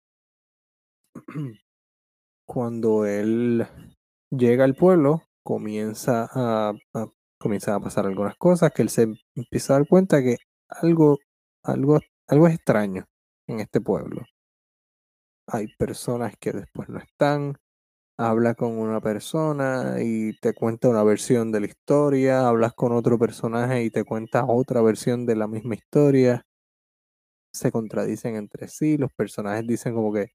Cuando 2.46 3.06
él 3.06 3.66
llega 4.30 4.66
al 4.66 4.76
pueblo, 4.76 5.24
comienza 5.44 6.30
a, 6.34 6.74
comienzan 7.40 7.76
a 7.76 7.80
pasar 7.80 8.06
algunas 8.06 8.36
cosas 8.38 8.72
que 8.72 8.82
él 8.82 8.90
se 8.90 9.08
empieza 9.36 9.74
a 9.74 9.80
dar 9.80 9.88
cuenta 9.88 10.22
que 10.22 10.38
algo, 10.70 11.18
algo, 11.64 12.00
algo 12.28 12.48
es 12.48 12.56
extraño 12.56 13.06
en 13.48 13.62
este 13.62 13.82
pueblo. 13.82 14.24
Hay 15.54 15.68
personas 15.78 16.34
que 16.40 16.54
después 16.54 16.88
no 16.88 17.00
están, 17.00 17.58
habla 18.18 18.56
con 18.56 18.78
una 18.78 19.02
persona 19.02 19.98
y 20.02 20.34
te 20.40 20.54
cuenta 20.54 20.90
una 20.90 21.04
versión 21.04 21.52
de 21.52 21.62
la 21.62 21.68
historia, 21.68 22.48
hablas 22.48 22.74
con 22.74 22.94
otro 22.94 23.20
personaje 23.20 23.84
y 23.84 23.92
te 23.92 24.06
cuenta 24.06 24.46
otra 24.48 24.82
versión 24.82 25.26
de 25.26 25.36
la 25.36 25.48
misma 25.48 25.76
historia. 25.76 26.46
Se 27.54 27.72
contradicen 27.72 28.36
entre 28.36 28.68
sí, 28.68 28.98
los 28.98 29.14
personajes 29.14 29.66
dicen 29.68 29.94
como 29.94 30.14
que, 30.14 30.32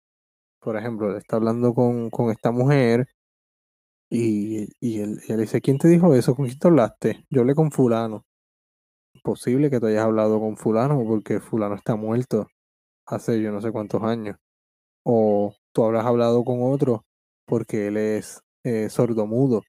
por 0.60 0.76
ejemplo, 0.76 1.16
está 1.16 1.36
hablando 1.36 1.74
con, 1.74 2.10
con 2.10 2.30
esta 2.30 2.50
mujer 2.52 3.08
y, 4.10 4.68
y 4.80 5.00
él, 5.00 5.20
él, 5.28 5.40
dice, 5.40 5.60
¿quién 5.60 5.78
te 5.78 5.88
dijo 5.88 6.14
eso? 6.14 6.34
¿Con 6.36 6.46
quién 6.46 6.58
te 6.58 6.68
hablaste? 6.68 7.26
Yo 7.30 7.40
hablé 7.42 7.54
con 7.54 7.70
fulano. 7.72 8.24
Posible 9.22 9.70
que 9.70 9.80
tú 9.80 9.86
hayas 9.86 10.04
hablado 10.04 10.40
con 10.40 10.56
fulano 10.56 11.04
porque 11.04 11.40
fulano 11.40 11.74
está 11.74 11.96
muerto 11.96 12.46
hace 13.06 13.40
yo 13.42 13.52
no 13.52 13.60
sé 13.60 13.72
cuántos 13.72 14.02
años. 14.02 14.36
O 15.07 15.54
tú 15.72 15.84
habrás 15.84 16.04
hablado 16.07 16.44
con 16.44 16.62
otro 16.62 17.04
porque 17.46 17.86
él 17.88 17.96
es 17.96 18.42
eh, 18.64 18.90
sordomudo. 18.90 19.62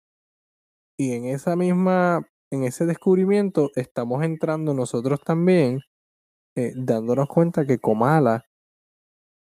Y 0.99 1.13
en 1.13 1.25
esa 1.25 1.55
misma, 1.55 2.27
en 2.51 2.63
ese 2.63 2.85
descubrimiento 2.87 3.69
estamos 3.75 4.23
entrando 4.23 4.73
nosotros 4.73 5.19
también, 5.23 5.81
eh, 6.55 6.73
dándonos 6.75 7.27
cuenta 7.29 7.65
que 7.65 7.79
Komala, 7.79 8.45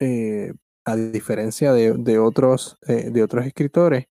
eh, 0.00 0.52
a 0.84 0.96
diferencia 0.96 1.72
de, 1.72 1.94
de 1.94 2.18
otros, 2.18 2.78
eh, 2.86 3.10
de 3.10 3.22
otros 3.22 3.46
escritores, 3.46 4.06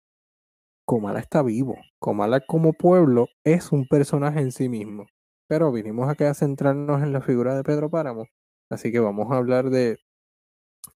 Komala 0.86 1.20
está 1.20 1.42
vivo. 1.42 1.76
Komala 2.00 2.40
como 2.40 2.72
pueblo 2.72 3.28
es 3.44 3.72
un 3.72 3.86
personaje 3.88 4.40
en 4.40 4.52
sí 4.52 4.68
mismo. 4.68 5.06
Pero 5.48 5.72
vinimos 5.72 6.08
acá 6.10 6.30
a 6.30 6.34
centrarnos 6.34 7.02
en 7.02 7.12
la 7.12 7.20
figura 7.22 7.56
de 7.56 7.64
Pedro 7.64 7.90
Páramo. 7.90 8.26
Así 8.70 8.92
que 8.92 9.00
vamos 9.00 9.30
a 9.32 9.36
hablar 9.36 9.70
de, 9.70 9.98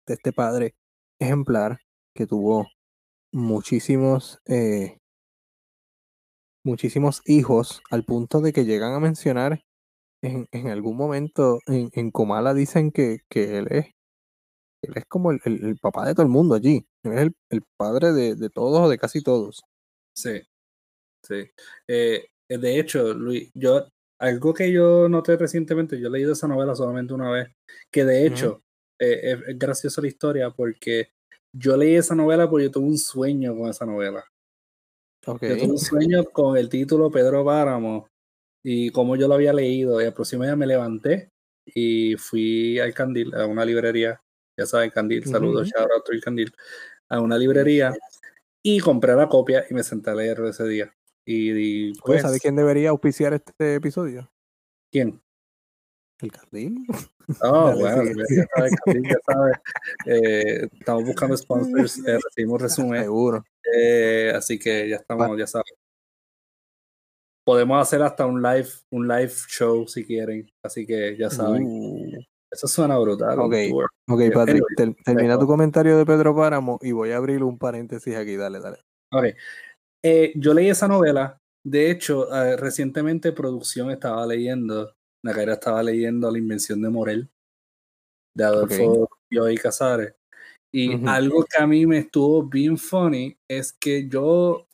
de 0.06 0.14
este 0.14 0.32
padre 0.32 0.74
ejemplar 1.20 1.80
que 2.14 2.26
tuvo 2.26 2.66
muchísimos, 3.32 4.40
eh, 4.46 4.98
muchísimos 6.64 7.22
hijos 7.26 7.82
al 7.90 8.04
punto 8.04 8.40
de 8.40 8.52
que 8.52 8.64
llegan 8.64 8.94
a 8.94 9.00
mencionar 9.00 9.62
en, 10.22 10.46
en 10.52 10.68
algún 10.68 10.96
momento 10.96 11.60
en, 11.66 11.90
en 11.94 12.10
Comala 12.10 12.54
dicen 12.54 12.90
que, 12.90 13.20
que 13.28 13.58
él 13.58 13.68
es 13.70 13.86
él 14.82 14.94
es 14.96 15.04
como 15.06 15.30
el, 15.30 15.40
el, 15.44 15.64
el, 15.64 15.76
papá 15.76 16.06
de 16.06 16.14
todo 16.14 16.22
el 16.22 16.32
mundo 16.32 16.54
allí. 16.54 16.86
Él 17.02 17.12
es 17.12 17.20
el, 17.20 17.36
el 17.50 17.62
padre 17.76 18.12
de, 18.12 18.34
de, 18.34 18.48
todos 18.48 18.80
o 18.80 18.88
de 18.88 18.98
casi 18.98 19.22
todos. 19.22 19.62
Sí, 20.14 20.40
sí. 21.22 21.50
Eh, 21.86 22.26
de 22.48 22.78
hecho, 22.78 23.14
Luis, 23.14 23.50
yo 23.54 23.88
algo 24.18 24.52
que 24.54 24.72
yo 24.72 25.08
noté 25.08 25.36
recientemente, 25.36 25.98
yo 25.98 26.08
he 26.08 26.10
leído 26.10 26.32
esa 26.32 26.48
novela 26.48 26.74
solamente 26.74 27.14
una 27.14 27.30
vez, 27.30 27.48
que 27.90 28.04
de 28.04 28.26
hecho 28.26 28.52
uh 28.52 28.56
-huh. 28.56 28.62
Eh, 29.00 29.38
es, 29.48 29.58
graciosa 29.58 30.00
la 30.00 30.08
historia 30.08 30.50
porque 30.50 31.10
yo 31.52 31.76
leí 31.76 31.96
esa 31.96 32.14
novela 32.14 32.48
porque 32.48 32.66
yo 32.66 32.70
tuve 32.70 32.86
un 32.86 32.98
sueño 32.98 33.56
con 33.56 33.68
esa 33.70 33.86
novela. 33.86 34.24
Okay. 35.26 35.50
Yo 35.50 35.56
tuve 35.56 35.72
un 35.72 35.78
sueño 35.78 36.24
con 36.24 36.56
el 36.56 36.68
título 36.68 37.10
Pedro 37.10 37.44
Páramo 37.44 38.08
y 38.62 38.90
como 38.90 39.16
yo 39.16 39.26
lo 39.26 39.34
había 39.34 39.52
leído. 39.52 40.00
Y 40.00 40.04
al 40.04 40.14
próximo 40.14 40.44
día 40.44 40.54
me 40.56 40.66
levanté 40.66 41.30
y 41.66 42.14
fui 42.16 42.78
al 42.78 42.94
Candil, 42.94 43.34
a 43.34 43.46
una 43.46 43.64
librería. 43.64 44.22
Ya 44.56 44.66
saben, 44.66 44.90
Candil, 44.90 45.24
saludos, 45.24 45.68
uh 45.68 45.70
-huh. 45.70 45.78
shout 45.78 45.90
out 45.90 46.22
Candil. 46.22 46.52
A 47.08 47.20
una 47.20 47.36
librería 47.38 47.92
y 48.62 48.78
compré 48.80 49.14
la 49.14 49.28
copia 49.28 49.64
y 49.68 49.74
me 49.74 49.82
senté 49.82 50.10
a 50.10 50.14
leer 50.14 50.40
ese 50.40 50.66
día. 50.68 50.94
Y, 51.24 51.88
y 51.88 51.92
pues, 52.04 52.22
¿Sabes 52.22 52.40
quién 52.40 52.56
debería 52.56 52.90
auspiciar 52.90 53.32
este 53.32 53.76
episodio? 53.76 54.30
¿Quién? 54.92 55.20
El 56.22 56.32
Candil. 56.32 56.86
Oh, 57.42 57.66
Dale, 57.76 57.80
bueno, 57.80 58.24
sí. 58.26 58.36
ya 58.36 58.46
sabes, 58.54 58.72
ya 58.86 59.18
sabes. 59.26 59.56
Eh, 60.06 60.68
estamos 60.72 61.04
buscando 61.04 61.36
sponsors, 61.36 61.98
eh, 61.98 62.18
recibimos 62.24 62.60
resumen. 62.60 63.02
Seguro. 63.02 63.44
Eh, 63.74 64.32
así 64.34 64.58
que 64.58 64.88
ya 64.88 64.96
estamos, 64.96 65.38
ya 65.38 65.46
sabes. 65.46 65.72
Podemos 67.44 67.80
hacer 67.80 68.02
hasta 68.02 68.26
un 68.26 68.42
live, 68.42 68.68
un 68.90 69.08
live 69.08 69.32
show 69.48 69.86
si 69.88 70.04
quieren. 70.04 70.48
Así 70.62 70.86
que 70.86 71.16
ya 71.16 71.30
saben. 71.30 71.64
Uh. 71.64 72.20
Eso 72.52 72.66
suena 72.66 72.98
brutal. 72.98 73.38
Ok, 73.38 73.54
okay 74.08 74.30
Patrick, 74.30 74.64
ter 74.76 74.92
termina 75.04 75.38
tu 75.38 75.46
comentario 75.46 75.96
de 75.96 76.04
Pedro 76.04 76.34
Páramo 76.34 76.80
y 76.82 76.90
voy 76.90 77.12
a 77.12 77.16
abrir 77.16 77.44
un 77.44 77.58
paréntesis 77.58 78.16
aquí. 78.16 78.36
Dale, 78.36 78.58
dale. 78.58 78.78
Ok. 79.12 79.26
Eh, 80.02 80.32
yo 80.34 80.52
leí 80.52 80.68
esa 80.68 80.88
novela. 80.88 81.38
De 81.64 81.90
hecho, 81.90 82.26
recientemente 82.56 83.32
producción 83.32 83.90
estaba 83.90 84.26
leyendo 84.26 84.94
Nakara 85.24 85.54
estaba 85.54 85.82
leyendo 85.82 86.30
La 86.30 86.38
Invención 86.38 86.80
de 86.80 86.88
Morel, 86.88 87.28
de 88.36 88.44
Adolfo 88.44 89.08
okay. 89.30 89.56
Casares. 89.56 90.14
Y 90.72 90.94
uh 90.94 90.98
-huh. 90.98 91.08
algo 91.08 91.44
que 91.44 91.62
a 91.62 91.66
mí 91.66 91.84
me 91.86 91.98
estuvo 91.98 92.44
bien 92.44 92.78
funny 92.78 93.36
es 93.48 93.72
que 93.72 94.08
yo, 94.08 94.66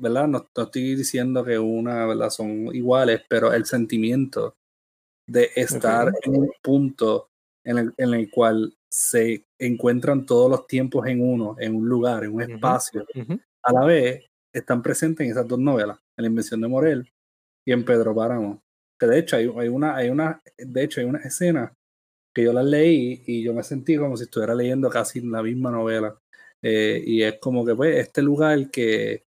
¿verdad? 0.00 0.28
No, 0.28 0.46
no, 0.54 0.62
estoy 0.62 0.94
diciendo 0.94 1.42
que 1.44 1.58
una, 1.58 2.06
¿verdad? 2.06 2.30
Son 2.30 2.74
iguales, 2.74 3.22
pero 3.28 3.52
el 3.52 3.64
sentimiento 3.64 4.54
de 5.28 5.50
estar 5.56 6.08
okay. 6.08 6.20
en 6.24 6.40
un 6.42 6.52
punto 6.62 7.28
en 7.66 7.78
el, 7.78 7.94
en 7.96 8.14
el, 8.14 8.30
cual 8.30 8.74
se 8.90 9.44
encuentran 9.58 10.24
todos 10.24 10.50
los 10.50 10.66
tiempos 10.66 11.06
en 11.06 11.20
uno, 11.20 11.56
en 11.58 11.74
un 11.74 11.88
lugar, 11.88 12.24
en 12.24 12.34
un 12.34 12.42
espacio, 12.42 13.06
uh 13.14 13.18
-huh. 13.18 13.40
a 13.64 13.72
la 13.72 13.84
vez 13.84 14.24
están 14.54 14.82
presentes 14.82 15.24
en 15.24 15.32
esas 15.32 15.46
dos 15.46 15.58
novelas, 15.58 15.98
en 16.16 16.22
La 16.22 16.28
Invención 16.28 16.60
de 16.60 16.68
Morel 16.68 17.12
y 17.66 17.72
en 17.72 17.84
Pedro 17.84 18.14
Páramo 18.14 18.62
que 18.98 19.06
de 19.06 19.18
hecho 19.18 19.36
hay, 19.36 19.50
hay, 19.56 19.68
una, 19.68 19.96
hay 19.96 20.10
una, 20.10 20.42
de 20.56 20.82
hecho 20.82 21.00
hay 21.00 21.06
una 21.06 21.20
escena 21.20 21.72
que 22.34 22.44
yo 22.44 22.52
las 22.52 22.64
leí 22.64 23.22
y 23.26 23.42
yo 23.42 23.54
me 23.54 23.62
sentí 23.62 23.96
como 23.96 24.16
si 24.16 24.24
estuviera 24.24 24.54
leyendo 24.54 24.90
casi 24.90 25.20
la 25.20 25.42
misma 25.42 25.70
novela. 25.70 26.18
Eh, 26.62 27.02
y 27.06 27.22
es 27.22 27.38
como 27.38 27.64
que 27.64 27.74
pues 27.74 27.96
este 27.96 28.20
lugar 28.20 28.70
que 28.70 29.24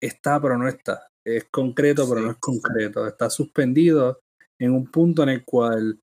está 0.00 0.40
pero 0.42 0.58
no 0.58 0.66
está, 0.66 1.08
es 1.24 1.44
concreto 1.44 2.08
pero 2.08 2.20
sí. 2.20 2.26
no 2.26 2.32
es 2.32 2.38
concreto, 2.38 3.06
está 3.06 3.30
suspendido 3.30 4.20
en 4.60 4.72
un 4.72 4.90
punto 4.90 5.22
en 5.22 5.28
el 5.28 5.44
cual 5.44 6.00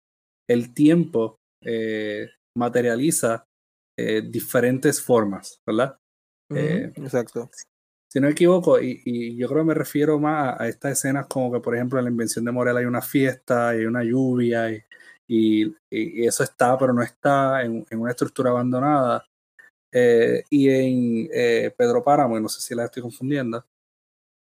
el 0.47 0.75
tiempo 0.75 1.39
eh, 1.64 2.29
materializa 2.59 3.45
eh, 3.99 4.23
diferentes 4.23 5.01
formas, 5.01 5.59
¿verdad? 5.67 5.97
Uh 6.51 6.57
-huh. 6.57 7.05
Exacto 7.05 7.51
si 8.09 8.21
no 8.21 8.27
me 8.27 8.33
equivoco, 8.33 8.81
y, 8.81 9.03
y, 9.05 9.37
yo 9.37 9.49
creo 9.49 9.63
que 9.63 9.69
me 9.69 9.75
refiero 9.75 10.19
más 10.19 10.55
a, 10.59 10.63
a, 10.63 10.69
estas 10.69 10.93
escenas 10.93 11.27
como 11.27 11.53
que, 11.53 11.61
por 11.61 11.75
ejemplo, 11.75 11.99
en 11.99 12.05
la 12.07 12.11
invención 12.11 12.45
de 12.45 12.53
Morel 12.53 12.77
hay 12.77 12.85
una 12.85 13.03
fiesta, 13.03 13.71
hay 13.71 13.85
una 13.85 14.05
lluvia, 14.05 14.71
y, 14.71 14.83
y, 15.29 15.75
y 15.91 16.27
eso 16.27 16.45
está, 16.45 16.79
pero 16.79 16.93
no 16.93 17.03
está 17.03 17.63
en, 17.63 17.85
en 17.91 18.01
una 18.01 18.11
estructura 18.11 18.51
abandonada. 18.51 19.25
Eh, 19.93 20.45
y 20.51 20.69
en 20.69 21.29
eh, 21.33 21.75
Pedro 21.77 22.05
Páramo, 22.05 22.39
no 22.39 22.49
sé 22.49 22.61
si 22.61 22.75
la 22.75 22.85
estoy 22.85 23.03
confundiendo, 23.03 23.65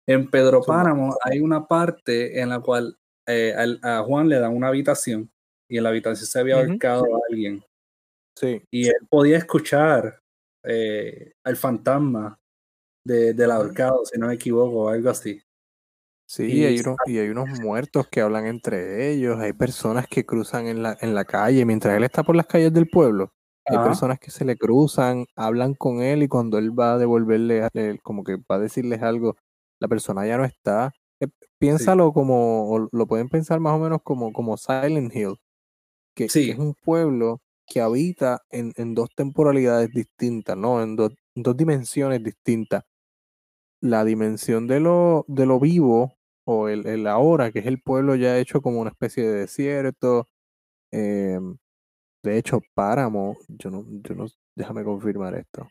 en 0.07 0.29
Pedro 0.29 0.61
Páramo 0.61 1.15
hay 1.23 1.39
una 1.39 1.67
parte 1.67 2.41
en 2.41 2.49
la 2.49 2.59
cual 2.59 2.97
eh, 3.27 3.53
a, 3.81 3.99
a, 3.99 4.03
Juan 4.03 4.27
le 4.27 4.39
dan 4.39 4.55
una 4.55 4.69
habitación 4.69 5.31
y 5.69 5.77
en 5.77 5.83
la 5.83 5.89
habitación 5.89 6.25
se 6.25 6.39
había 6.39 6.55
ahorcado 6.55 7.03
uh 7.03 7.05
-huh. 7.05 7.15
a 7.15 7.21
alguien. 7.29 7.63
Sí. 8.35 8.61
Y 8.71 8.87
él 8.87 9.07
podía 9.09 9.37
escuchar 9.37 10.21
al 11.43 11.55
fantasma 11.55 12.37
de, 13.03 13.33
del 13.33 13.51
ahorcado, 13.51 14.05
si 14.05 14.19
no 14.19 14.27
me 14.27 14.35
equivoco, 14.35 14.89
algo 14.89 15.09
así. 15.09 15.41
Sí, 16.25 16.45
y 16.45 16.65
hay, 16.65 16.79
unos, 16.79 16.97
y 17.07 17.17
hay 17.17 17.29
unos 17.29 17.59
muertos 17.59 18.07
que 18.07 18.21
hablan 18.21 18.45
entre 18.45 19.11
ellos, 19.11 19.39
hay 19.39 19.51
personas 19.53 20.05
que 20.07 20.27
cruzan 20.27 20.67
en 20.67 20.83
la, 20.83 20.95
en 21.01 21.15
la 21.15 21.25
calle, 21.25 21.65
mientras 21.65 21.97
él 21.97 22.03
está 22.03 22.21
por 22.21 22.35
las 22.35 22.45
calles 22.45 22.71
del 22.71 22.87
pueblo, 22.87 23.33
hay 23.65 23.77
Ajá. 23.77 23.87
personas 23.87 24.19
que 24.19 24.29
se 24.29 24.45
le 24.45 24.55
cruzan, 24.55 25.25
hablan 25.35 25.73
con 25.73 26.03
él 26.03 26.21
y 26.21 26.27
cuando 26.27 26.59
él 26.59 26.77
va 26.77 26.93
a 26.93 26.97
devolverle, 26.99 27.67
como 28.03 28.23
que 28.23 28.35
va 28.35 28.57
a 28.57 28.59
decirles 28.59 29.01
algo, 29.01 29.37
la 29.79 29.87
persona 29.87 30.27
ya 30.27 30.37
no 30.37 30.45
está. 30.45 30.91
Eh, 31.19 31.27
piénsalo 31.57 32.07
sí. 32.07 32.13
como, 32.13 32.89
lo 32.91 33.07
pueden 33.07 33.29
pensar 33.29 33.59
más 33.59 33.73
o 33.73 33.79
menos 33.79 33.99
como, 34.03 34.31
como 34.31 34.55
Silent 34.55 35.15
Hill, 35.15 35.35
que, 36.15 36.29
sí. 36.29 36.45
que 36.45 36.51
es 36.51 36.59
un 36.59 36.75
pueblo 36.75 37.41
que 37.65 37.81
habita 37.81 38.41
en, 38.51 38.71
en 38.75 38.93
dos 38.93 39.09
temporalidades 39.15 39.89
distintas, 39.91 40.55
¿no? 40.55 40.83
En, 40.83 40.95
do, 40.95 41.09
en 41.35 41.43
dos 41.43 41.57
dimensiones 41.57 42.23
distintas 42.23 42.83
la 43.81 44.03
dimensión 44.03 44.67
de 44.67 44.79
lo, 44.79 45.25
de 45.27 45.45
lo 45.45 45.59
vivo 45.59 46.13
o 46.45 46.67
el, 46.67 46.87
el, 46.87 47.07
ahora, 47.07 47.51
que 47.51 47.59
es 47.59 47.65
el 47.65 47.81
pueblo 47.81 48.15
ya 48.15 48.37
hecho 48.37 48.61
como 48.61 48.81
una 48.81 48.89
especie 48.89 49.23
de 49.23 49.39
desierto. 49.41 50.27
Eh, 50.91 51.39
de 52.23 52.37
hecho, 52.37 52.59
páramo, 52.73 53.37
yo 53.47 53.69
no, 53.69 53.85
yo 53.87 54.15
no, 54.15 54.27
déjame 54.55 54.83
confirmar 54.83 55.35
esto. 55.35 55.69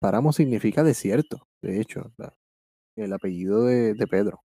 Páramo 0.00 0.32
significa 0.32 0.82
desierto, 0.82 1.46
de 1.62 1.80
hecho, 1.80 2.12
la, 2.16 2.34
el 2.96 3.12
apellido 3.12 3.64
de, 3.64 3.94
de, 3.94 4.06
Pedro. 4.06 4.42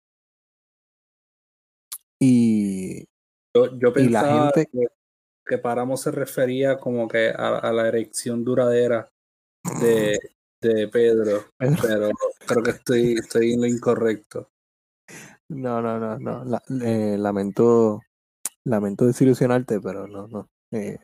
Y 2.20 3.06
yo, 3.56 3.78
yo 3.78 3.94
pensaba 3.94 4.04
y 4.04 4.10
la 4.10 4.52
gente... 4.54 4.70
que, 4.72 4.88
que 5.46 5.58
páramo 5.58 5.98
se 5.98 6.12
refería 6.12 6.78
como 6.78 7.08
que 7.08 7.30
a, 7.30 7.60
a 7.60 7.72
la 7.72 7.88
erección 7.88 8.44
duradera 8.44 9.12
de, 9.82 10.18
de 10.62 10.88
Pedro, 10.88 11.46
Pedro, 11.58 11.80
pero 11.82 12.12
creo 12.48 12.64
que 12.64 12.70
estoy, 12.72 13.14
estoy 13.14 13.54
en 13.54 13.62
lo 13.62 13.68
incorrecto. 13.68 14.50
No, 15.50 15.82
no, 15.82 16.00
no, 16.00 16.18
no. 16.20 16.44
La- 16.46 16.62
eh, 16.84 17.18
lamento, 17.18 18.02
lamento 18.66 19.06
desilusionarte, 19.06 19.80
pero 19.82 20.08
no, 20.08 20.28
no. 20.28 20.50
Eh, 20.72 20.98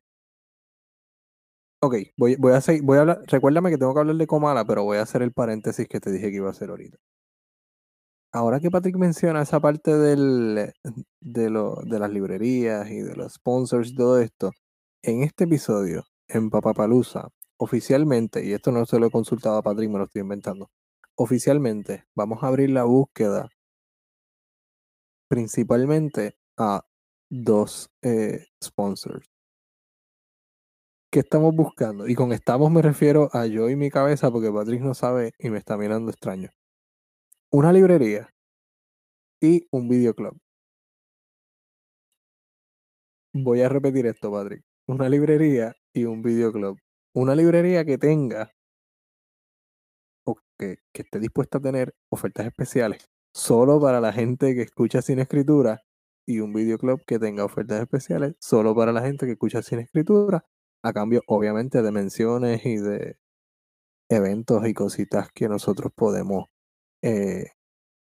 ok, 1.82 1.96
voy, 2.18 2.36
voy 2.36 2.54
a 2.54 2.62
seguir, 2.62 2.84
voy 2.84 2.98
a 2.98 3.02
hablar, 3.02 3.22
recuérdame 3.28 3.70
que 3.72 3.78
tengo 3.78 3.94
que 3.94 4.00
hablar 4.00 4.16
de 4.16 4.28
Comala, 4.28 4.66
pero 4.66 4.84
voy 4.84 4.98
a 4.98 5.02
hacer 5.04 5.22
el 5.22 5.34
paréntesis 5.34 5.88
que 5.88 6.00
te 6.00 6.12
dije 6.12 6.30
que 6.30 6.38
iba 6.38 6.48
a 6.48 6.52
hacer 6.52 6.70
ahorita. 6.70 6.98
Ahora 8.34 8.60
que 8.60 8.70
Patrick 8.70 8.98
menciona 8.98 9.42
esa 9.42 9.60
parte 9.60 9.96
del, 9.96 10.72
de, 11.22 11.50
lo, 11.50 11.76
de 11.84 12.00
las 12.00 12.12
librerías 12.12 12.90
y 12.90 13.00
de 13.02 13.16
los 13.16 13.34
sponsors 13.34 13.90
y 13.92 13.96
todo 13.96 14.20
esto, 14.20 14.52
en 15.02 15.24
este 15.24 15.46
episodio, 15.46 16.04
en 16.28 16.50
Papapalusa, 16.50 17.30
oficialmente, 17.58 18.46
y 18.46 18.54
esto 18.54 18.72
no 18.72 18.86
se 18.86 19.00
lo 19.00 19.08
he 19.08 19.12
consultado 19.12 19.58
a 19.58 19.64
Patrick, 19.64 19.90
me 19.90 20.00
lo 20.00 20.06
estoy 20.06 20.22
inventando, 20.22 20.70
oficialmente 21.16 22.06
vamos 22.16 22.44
a 22.44 22.48
abrir 22.48 22.70
la 22.70 22.84
búsqueda 22.84 23.50
principalmente 25.30 26.38
a 26.58 26.86
dos 27.30 27.90
eh, 28.02 28.46
sponsors. 28.64 29.28
¿Qué 31.12 31.20
estamos 31.22 31.56
buscando? 31.56 32.08
Y 32.08 32.16
con 32.16 32.32
estamos 32.34 32.70
me 32.72 32.82
refiero 32.82 33.30
a 33.34 33.46
yo 33.46 33.70
y 33.70 33.76
mi 33.76 33.90
cabeza 33.90 34.30
porque 34.32 34.52
Patrick 34.52 34.82
no 34.82 34.94
sabe 34.94 35.34
y 35.40 35.50
me 35.50 35.58
está 35.58 35.78
mirando 35.78 36.12
extraño. 36.12 36.50
Una 37.52 37.72
librería 37.74 38.30
y 39.42 39.68
un 39.72 39.88
videoclub. 39.88 40.38
Voy 43.34 43.62
a 43.62 43.70
repetir 43.70 44.06
esto, 44.06 44.32
Patrick. 44.32 44.64
Una 44.88 45.08
librería 45.10 45.76
y 45.94 46.06
un 46.06 46.22
videoclub. 46.22 46.78
Una 47.18 47.34
librería 47.34 47.84
que 47.84 47.98
tenga 47.98 48.54
o 50.24 50.36
que, 50.56 50.78
que 50.94 51.02
esté 51.02 51.18
dispuesta 51.20 51.58
a 51.58 51.62
tener 51.62 51.96
ofertas 52.12 52.46
especiales 52.46 53.10
solo 53.34 53.82
para 53.82 54.00
la 54.00 54.14
gente 54.14 54.54
que 54.54 54.62
escucha 54.62 55.02
sin 55.02 55.18
escritura 55.18 55.82
y 56.28 56.42
un 56.42 56.54
videoclub 56.54 57.04
que 57.08 57.18
tenga 57.18 57.44
ofertas 57.44 57.82
especiales 57.82 58.36
solo 58.40 58.76
para 58.76 58.92
la 58.92 59.02
gente 59.02 59.26
que 59.26 59.32
escucha 59.32 59.64
sin 59.64 59.80
escritura, 59.80 60.46
a 60.84 60.94
cambio 60.94 61.24
obviamente 61.26 61.82
de 61.82 61.92
menciones 61.92 62.64
y 62.68 62.78
de 62.78 63.18
eventos 64.10 64.68
y 64.68 64.76
cositas 64.76 65.32
que 65.34 65.50
nosotros 65.50 65.92
podemos 65.96 66.46
eh, 67.02 67.48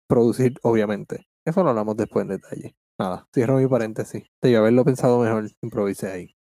producir, 0.06 0.54
obviamente. 0.62 1.26
Eso 1.44 1.64
lo 1.64 1.70
hablamos 1.70 1.96
después 1.96 2.22
en 2.22 2.28
detalle. 2.28 2.76
Nada, 3.00 3.26
cierro 3.34 3.56
mi 3.56 3.66
paréntesis. 3.66 4.22
Debí 4.40 4.54
haberlo 4.54 4.84
pensado 4.84 5.18
mejor, 5.18 5.50
improvisé 5.60 6.06
ahí. 6.06 6.36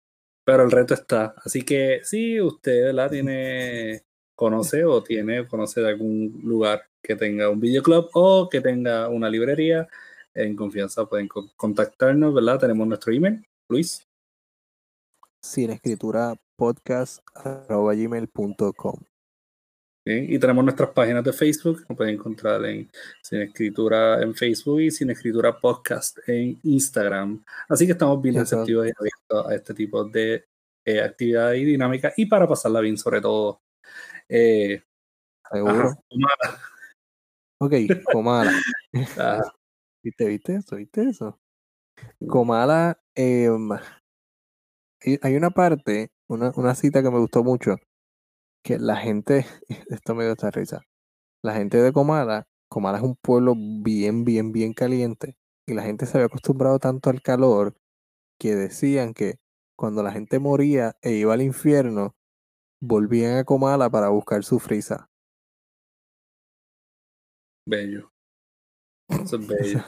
Pero 0.49 0.63
el 0.63 0.71
reto 0.71 0.95
está. 0.95 1.35
Así 1.45 1.61
que 1.61 2.01
si 2.05 2.41
usted 2.41 2.91
la 2.95 3.11
tiene, 3.11 4.01
conoce 4.35 4.83
o 4.87 5.03
tiene, 5.03 5.47
conoce 5.47 5.83
de 5.83 5.89
algún 5.91 6.41
lugar 6.43 6.85
que 7.03 7.17
tenga 7.17 7.51
un 7.51 7.61
videoclub 7.61 8.09
o 8.15 8.49
que 8.49 8.63
tenga 8.63 9.11
una 9.11 9.29
librería, 9.29 9.87
en 10.35 10.57
confianza 10.57 11.05
pueden 11.05 11.29
co- 11.29 11.51
contactarnos, 11.55 12.33
¿verdad? 12.33 12.61
Tenemos 12.61 12.89
nuestro 12.89 13.13
email, 13.13 13.45
Luis. 13.69 14.07
Sin 15.43 15.69
escritura 15.69 16.35
podcast 16.57 17.19
arroba 17.35 17.93
gmail.com. 17.95 19.08
¿sí? 20.09 20.27
Y 20.35 20.39
tenemos 20.39 20.65
nuestras 20.65 20.91
páginas 20.91 21.23
de 21.23 21.33
Facebook, 21.35 21.85
nos 21.87 21.97
pueden 21.97 22.15
encontrar 22.15 22.65
en 22.65 22.91
Sin 23.23 23.43
Escritura 23.43 24.23
en 24.23 24.35
Facebook 24.35 24.81
y 24.81 24.91
Sin 24.91 25.11
Escritura 25.11 25.59
Podcast 25.59 26.19
en 26.27 26.59
Instagram. 26.63 27.45
Así 27.69 27.85
que 27.85 27.93
estamos 27.93 28.23
bien 28.23 28.37
receptivos 28.37 28.87
y 28.87 28.93
abiertos 28.99 29.47
a 29.47 29.55
este 29.55 29.75
tipo 29.75 30.05
de 30.05 30.47
eh, 30.87 31.03
actividades 31.03 31.61
y 31.61 31.65
dinámicas 31.65 32.15
y 32.17 32.25
para 32.25 32.49
pasarla 32.49 32.81
bien 32.81 32.97
sobre 32.97 33.21
todo. 33.21 33.61
Eh, 34.29 34.83
Seguro. 35.51 35.91
ajá, 36.43 36.61
Ok, 37.61 37.73
Comala. 38.11 38.53
¿Viste, 40.03 40.27
viste 40.27 40.55
eso? 40.55 40.77
¿Viste 40.77 41.03
eso? 41.03 41.39
Comala, 42.27 42.99
em, 43.15 43.73
hay, 43.73 45.19
hay 45.21 45.37
una 45.37 45.51
parte, 45.51 46.13
una, 46.29 46.53
una 46.55 46.75
cita 46.75 47.03
que 47.03 47.11
me 47.11 47.19
gustó 47.19 47.43
mucho, 47.43 47.77
que 48.63 48.79
la 48.79 48.97
gente, 48.97 49.47
esto 49.89 50.15
me 50.15 50.25
dio 50.25 50.33
esta 50.33 50.51
risa, 50.51 50.83
la 51.43 51.55
gente 51.55 51.81
de 51.81 51.93
Comala, 51.93 52.47
Comala 52.69 52.99
es 52.99 53.05
un 53.05 53.17
pueblo 53.17 53.55
bien, 53.57 54.25
bien, 54.25 54.53
bien 54.53 54.75
caliente, 54.75 55.37
y 55.67 55.75
la 55.75 55.83
gente 55.83 56.07
se 56.07 56.17
había 56.17 56.27
acostumbrado 56.27 56.79
tanto 56.79 57.11
al 57.11 57.23
calor 57.23 57.75
que 58.39 58.55
decían 58.55 59.15
que 59.15 59.39
cuando 59.77 60.03
la 60.03 60.13
gente 60.13 60.39
moría 60.39 60.97
e 61.03 61.13
iba 61.13 61.35
al 61.35 61.43
infierno, 61.43 62.17
volvían 62.81 63.37
a 63.37 63.45
Comala 63.45 63.91
para 63.91 64.09
buscar 64.09 64.45
su 64.45 64.59
frisa. 64.59 65.09
bello. 67.67 68.11
Eso 69.09 69.37
es 69.37 69.47
bello. 69.47 69.85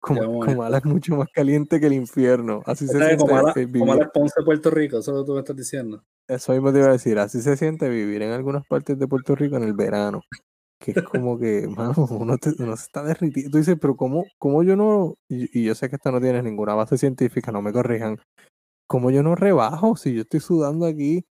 Como. 0.00 0.40
Comala 0.40 0.78
es 0.78 0.84
mucho 0.84 1.16
más 1.16 1.28
caliente 1.34 1.80
que 1.80 1.86
el 1.86 1.92
infierno. 1.92 2.62
Así 2.64 2.86
se 2.86 2.96
siente 2.96 3.16
Comala, 3.18 3.52
Comala 3.52 4.04
es 4.04 4.10
Ponce, 4.10 4.42
Puerto 4.42 4.70
Rico, 4.70 4.98
eso 4.98 5.10
es 5.10 5.14
lo 5.16 5.22
que 5.22 5.26
tú 5.26 5.32
me 5.34 5.40
estás 5.40 5.56
diciendo. 5.56 6.04
Eso 6.34 6.52
mismo 6.52 6.72
te 6.72 6.78
iba 6.78 6.88
a 6.88 6.92
decir, 6.92 7.18
así 7.18 7.40
se 7.42 7.56
siente 7.56 7.88
vivir 7.88 8.22
en 8.22 8.30
algunas 8.32 8.66
partes 8.66 8.98
de 8.98 9.08
Puerto 9.08 9.34
Rico 9.34 9.56
en 9.56 9.64
el 9.64 9.74
verano. 9.74 10.20
Que 10.78 10.92
es 10.92 11.02
como 11.02 11.38
que, 11.38 11.66
mano, 11.76 12.06
uno, 12.10 12.38
te- 12.38 12.54
uno 12.62 12.76
se 12.76 12.84
está 12.84 13.02
derritiendo. 13.02 13.50
Tú 13.50 13.58
dices, 13.58 13.76
pero 13.80 13.96
¿cómo, 13.96 14.24
cómo 14.38 14.62
yo 14.62 14.76
no? 14.76 15.14
Y, 15.28 15.58
y 15.60 15.64
yo 15.64 15.74
sé 15.74 15.88
que 15.90 15.96
esto 15.96 16.10
no 16.12 16.20
tiene 16.20 16.42
ninguna 16.42 16.74
base 16.74 16.96
científica, 16.98 17.52
no 17.52 17.62
me 17.62 17.72
corrijan. 17.72 18.18
¿Cómo 18.88 19.10
yo 19.10 19.22
no 19.22 19.34
rebajo 19.34 19.96
si 19.96 20.14
yo 20.14 20.22
estoy 20.22 20.40
sudando 20.40 20.86
aquí? 20.86 21.24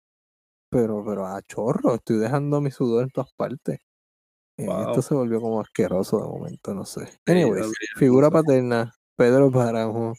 Pero, 0.71 1.03
pero 1.05 1.27
a 1.27 1.41
chorro, 1.43 1.95
estoy 1.95 2.19
dejando 2.19 2.61
mi 2.61 2.71
sudor 2.71 3.05
en 3.05 3.11
todas 3.11 3.33
partes. 3.35 3.79
Eh. 4.59 4.67
Esto 4.67 5.01
se 5.03 5.15
volvió 5.15 5.41
como 5.41 5.61
asqueroso 5.61 6.19
de 6.21 6.29
momento, 6.29 6.75
no 6.75 6.85
sé. 6.85 7.09
Anyways, 7.27 7.73
figura 7.97 8.31
paterna, 8.31 8.93
Pedro 9.17 9.51
Páramo. 9.51 10.15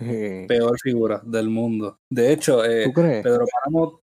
eh, 0.00 0.46
Peor 0.48 0.78
figura 0.80 1.20
del 1.24 1.48
mundo. 1.50 1.98
De 2.10 2.32
hecho, 2.32 2.64
eh, 2.64 2.84
¿Tú 2.86 2.92
crees? 2.92 3.22
Pedro 3.22 3.44
Páramo, 3.46 4.00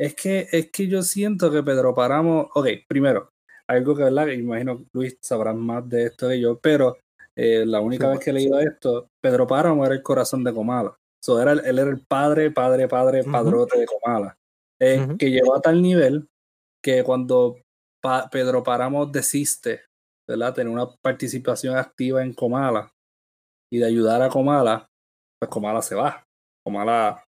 es 0.00 0.14
que, 0.14 0.48
es 0.50 0.70
que 0.70 0.88
yo 0.88 1.02
siento 1.02 1.50
que 1.50 1.62
Pedro 1.62 1.94
Páramo, 1.94 2.50
ok, 2.54 2.66
primero, 2.88 3.30
algo 3.66 3.94
que 3.94 4.04
verdad, 4.04 4.26
que 4.26 4.34
imagino 4.34 4.84
Luis 4.92 5.18
sabrá 5.20 5.52
más 5.52 5.88
de 5.88 6.04
esto 6.04 6.28
que 6.28 6.40
yo, 6.40 6.58
pero 6.58 6.96
eh, 7.36 7.64
la 7.66 7.80
única 7.80 8.06
Sí, 8.06 8.10
vez 8.10 8.20
que 8.24 8.30
he 8.30 8.32
leído 8.32 8.58
esto, 8.60 9.08
Pedro 9.22 9.46
Páramo 9.46 9.84
era 9.84 9.94
el 9.94 10.02
corazón 10.02 10.42
de 10.42 10.52
Comala. 10.52 10.96
So, 11.22 11.40
era, 11.40 11.52
él 11.52 11.78
era 11.78 11.90
el 11.90 12.04
padre, 12.06 12.50
padre, 12.50 12.88
padre, 12.88 13.20
Ujú. 13.20 13.30
padrote 13.30 13.78
de 13.78 13.86
Comala. 13.86 14.36
Eh. 14.80 15.06
Que 15.18 15.30
llegó 15.30 15.54
a 15.54 15.60
tal 15.60 15.82
nivel 15.82 16.26
que 16.82 17.04
cuando 17.04 17.56
Pa- 18.02 18.28
Pedro 18.30 18.62
Páramo 18.62 19.04
desiste, 19.04 19.82
¿verdad? 20.26 20.54
Tener 20.54 20.72
una 20.72 20.88
participación 21.02 21.76
activa 21.76 22.22
en 22.22 22.32
Comala 22.32 22.90
y 23.70 23.78
de 23.78 23.84
ayudar 23.86 24.22
a 24.22 24.30
Comala, 24.30 24.88
pues 25.38 25.50
Comala 25.50 25.82
se 25.82 25.94
va. 25.94 26.24
Comala 26.64 27.22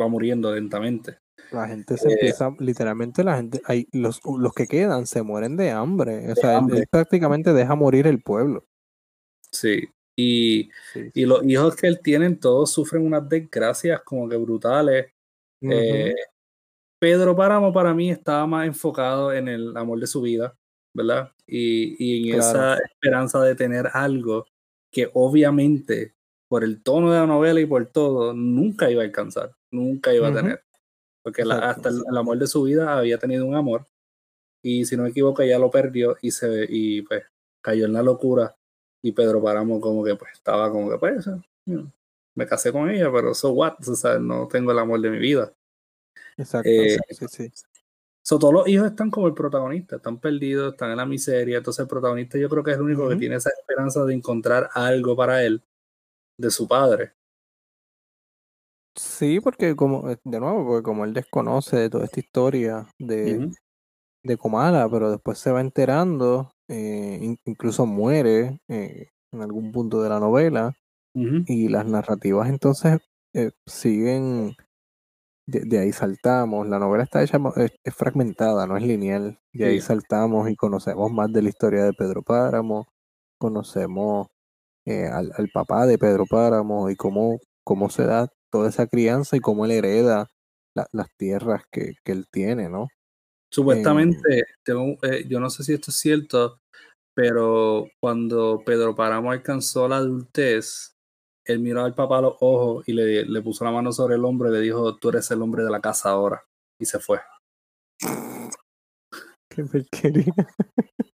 va 0.00 0.08
muriendo 0.08 0.52
lentamente. 0.52 1.18
La 1.52 1.68
gente 1.68 1.96
se 1.96 2.08
Eh, 2.08 2.12
empieza, 2.12 2.54
literalmente 2.58 3.22
la 3.24 3.36
gente, 3.36 3.60
hay, 3.64 3.88
los, 3.92 4.20
los 4.24 4.52
que 4.52 4.66
quedan 4.66 5.06
se 5.06 5.22
mueren 5.22 5.56
de 5.56 5.70
hambre. 5.70 6.30
O 6.32 6.34
sea, 6.34 6.56
hambre. 6.58 6.80
él, 6.80 6.86
prácticamente 6.90 7.52
deja 7.52 7.74
morir 7.74 8.06
el 8.06 8.22
pueblo. 8.22 8.66
Sí. 9.50 9.88
Y, 10.18 10.70
Sí, 10.92 11.10
y 11.14 11.26
los 11.26 11.44
hijos 11.44 11.76
que 11.76 11.86
él 11.86 12.00
tiene, 12.02 12.34
todos 12.36 12.70
sufren 12.72 13.04
unas 13.04 13.28
desgracias 13.28 14.00
como 14.02 14.28
que 14.28 14.36
brutales. 14.36 15.12
Eh, 15.60 16.14
Pedro 16.98 17.36
Páramo 17.36 17.72
para 17.72 17.92
mí 17.94 18.10
estaba 18.10 18.46
más 18.46 18.66
enfocado 18.66 19.32
en 19.32 19.48
el 19.48 19.76
amor 19.76 20.00
de 20.00 20.06
su 20.06 20.22
vida, 20.22 20.56
¿verdad? 20.94 21.32
Y, 21.46 21.96
y 21.98 22.30
en 22.30 22.38
Claro. 22.40 22.74
esa 22.74 22.84
esperanza 22.84 23.42
de 23.42 23.54
tener 23.54 23.88
algo 23.92 24.46
que 24.90 25.10
obviamente, 25.12 26.14
por 26.48 26.64
el 26.64 26.82
tono 26.82 27.12
de 27.12 27.18
la 27.20 27.26
novela 27.26 27.60
y 27.60 27.66
por 27.66 27.84
todo, 27.86 28.32
nunca 28.32 28.90
iba 28.90 29.02
a 29.02 29.04
alcanzar, 29.04 29.54
nunca 29.70 30.14
iba 30.14 30.28
a 30.28 30.32
tener. 30.34 30.62
Porque 31.26 31.44
la- 31.44 31.70
hasta 31.70 31.88
el, 31.88 32.16
amor 32.16 32.38
de 32.38 32.46
su 32.46 32.62
vida 32.62 32.96
había 32.96 33.18
tenido 33.18 33.44
un 33.44 33.56
amor 33.56 33.84
y 34.62 34.84
si 34.84 34.96
no 34.96 35.02
me 35.02 35.08
equivoco 35.08 35.42
ya 35.42 35.58
lo 35.58 35.72
perdió 35.72 36.16
y 36.22 36.30
se 36.30 36.66
y 36.68 37.02
pues 37.02 37.24
cayó 37.60 37.86
en 37.86 37.94
la 37.94 38.02
locura 38.04 38.54
y 39.02 39.10
Pedro 39.10 39.42
Páramo 39.42 39.80
como 39.80 40.04
que 40.04 40.14
pues 40.14 40.30
estaba 40.34 40.70
como 40.70 40.88
que 40.88 40.98
pues 40.98 41.26
you 41.26 41.34
know, 41.64 41.92
me 42.36 42.46
casé 42.46 42.70
con 42.70 42.88
ella 42.88 43.10
pero 43.10 43.34
so 43.34 43.50
what 43.50 43.74
o 43.84 43.94
sea, 43.96 44.20
no 44.20 44.46
tengo 44.46 44.70
el 44.70 44.78
amor 44.78 45.00
de 45.00 45.10
mi 45.10 45.18
vida 45.18 45.52
Exacto. 46.36 46.70
eh, 46.70 46.96
sí, 47.10 47.26
sí. 47.28 47.52
So, 48.22 48.38
todos 48.38 48.54
los 48.54 48.68
hijos 48.68 48.86
están 48.86 49.10
como 49.10 49.26
el 49.26 49.34
protagonista, 49.34 49.96
están 49.96 50.20
perdidos, 50.20 50.74
están 50.74 50.92
en 50.92 50.98
la 50.98 51.06
miseria. 51.06 51.58
Entonces, 51.58 51.80
el 51.80 51.88
protagonista 51.88 52.38
yo 52.38 52.48
creo 52.48 52.62
que 52.62 52.70
es 52.70 52.76
el 52.76 52.82
único 52.82 53.08
que 53.08 53.16
tiene 53.16 53.34
esa 53.34 53.50
esperanza 53.50 54.04
de 54.04 54.14
encontrar 54.14 54.68
algo 54.74 55.16
para 55.16 55.44
él 55.44 55.60
de 56.38 56.50
su 56.52 56.68
padre. 56.68 57.12
Sí, 58.96 59.40
porque 59.40 59.76
como, 59.76 60.10
eh, 60.10 60.16
de 60.24 60.40
nuevo, 60.40 60.64
porque 60.66 60.82
como 60.82 61.04
él 61.04 61.12
desconoce 61.12 61.76
de 61.76 61.90
toda 61.90 62.04
esta 62.06 62.20
historia 62.20 62.86
de, 62.98 63.38
Ujú. 63.38 63.52
de 64.24 64.36
Comala, 64.38 64.88
pero 64.90 65.10
después 65.10 65.38
se 65.38 65.52
va 65.52 65.60
enterando, 65.60 66.50
eh, 66.68 67.18
in- 67.22 67.38
incluso 67.46 67.86
muere 67.86 68.60
eh, 68.68 69.08
en 69.32 69.42
algún 69.42 69.72
punto 69.72 70.02
de 70.02 70.08
la 70.10 70.20
novela, 70.20 70.74
y 71.46 71.68
las 71.68 71.86
narrativas 71.86 72.48
entonces 72.50 72.98
eh, 73.34 73.52
siguen, 73.66 74.56
de, 75.46 75.60
de 75.60 75.78
ahí 75.78 75.92
saltamos, 75.92 76.68
la 76.68 76.78
novela 76.78 77.04
está 77.04 77.22
hecha, 77.22 77.38
es, 77.56 77.72
es 77.84 77.94
fragmentada, 77.94 78.66
no 78.66 78.76
es 78.76 78.82
lineal, 78.82 79.38
de 79.52 79.66
ahí 79.66 79.80
saltamos 79.80 80.50
y 80.50 80.56
conocemos 80.56 81.10
más 81.12 81.32
de 81.32 81.42
la 81.42 81.48
historia 81.50 81.84
de 81.84 81.92
Pedro 81.92 82.22
Páramo, 82.22 82.86
conocemos 83.38 84.28
al, 84.86 85.32
al, 85.36 85.48
papá 85.52 85.86
de 85.86 85.98
Pedro 85.98 86.24
Páramo 86.30 86.90
y 86.90 86.96
cómo, 86.96 87.38
cómo 87.64 87.90
se 87.90 88.06
da 88.06 88.28
toda 88.56 88.70
esa 88.70 88.86
crianza 88.86 89.36
y 89.36 89.40
cómo 89.40 89.66
él 89.66 89.72
hereda 89.72 90.30
la, 90.74 90.86
las 90.92 91.08
tierras 91.18 91.64
que, 91.70 91.96
que, 92.02 92.12
él 92.12 92.26
tiene, 92.30 92.70
¿no? 92.70 92.88
Supuestamente, 93.52 94.38
eh, 94.38 94.44
tengo, 94.64 94.96
eh, 95.02 95.26
yo 95.28 95.40
no 95.40 95.50
sé 95.50 95.62
si 95.62 95.74
esto 95.74 95.90
es 95.90 95.98
cierto, 95.98 96.60
pero 97.14 97.86
cuando 98.00 98.62
Pedro 98.64 98.94
Páramo 98.94 99.30
alcanzó 99.30 99.88
la 99.88 99.96
adultez, 99.96 100.96
él 101.44 101.60
miró 101.60 101.84
al 101.84 101.94
papá 101.94 102.18
a 102.18 102.22
los 102.22 102.36
ojos 102.40 102.88
y 102.88 102.94
le, 102.94 103.26
le 103.26 103.42
puso 103.42 103.62
la 103.64 103.72
mano 103.72 103.92
sobre 103.92 104.14
el 104.14 104.24
hombro 104.24 104.48
y 104.48 104.52
le 104.54 104.60
dijo, 104.60 104.96
tú 104.96 105.10
eres 105.10 105.30
el 105.30 105.42
hombre 105.42 105.62
de 105.62 105.70
la 105.70 105.80
casa 105.80 106.10
ahora. 106.10 106.42
Y 106.78 106.86
se 106.86 106.98
fue. 106.98 107.20
Qué 109.50 109.64
porquería. 109.64 110.32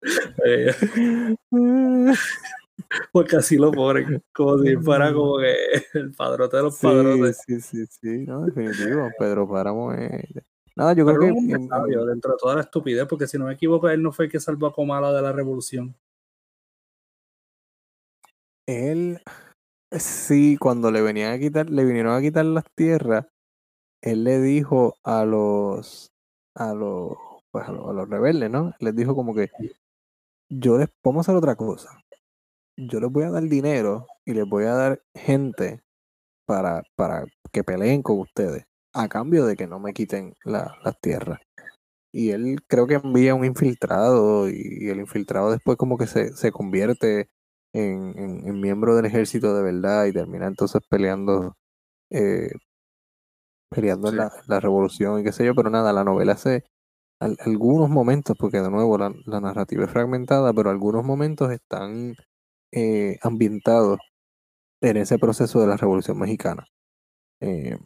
Porque 3.11 3.37
así 3.37 3.57
lo 3.57 3.71
ponen, 3.71 4.23
como 4.33 4.59
si 4.59 4.75
fuera 4.77 5.13
como 5.13 5.37
que 5.37 5.55
el 5.93 6.11
padrote 6.13 6.57
de 6.57 6.63
los 6.63 6.75
sí, 6.75 6.87
padrotes. 6.87 7.41
Sí, 7.45 7.61
sí, 7.61 7.85
sí, 7.87 8.25
no, 8.25 8.45
definitivo. 8.45 9.09
Pedro 9.17 9.47
Páramo 9.47 9.93
es. 9.93 10.23
Nada, 10.75 10.93
yo 10.93 11.05
Pero 11.05 11.19
creo 11.19 11.33
que. 11.33 11.67
sabio 11.67 12.05
dentro 12.05 12.31
de 12.31 12.37
toda 12.37 12.55
la 12.55 12.61
estupidez, 12.61 13.05
porque 13.07 13.27
si 13.27 13.37
no 13.37 13.45
me 13.45 13.53
equivoco, 13.53 13.89
él 13.89 14.01
no 14.01 14.11
fue 14.11 14.25
el 14.25 14.31
que 14.31 14.39
salvó 14.39 14.67
a 14.67 14.73
Comala 14.73 15.11
de 15.11 15.21
la 15.21 15.31
revolución. 15.31 15.95
Él. 18.65 19.21
Sí, 19.91 20.55
cuando 20.57 20.91
le 20.91 21.01
venían 21.01 21.33
a 21.33 21.39
quitar, 21.39 21.69
le 21.69 21.83
vinieron 21.83 22.13
a 22.13 22.21
quitar 22.21 22.45
las 22.45 22.65
tierras, 22.75 23.25
él 24.01 24.23
le 24.23 24.39
dijo 24.39 24.95
a 25.03 25.25
los. 25.25 26.11
a 26.55 26.73
los. 26.73 27.17
Pues 27.51 27.67
a 27.67 27.71
los, 27.71 27.89
a 27.89 27.93
los 27.93 28.07
rebeldes, 28.07 28.51
¿no? 28.51 28.73
Les 28.79 28.95
dijo 28.95 29.15
como 29.15 29.33
que. 29.33 29.49
Yo 30.49 30.77
les. 30.77 30.89
Vamos 31.03 31.27
a 31.27 31.31
hacer 31.31 31.35
otra 31.35 31.55
cosa. 31.55 31.89
Yo 32.87 32.99
les 32.99 33.11
voy 33.11 33.23
a 33.23 33.29
dar 33.29 33.43
dinero 33.43 34.07
y 34.25 34.33
les 34.33 34.45
voy 34.47 34.63
a 34.63 34.73
dar 34.73 35.01
gente 35.13 35.81
para, 36.45 36.83
para 36.95 37.25
que 37.51 37.63
peleen 37.63 38.01
con 38.01 38.19
ustedes, 38.19 38.65
a 38.93 39.07
cambio 39.09 39.45
de 39.45 39.55
que 39.55 39.67
no 39.67 39.79
me 39.79 39.93
quiten 39.93 40.33
la, 40.45 40.77
las 40.83 40.99
tierras. 41.01 41.39
Y 42.13 42.31
él 42.31 42.59
creo 42.67 42.87
que 42.87 42.95
envía 42.95 43.35
un 43.35 43.45
infiltrado 43.45 44.49
y, 44.49 44.89
el 44.89 44.99
infiltrado 44.99 45.51
después 45.51 45.77
como 45.77 45.97
que 45.97 46.07
se, 46.07 46.33
se 46.33 46.51
convierte 46.51 47.27
en, 47.73 48.17
en, 48.17 48.47
en, 48.47 48.61
miembro 48.61 48.95
del 48.95 49.05
ejército 49.05 49.55
de 49.55 49.61
verdad 49.61 50.05
y 50.05 50.13
termina 50.13 50.47
entonces 50.47 50.81
peleando 50.89 51.53
eh, 52.11 52.49
peleando 53.69 54.07
sí. 54.07 54.13
en 54.13 54.17
la, 54.17 54.31
la, 54.47 54.59
revolución 54.59 55.19
y 55.19 55.23
qué 55.23 55.31
sé 55.31 55.45
yo, 55.45 55.53
pero 55.53 55.69
nada, 55.69 55.93
la 55.93 56.03
novela 56.03 56.35
se 56.35 56.63
al, 57.19 57.37
algunos 57.45 57.89
momentos, 57.89 58.35
porque 58.39 58.61
de 58.61 58.71
nuevo 58.71 58.97
la, 58.97 59.13
la, 59.25 59.41
narrativa 59.41 59.83
es 59.83 59.91
fragmentada, 59.91 60.53
pero 60.53 60.69
algunos 60.69 61.05
momentos 61.05 61.51
están 61.51 62.15
eh, 62.71 63.17
ambientados 63.21 63.99
en 64.81 64.97
ese 64.97 65.19
proceso 65.19 65.59
de 65.59 65.67
la 65.67 65.77
revolución 65.77 66.17
mexicana. 66.19 66.65
Eh, 67.41 67.77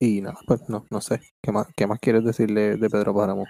y 0.00 0.20
nada, 0.20 0.38
pues 0.46 0.68
no, 0.68 0.86
no 0.90 1.00
sé. 1.00 1.20
¿Qué 1.40 1.52
más, 1.52 1.68
qué 1.76 1.86
más 1.86 1.98
quieres 2.00 2.24
decirle 2.24 2.76
de 2.76 2.90
Pedro 2.90 3.14
Páramo? 3.14 3.46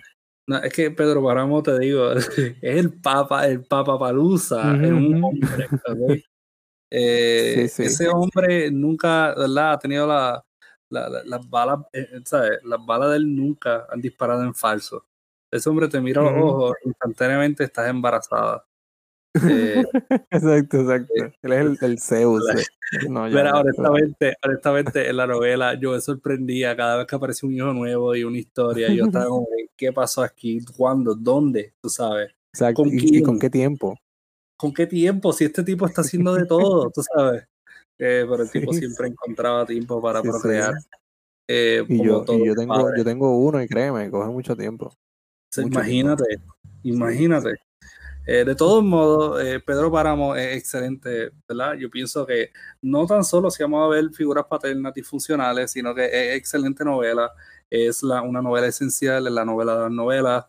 No, 0.47 0.59
es 0.59 0.73
que 0.73 0.91
Pedro 0.91 1.23
Páramo, 1.23 1.63
te 1.63 1.79
digo, 1.79 2.13
es 2.13 2.31
el 2.61 3.01
papa, 3.01 3.47
el 3.47 3.65
papa 3.65 3.99
Palusa, 3.99 4.75
es 4.75 4.91
un 4.91 5.23
hombre, 5.25 5.67
¿okay? 5.89 6.25
eh, 6.91 7.55
sí, 7.57 7.69
sí. 7.69 7.83
Ese 7.85 8.09
hombre 8.09 8.71
nunca, 8.71 9.35
¿verdad? 9.35 9.73
Ha 9.73 9.79
tenido 9.79 10.07
la, 10.07 10.45
la, 10.91 11.09
la, 11.09 11.25
las 11.25 11.49
balas, 11.49 11.79
eh, 11.93 12.21
¿sabes? 12.25 12.59
Las 12.65 12.85
balas 12.85 13.11
de 13.11 13.17
él 13.17 13.35
nunca 13.35 13.87
han 13.91 14.01
disparado 14.01 14.43
en 14.43 14.55
falso. 14.55 15.07
Ese 15.53 15.69
hombre 15.69 15.87
te 15.87 16.01
mira 16.01 16.23
a 16.23 16.33
los 16.33 16.43
ojos, 16.43 16.77
instantáneamente 16.85 17.65
estás 17.65 17.89
embarazada. 17.89 18.65
Eh, 19.49 19.83
exacto, 20.31 20.81
exacto. 20.83 21.15
Eh, 21.17 21.33
Él 21.41 21.53
es 21.53 21.61
el, 21.61 21.79
el 21.81 21.99
Zeus. 21.99 22.45
No, 23.09 23.27
ya, 23.27 23.35
Mira, 23.35 23.61
honestamente, 23.61 24.37
honestamente, 24.45 25.09
en 25.09 25.17
la 25.17 25.27
novela 25.27 25.73
yo 25.73 25.93
me 25.93 26.01
sorprendía 26.03 26.77
cada 26.77 26.99
vez 26.99 27.07
que 27.07 27.17
aparecía 27.17 27.49
un 27.49 27.55
hijo 27.55 27.73
nuevo 27.73 28.15
y 28.15 28.25
una 28.25 28.37
historia. 28.37 28.93
Yo 28.93 29.07
estaba 29.07 29.25
como, 29.25 29.49
¿qué 29.75 29.91
pasó 29.91 30.23
aquí? 30.23 30.63
¿Cuándo? 30.77 31.15
¿Dónde? 31.15 31.73
Tú 31.81 31.89
sabes. 31.89 32.31
Exacto. 32.53 32.83
¿Con, 32.83 32.93
¿Y, 32.93 33.19
¿Y, 33.19 33.23
con 33.23 33.39
qué 33.39 33.49
tiempo? 33.49 33.99
¿Con 34.59 34.75
qué 34.75 34.87
tiempo? 34.87 35.33
Si 35.33 35.47
este 35.47 35.63
tipo 35.63 35.87
está 35.87 36.03
haciendo 36.03 36.35
de 36.35 36.45
todo, 36.45 36.91
tú 36.91 37.03
sabes. 37.03 37.45
Eh, 37.99 38.27
pero 38.29 38.43
el 38.43 38.49
sí. 38.51 38.61
tipo 38.61 38.75
siempre 38.75 39.09
encontraba 39.09 39.65
tiempo 39.65 40.03
para 40.03 40.21
sí, 40.21 40.29
procrear. 40.29 40.75
Sí. 40.75 40.89
Eh, 41.49 41.85
y, 41.89 42.05
yo, 42.05 42.25
y 42.29 42.47
yo, 42.47 42.55
tengo, 42.55 42.91
yo 42.95 43.05
tengo 43.05 43.39
uno 43.39 43.63
y 43.63 43.67
créeme, 43.67 44.11
coge 44.11 44.29
mucho 44.31 44.55
tiempo. 44.55 44.95
Mucho 45.61 45.79
imagínate, 45.79 46.25
tiempo. 46.25 46.55
imagínate. 46.83 47.55
Eh, 48.25 48.45
de 48.45 48.55
todos 48.55 48.85
modos, 48.85 49.43
eh, 49.43 49.59
Pedro 49.59 49.91
Páramo 49.91 50.37
es 50.37 50.57
excelente, 50.57 51.33
¿verdad? 51.49 51.75
Yo 51.75 51.91
pienso 51.91 52.25
que 52.25 52.51
no 52.81 53.05
tan 53.05 53.25
solo 53.25 53.51
si 53.51 53.65
vamos 53.65 53.85
a 53.85 53.89
ver 53.89 54.11
figuras 54.11 54.47
paternas 54.49 54.95
disfuncionales, 54.95 55.73
sino 55.73 55.93
que 55.93 56.05
es 56.05 56.37
excelente 56.37 56.85
novela, 56.85 57.33
es 57.69 58.03
la, 58.05 58.23
una 58.23 58.41
novela 58.41 58.69
esencial, 58.69 59.27
es 59.27 59.33
la 59.33 59.45
novela 59.45 59.75
de 59.75 59.83
las 59.83 59.91
novelas, 59.91 60.45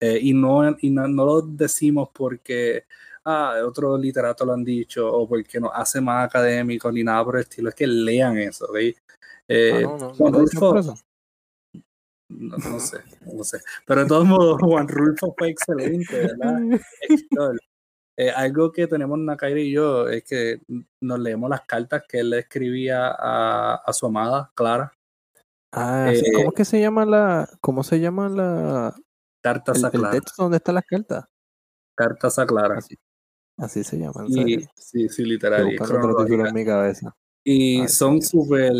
eh, 0.00 0.18
y, 0.22 0.32
no, 0.32 0.74
y 0.80 0.90
no, 0.90 1.06
no, 1.06 1.24
lo 1.26 1.42
decimos 1.42 2.08
porque 2.14 2.84
ah, 3.24 3.56
otros 3.62 4.00
literatos 4.00 4.46
lo 4.46 4.54
han 4.54 4.64
dicho 4.64 5.06
o 5.06 5.28
porque 5.28 5.60
nos 5.60 5.72
hace 5.74 6.00
más 6.00 6.26
académicos 6.26 6.92
ni 6.94 7.04
nada 7.04 7.24
por 7.24 7.36
el 7.36 7.42
estilo, 7.42 7.68
es 7.68 7.74
que 7.74 7.86
lean 7.86 8.38
eso, 8.38 8.64
¿ok? 8.66 8.76
Ah, 9.50 9.80
no, 9.82 10.14
no, 10.18 10.30
no, 10.30 10.44
no 10.84 11.07
no, 12.28 12.56
no, 12.56 12.80
sé, 12.80 12.98
no 13.32 13.44
sé. 13.44 13.58
Pero 13.86 14.02
de 14.02 14.06
todos 14.08 14.26
modos, 14.26 14.58
Juan 14.60 14.88
Rulfo 14.88 15.34
fue 15.36 15.50
excelente, 15.50 16.14
¿verdad? 16.14 16.60
Eh, 18.20 18.30
algo 18.30 18.72
que 18.72 18.88
tenemos 18.88 19.16
Nakaira 19.16 19.60
y 19.60 19.70
yo 19.70 20.08
es 20.08 20.24
que 20.24 20.60
nos 21.00 21.20
leemos 21.20 21.48
las 21.48 21.60
cartas 21.66 22.02
que 22.08 22.18
él 22.18 22.30
le 22.30 22.40
escribía 22.40 23.14
a, 23.16 23.76
a 23.76 23.92
su 23.92 24.06
amada, 24.06 24.50
Clara. 24.56 24.92
Ah, 25.72 26.10
eh, 26.12 26.22
¿cómo 26.34 26.48
es 26.48 26.54
que 26.54 26.64
se 26.64 26.80
llama 26.80 27.04
la, 27.04 27.48
cómo 27.60 27.84
se 27.84 28.00
llama 28.00 28.28
la 28.28 28.94
cartas 29.40 29.84
a 29.84 29.90
Clara? 29.90 30.16
El 30.16 30.20
texto 30.20 30.42
donde 30.42 30.56
están 30.56 30.74
las 30.74 30.84
cartas. 30.84 31.26
Cartas 31.94 32.38
a 32.38 32.46
Clara. 32.46 32.78
Así, 32.78 32.96
así 33.56 33.84
se 33.84 33.98
llama. 33.98 34.24
Y, 34.26 34.66
sí, 34.74 35.08
sí, 35.08 35.24
literal. 35.24 35.70
Y, 35.70 35.76
en 35.76 36.54
mi 36.54 36.64
cabeza. 36.64 37.14
y 37.44 37.82
Ay, 37.82 37.88
son 37.88 38.20
súper 38.20 38.72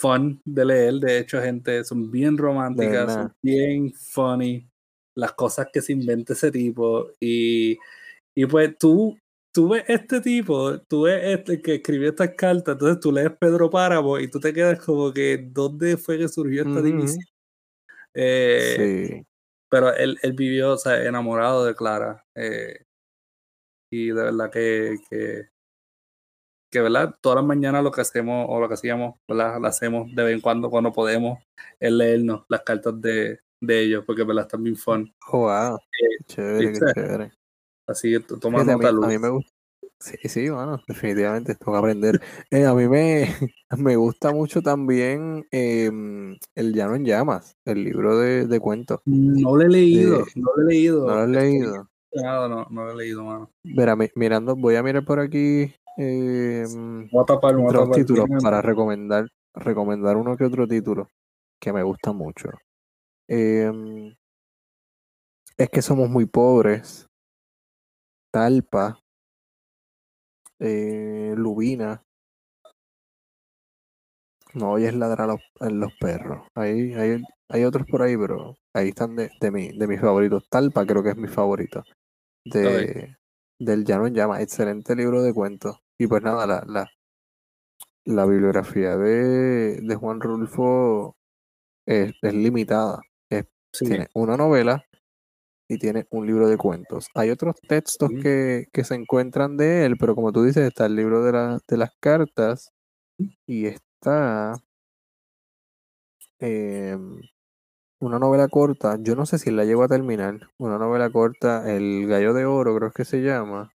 fun 0.00 0.40
de 0.44 0.64
leer. 0.64 0.94
De 0.94 1.18
hecho, 1.18 1.40
gente, 1.42 1.84
son 1.84 2.10
bien 2.10 2.36
románticas, 2.38 3.12
son 3.12 3.34
bien 3.42 3.92
funny. 3.92 4.66
Las 5.16 5.32
cosas 5.32 5.68
que 5.72 5.80
se 5.80 5.92
inventa 5.92 6.32
ese 6.32 6.50
tipo. 6.50 7.08
Y, 7.20 7.78
y 8.34 8.46
pues 8.46 8.76
tú, 8.78 9.16
tú 9.52 9.68
ves 9.70 9.84
este 9.88 10.20
tipo, 10.20 10.80
tú 10.82 11.02
ves 11.02 11.38
este 11.38 11.62
que 11.62 11.76
escribió 11.76 12.08
estas 12.10 12.30
cartas, 12.36 12.72
entonces 12.74 13.00
tú 13.00 13.12
lees 13.12 13.30
Pedro 13.38 13.70
Páramo 13.70 14.18
y 14.18 14.28
tú 14.28 14.40
te 14.40 14.52
quedas 14.52 14.80
como 14.80 15.12
que, 15.12 15.38
¿dónde 15.52 15.96
fue 15.96 16.18
que 16.18 16.28
surgió 16.28 16.62
esta 16.62 16.82
división? 16.82 17.24
Eh, 18.14 19.08
Sí. 19.08 19.26
Pero 19.70 19.92
él, 19.94 20.18
él 20.22 20.32
vivió, 20.34 20.72
o 20.74 20.76
sea, 20.78 21.04
enamorado 21.04 21.64
de 21.64 21.74
Clara. 21.74 22.24
eh, 22.36 22.84
y 23.90 24.08
de 24.08 24.14
verdad 24.14 24.50
que, 24.50 24.96
que, 25.08 25.48
que, 26.74 26.80
¿verdad? 26.80 27.14
Todas 27.20 27.36
las 27.36 27.44
mañanas 27.44 27.84
lo 27.84 27.92
que 27.92 28.00
hacemos, 28.00 28.46
o 28.48 28.58
lo 28.58 28.66
que 28.66 28.74
hacíamos, 28.74 29.14
¿verdad? 29.28 29.60
Lo 29.60 29.68
hacemos 29.68 30.12
de 30.12 30.24
vez 30.24 30.34
en 30.34 30.40
cuando, 30.40 30.68
cuando 30.68 30.92
podemos, 30.92 31.38
es 31.78 31.92
leernos 31.92 32.44
las 32.48 32.62
cartas 32.62 33.00
de, 33.00 33.38
de 33.60 33.80
ellos, 33.80 34.04
porque, 34.04 34.24
¿verdad? 34.24 34.46
Están 34.46 34.64
bien 34.64 34.76
fun. 34.76 35.14
Oh, 35.30 35.42
wow. 35.42 35.76
Eh, 35.76 36.24
Chévere, 36.26 36.72
qué 36.72 36.80
chévere. 36.94 37.32
Así 37.86 38.10
que 38.10 38.20
toma 38.20 38.58
Fíjate, 38.58 38.72
a, 38.72 38.76
mí, 38.76 38.84
nota, 38.84 39.06
a 39.06 39.08
mí 39.08 39.18
me 39.18 39.28
gusta. 39.28 39.52
Sí, 40.00 40.16
sí, 40.24 40.48
bueno, 40.48 40.82
definitivamente 40.88 41.54
tengo 41.54 41.72
que 41.72 41.78
aprender. 41.78 42.20
Eh, 42.50 42.66
a 42.66 42.74
mí 42.74 42.88
me, 42.88 43.28
me 43.78 43.94
gusta 43.94 44.32
mucho 44.32 44.60
también 44.60 45.46
eh, 45.52 45.90
El 46.56 46.74
Llano 46.74 46.96
en 46.96 47.04
Llamas, 47.04 47.56
el 47.64 47.84
libro 47.84 48.18
de, 48.18 48.48
de 48.48 48.60
cuentos. 48.60 49.00
No 49.04 49.56
lo 49.56 49.62
he 49.62 49.68
leído, 49.68 50.18
De, 50.18 50.24
no 50.34 50.50
lo 50.56 50.62
he 50.62 50.72
leído. 50.72 51.06
¿No 51.06 51.14
lo 51.14 51.24
Estoy 51.24 51.52
leído? 51.52 51.88
emocionado, 52.10 52.48
no, 52.48 52.66
no 52.68 52.84
lo 52.84 52.90
he 52.90 52.96
leído, 52.96 53.24
mano. 53.24 53.50
Mirando, 54.16 54.56
voy 54.56 54.74
a 54.74 54.82
mirar 54.82 55.04
por 55.04 55.20
aquí 55.20 55.72
eh, 55.96 56.64
Voy 57.10 57.22
a 57.22 57.24
tapar, 57.24 57.54
voy 57.54 57.64
a 57.64 57.68
otros 57.68 57.84
tapar. 57.84 57.94
títulos 58.00 58.24
Déjame- 58.26 58.42
para 58.42 58.62
recomendar, 58.62 59.28
recomendar 59.54 60.16
uno 60.16 60.36
que 60.36 60.44
otro 60.44 60.66
título 60.66 61.08
que 61.60 61.72
me 61.72 61.82
gusta 61.82 62.12
mucho. 62.12 62.50
Eh, 63.28 64.14
es 65.56 65.68
que 65.70 65.82
somos 65.82 66.08
muy 66.10 66.26
pobres. 66.26 67.06
Talpa, 68.32 68.98
eh, 70.58 71.34
Lubina. 71.36 72.02
No 74.54 74.72
oyes 74.72 74.94
ladrar 74.94 75.22
a 75.30 75.32
los, 75.34 75.40
a 75.60 75.68
los 75.70 75.92
perros. 76.00 76.46
Hay, 76.54 76.94
hay, 76.94 77.22
hay 77.48 77.64
otros 77.64 77.86
por 77.88 78.02
ahí, 78.02 78.16
pero 78.16 78.54
ahí 78.72 78.88
están 78.90 79.16
de, 79.16 79.30
de, 79.40 79.50
mi, 79.50 79.76
de 79.76 79.86
mis 79.86 80.00
favoritos. 80.00 80.48
Talpa 80.48 80.86
creo 80.86 81.02
que 81.02 81.10
es 81.10 81.16
mi 81.16 81.28
favorito. 81.28 81.82
De, 82.44 83.16
del 83.58 83.84
Llano 83.84 84.06
en 84.06 84.14
Llama. 84.14 84.42
Excelente 84.42 84.94
libro 84.94 85.22
de 85.22 85.32
cuentos. 85.34 85.80
Y 85.98 86.06
pues 86.06 86.22
nada, 86.22 86.46
la, 86.46 86.64
la, 86.66 86.90
la 88.04 88.26
bibliografía 88.26 88.96
de, 88.96 89.80
de 89.80 89.94
Juan 89.96 90.20
Rulfo 90.20 91.16
es, 91.86 92.12
es 92.22 92.34
limitada. 92.34 93.00
Es, 93.30 93.44
Sí, 93.72 93.86
tiene 93.86 94.08
una 94.14 94.36
novela 94.36 94.84
y 95.68 95.78
tiene 95.78 96.06
un 96.10 96.26
libro 96.26 96.48
de 96.48 96.56
cuentos. 96.56 97.08
Hay 97.14 97.30
otros 97.30 97.56
textos 97.68 98.10
que, 98.22 98.66
que, 98.72 98.84
se 98.84 98.94
encuentran 98.94 99.56
de 99.56 99.84
él, 99.86 99.96
pero 99.98 100.14
como 100.14 100.32
tú 100.32 100.44
dices, 100.44 100.66
está 100.66 100.86
el 100.86 100.96
libro 100.96 101.24
de, 101.24 101.32
la, 101.32 101.58
de 101.66 101.76
las 101.76 101.90
cartas 102.00 102.72
y 103.46 103.66
está 103.66 104.54
em, 106.38 107.20
una 108.00 108.18
novela 108.18 108.48
corta, 108.48 108.98
yo 109.00 109.16
no 109.16 109.26
sé 109.26 109.38
si 109.38 109.50
la 109.50 109.64
llevo 109.64 109.84
a 109.84 109.88
terminar, 109.88 110.50
una 110.58 110.78
novela 110.78 111.10
corta, 111.10 111.70
El 111.74 112.06
Gallo 112.06 112.34
de 112.34 112.44
Oro 112.46 112.76
creo 112.76 112.92
que 112.92 113.04
se 113.04 113.22
llama. 113.22 113.72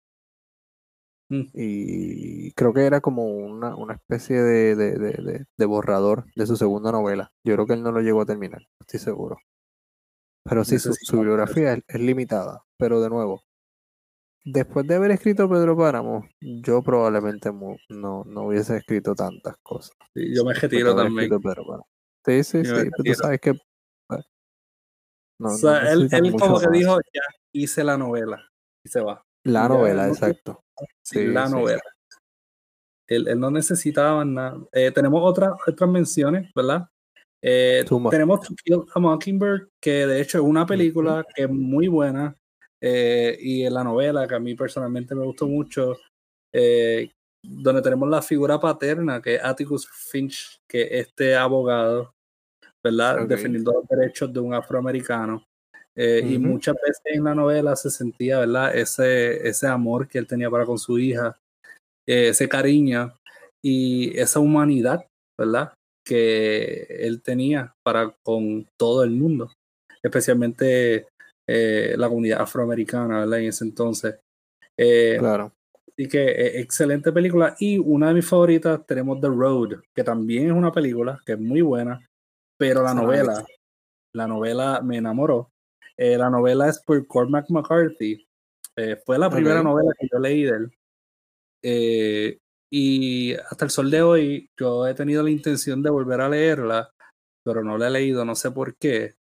Mm. 1.29 1.43
Y 1.53 2.51
creo 2.53 2.73
que 2.73 2.85
era 2.85 3.01
como 3.01 3.25
una, 3.25 3.75
una 3.75 3.95
especie 3.95 4.41
de, 4.41 4.75
de, 4.75 4.97
de, 4.97 5.45
de, 5.57 5.65
borrador 5.65 6.25
de 6.35 6.47
su 6.47 6.55
segunda 6.55 6.91
novela. 6.91 7.31
Yo 7.43 7.53
creo 7.55 7.65
que 7.67 7.73
él 7.73 7.83
no 7.83 7.91
lo 7.91 8.01
llegó 8.01 8.21
a 8.21 8.25
terminar, 8.25 8.61
estoy 8.79 8.99
seguro. 8.99 9.37
Pero 10.43 10.63
sí, 10.63 10.79
su, 10.79 10.93
bibliografía 11.17 11.73
es, 11.73 11.99
limitada. 11.99 12.63
Pero 12.77 13.01
de 13.01 13.09
nuevo, 13.09 13.43
después 14.45 14.87
de 14.87 14.95
haber 14.95 15.11
escrito 15.11 15.49
Pedro 15.49 15.75
Páramo, 15.75 16.25
yo 16.39 16.81
probablemente 16.81 17.51
no, 17.51 18.23
no 18.23 18.43
hubiese 18.43 18.77
escrito 18.77 19.13
tantas 19.13 19.57
cosas. 19.61 19.91
yo 20.15 20.45
me 20.45 20.53
retiro 20.53 20.95
también. 20.95 21.29
Sí, 22.25 22.43
sí, 22.43 22.63
sí. 22.63 22.89
Tú 23.03 23.13
sabes 23.13 23.41
que 23.41 23.53
o 25.39 25.49
sea, 25.49 25.91
él, 25.91 26.09
como 26.39 26.59
que 26.59 26.67
dijo, 26.71 26.99
ya 27.13 27.21
hice 27.53 27.83
la 27.83 27.97
novela 27.97 28.49
y 28.83 28.89
se 28.89 29.01
va. 29.01 29.23
La 29.47 29.67
novela, 29.67 30.07
exacto. 30.07 30.63
Sí, 31.01 31.25
la 31.25 31.47
novela. 31.47 31.81
Él, 33.07 33.27
él, 33.27 33.39
no 33.39 33.49
necesitaba 33.49 34.25
nada. 34.25 34.57
Eh, 34.73 34.91
tenemos 34.91 35.21
otras 35.23 35.53
otras 35.65 35.89
menciones, 35.89 36.51
¿verdad? 36.53 36.87
Eh, 37.41 37.85
tenemos 38.09 38.41
Kill 38.63 38.83
a 38.93 38.99
Mockingbird, 38.99 39.69
que 39.79 40.05
de 40.05 40.21
hecho 40.21 40.39
es 40.39 40.43
una 40.43 40.65
película 40.65 41.25
que 41.33 41.43
es 41.43 41.49
muy 41.49 41.87
buena. 41.87 42.35
Eh, 42.81 43.37
y 43.39 43.63
en 43.63 43.73
la 43.73 43.83
novela, 43.83 44.27
que 44.27 44.35
a 44.35 44.39
mí 44.39 44.53
personalmente 44.53 45.15
me 45.15 45.23
gustó 45.23 45.47
mucho, 45.47 45.95
donde 47.41 47.81
tenemos 47.81 48.09
la 48.09 48.21
figura 48.21 48.59
paterna, 48.59 49.21
que 49.21 49.35
es 49.35 49.43
Atticus 49.43 49.87
Finch, 50.11 50.61
que 50.67 50.81
es 50.81 51.07
este 51.07 51.35
abogado 51.35 52.17
¿verdad? 52.83 53.27
Defendiendo 53.27 53.73
los 53.73 53.87
derechos 53.87 54.31
de 54.31 54.39
un 54.39 54.53
afroamericano. 54.53 55.46
Eh, 55.99 56.21
y 56.23 56.37
muchas 56.37 56.75
veces 56.75 57.01
en 57.05 57.23
la 57.23 57.33
novela 57.33 57.75
se 57.75 57.89
sentía, 57.89 58.39
¿verdad? 58.39 58.75
Ese, 58.75 59.47
ese 59.47 59.65
amor 59.65 60.07
que 60.07 60.19
él 60.19 60.27
tenía 60.27 60.49
para 60.49 60.63
con 60.63 60.77
su 60.77 60.99
hija, 60.99 61.39
eh, 62.07 62.29
ese 62.29 62.47
cariño 62.47 63.15
y 63.63 64.15
esa 64.17 64.39
humanidad, 64.39 65.07
¿verdad? 65.39 65.73
Que 66.05 66.85
él 66.99 67.23
tenía 67.23 67.73
para 67.83 68.15
con 68.23 68.67
todo 68.77 69.03
el 69.03 69.09
mundo, 69.09 69.51
especialmente 70.03 71.07
eh, 71.49 71.95
la 71.97 72.07
comunidad 72.07 72.41
afroamericana, 72.41 73.21
¿verdad? 73.21 73.39
En 73.39 73.47
ese 73.47 73.65
entonces. 73.65 74.19
claro. 74.77 75.51
Así 75.89 76.07
que 76.07 76.59
excelente 76.59 77.11
película. 77.11 77.55
Y 77.57 77.79
una 77.79 78.09
de 78.09 78.13
mis 78.13 78.29
favoritas 78.29 78.85
tenemos 78.85 79.19
The 79.19 79.29
Road, 79.29 79.81
que 79.95 80.03
también 80.03 80.45
es 80.45 80.51
una 80.51 80.71
película 80.71 81.19
que 81.25 81.31
es 81.31 81.39
muy 81.39 81.61
buena. 81.61 82.05
Pero 82.55 82.83
la 82.83 82.93
novela, 82.93 83.43
la 84.13 84.27
novela 84.27 84.81
me 84.83 84.97
enamoró. 84.97 85.49
Eh, 85.97 86.15
la 86.17 86.29
novela 86.29 86.69
es 86.69 86.79
por 86.79 87.05
Cormac 87.07 87.49
McCarthy. 87.49 88.27
Eh, 88.75 88.97
fue 89.03 89.17
la 89.17 89.29
primera 89.29 89.63
novela 89.63 89.91
que 89.99 90.07
yo 90.11 90.19
leí 90.19 90.43
de 90.43 90.51
él. 90.51 90.71
Eh, 91.63 92.39
y 92.69 93.33
hasta 93.33 93.65
el 93.65 93.71
sol 93.71 93.89
de 93.89 94.01
hoy 94.03 94.51
yo 94.57 94.87
he 94.87 94.93
tenido 94.93 95.23
la 95.23 95.31
intención 95.31 95.81
de 95.81 95.89
volver 95.89 96.21
a 96.21 96.29
leerla, 96.29 96.93
pero 97.43 97.63
no 97.63 97.77
la 97.77 97.87
he 97.87 97.91
leído, 97.91 98.23
no 98.25 98.35
sé 98.35 98.51
por 98.51 98.75
qué. 98.77 99.15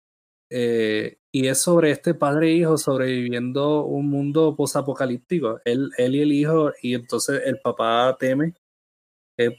y 1.31 1.47
es 1.47 1.61
sobre 1.61 1.91
este 1.91 2.13
padre 2.13 2.49
e 2.49 2.53
hijo 2.57 2.77
sobreviviendo 2.77 3.85
un 3.85 4.09
mundo 4.09 4.55
posapocalíptico. 4.55 5.61
Él, 5.65 5.91
él 5.97 6.15
y 6.15 6.21
el 6.21 6.31
hijo, 6.31 6.71
y 6.81 6.95
entonces 6.95 7.41
el 7.45 7.59
papá 7.59 8.15
teme 8.19 8.53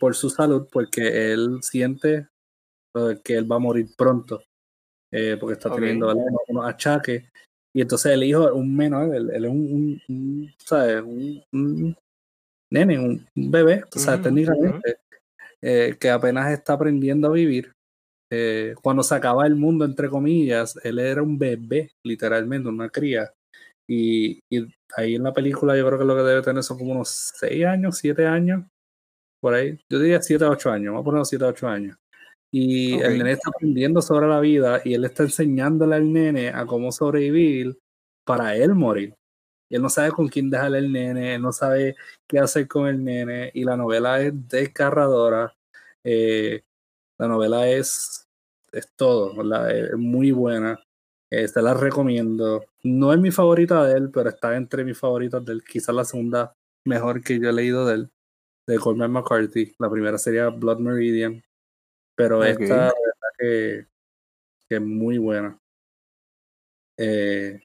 por 0.01 0.15
su 0.15 0.31
salud 0.31 0.69
porque 0.73 1.33
él 1.33 1.59
siente 1.63 2.29
que 3.25 3.35
él 3.37 3.51
va 3.51 3.57
a 3.57 3.61
morir 3.61 3.89
pronto, 3.97 4.43
eh, 5.17 5.37
porque 5.39 5.53
está 5.53 5.73
teniendo 5.73 6.13
unos 6.49 6.67
achaques. 6.67 7.23
Y 7.73 7.81
entonces 7.81 8.13
el 8.13 8.25
hijo 8.25 8.49
es 8.49 8.53
un 8.53 8.77
menor, 8.77 9.15
él, 9.15 9.31
es 9.31 9.43
un, 9.45 10.01
un, 10.09 10.53
¿sabes? 10.59 11.03
Un, 11.53 11.97
nene, 12.73 12.99
un, 12.99 13.25
bebé, 13.35 13.85
¿sabes? 13.93 14.23
técnicamente, 14.23 14.97
eh, 15.63 15.97
que 16.01 16.11
apenas 16.11 16.53
está 16.53 16.73
aprendiendo 16.73 17.29
a 17.29 17.33
vivir. 17.33 17.73
Eh, 18.33 18.75
cuando 18.83 19.05
se 19.05 19.15
acaba 19.15 19.47
el 19.47 19.55
mundo, 19.55 19.85
entre 19.85 20.09
comillas, 20.09 20.77
él 20.83 20.99
era 20.99 21.23
un 21.23 21.39
bebé, 21.39 21.93
literalmente, 22.05 22.69
una 22.69 22.89
cría. 22.89 23.33
Y, 23.89 24.41
y, 24.51 24.67
ahí 24.97 25.15
en 25.15 25.23
la 25.23 25.33
película 25.33 25.77
yo 25.77 25.87
creo 25.87 25.99
que 25.99 26.05
lo 26.05 26.17
que 26.17 26.23
debe 26.23 26.43
tener 26.43 26.63
son 26.65 26.79
como 26.79 26.93
unos 26.93 27.09
6 27.39 27.65
años, 27.67 27.99
7 27.99 28.27
años, 28.27 28.65
por 29.41 29.55
ahí. 29.55 29.79
Yo 29.89 30.01
diría 30.01 30.21
7 30.21 30.45
a 30.45 30.51
8 30.51 30.71
años, 30.71 30.93
vamos 30.93 31.03
a 31.03 31.05
poner 31.05 31.25
7 31.25 31.45
a 31.45 31.49
8 31.49 31.69
años. 31.69 31.97
Y 32.57 33.01
el 33.01 33.19
nene 33.19 33.33
está 33.33 33.51
aprendiendo 33.51 34.01
sobre 34.01 34.29
la 34.29 34.39
vida 34.39 34.81
y 34.85 34.95
él 34.95 35.05
está 35.05 35.25
enseñándole 35.25 35.97
al 35.97 36.13
nene 36.13 36.51
a 36.51 36.65
cómo 36.65 36.93
sobrevivir 36.93 37.77
para 38.25 38.55
él 38.55 38.77
morir. 38.77 39.17
Y 39.69 39.75
él 39.75 39.83
no 39.83 39.89
sabe 39.89 40.13
con 40.13 40.29
quién 40.29 40.51
dejarle 40.51 40.79
el 40.79 40.93
nene, 40.93 41.35
él 41.35 41.43
no 41.43 41.51
sabe 41.51 41.97
qué 42.29 42.39
hacer 42.39 42.69
con 42.69 42.87
el 42.87 43.03
nene. 43.03 43.51
Y 43.55 43.65
la 43.65 43.77
novela 43.77 44.21
es 44.21 44.33
desgarradora. 44.49 45.53
Eh, 46.05 46.63
la 47.19 47.27
novela 47.27 47.69
es, 47.69 48.29
es 48.71 48.89
todo, 48.95 49.33
Es 49.69 49.97
muy 49.97 50.31
buena. 50.31 50.81
Eh, 51.33 51.49
te 51.53 51.61
la 51.61 51.75
recomiendo. 51.75 52.67
No 52.85 53.13
es 53.13 53.19
mi 53.19 53.33
favorita 53.33 53.85
de 53.85 53.99
él, 53.99 54.11
pero 54.13 54.29
está 54.31 54.57
entre 54.57 54.85
mis 54.85 54.97
favoritas 54.97 55.45
de 55.45 55.55
él. 55.55 55.65
Quizás 55.65 55.93
la 55.93 56.05
segunda 56.05 56.55
mejor 56.85 57.21
que 57.21 57.41
yo 57.41 57.49
he 57.51 57.53
leído 57.53 57.85
de 57.85 57.95
él, 57.95 58.11
de 58.69 58.79
Cormac 58.79 59.11
McCarthy. 59.11 59.75
La 59.81 59.91
primera 59.91 60.19
sería 60.19 60.51
Blood 60.51 60.79
Meridian. 60.79 61.43
Pero 62.17 62.45
esta, 62.45 62.67
la 62.67 62.85
verdad 62.85 63.31
que, 63.39 63.87
es 64.71 64.81
muy 64.81 65.19
buena. 65.19 65.59
Eh, 66.97 67.61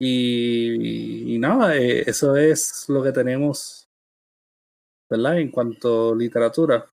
y, 0.00 1.38
nada, 1.38 1.76
eh, 1.76 2.02
eso 2.06 2.36
es 2.36 2.88
lo 2.88 3.02
que 3.02 3.12
tenemos, 3.12 3.88
¿verdad? 5.08 5.38
En 5.38 5.50
cuanto 5.50 6.12
a 6.12 6.16
literatura. 6.16 6.90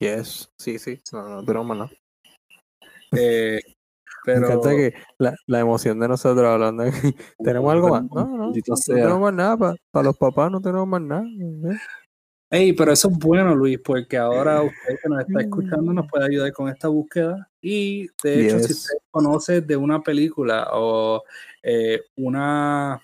Yes, 0.00 0.50
sí, 0.58 0.78
sí, 0.78 1.00
no, 1.12 1.28
no 1.28 1.44
tenemos 1.44 1.66
más 1.66 1.78
nada. 1.78 1.90
Eh, 3.12 3.60
pero... 4.24 4.40
Me 4.40 4.46
encanta 4.46 4.70
que 4.70 4.94
la, 5.18 5.34
la 5.46 5.60
emoción 5.60 5.98
de 6.00 6.08
nosotros 6.08 6.46
hablando. 6.46 6.84
¿Tenemos 7.38 7.72
algo 7.72 7.88
más? 7.88 8.04
No, 8.04 8.24
no, 8.24 8.46
no, 8.46 8.52
tenemos 8.86 9.20
más 9.20 9.34
nada. 9.34 9.74
Para 9.90 10.04
los 10.04 10.16
papás 10.16 10.50
no 10.50 10.60
tenemos 10.60 10.86
más 10.86 11.02
nada. 11.02 11.24
Hey, 12.50 12.72
pero 12.72 12.92
eso 12.92 13.10
es 13.10 13.18
bueno, 13.18 13.54
Luis, 13.54 13.78
porque 13.84 14.16
ahora 14.16 14.62
usted 14.62 14.98
que 15.02 15.08
nos 15.10 15.20
está 15.20 15.42
escuchando 15.42 15.92
nos 15.92 16.08
puede 16.08 16.24
ayudar 16.24 16.50
con 16.52 16.70
esta 16.70 16.88
búsqueda. 16.88 17.46
Y 17.60 18.08
de 18.22 18.46
hecho, 18.46 18.58
si 18.60 18.72
usted 18.72 18.96
conoce 19.10 19.60
de 19.60 19.76
una 19.76 20.00
película 20.00 20.68
o 20.72 21.22
eh, 21.62 22.04
una, 22.16 23.02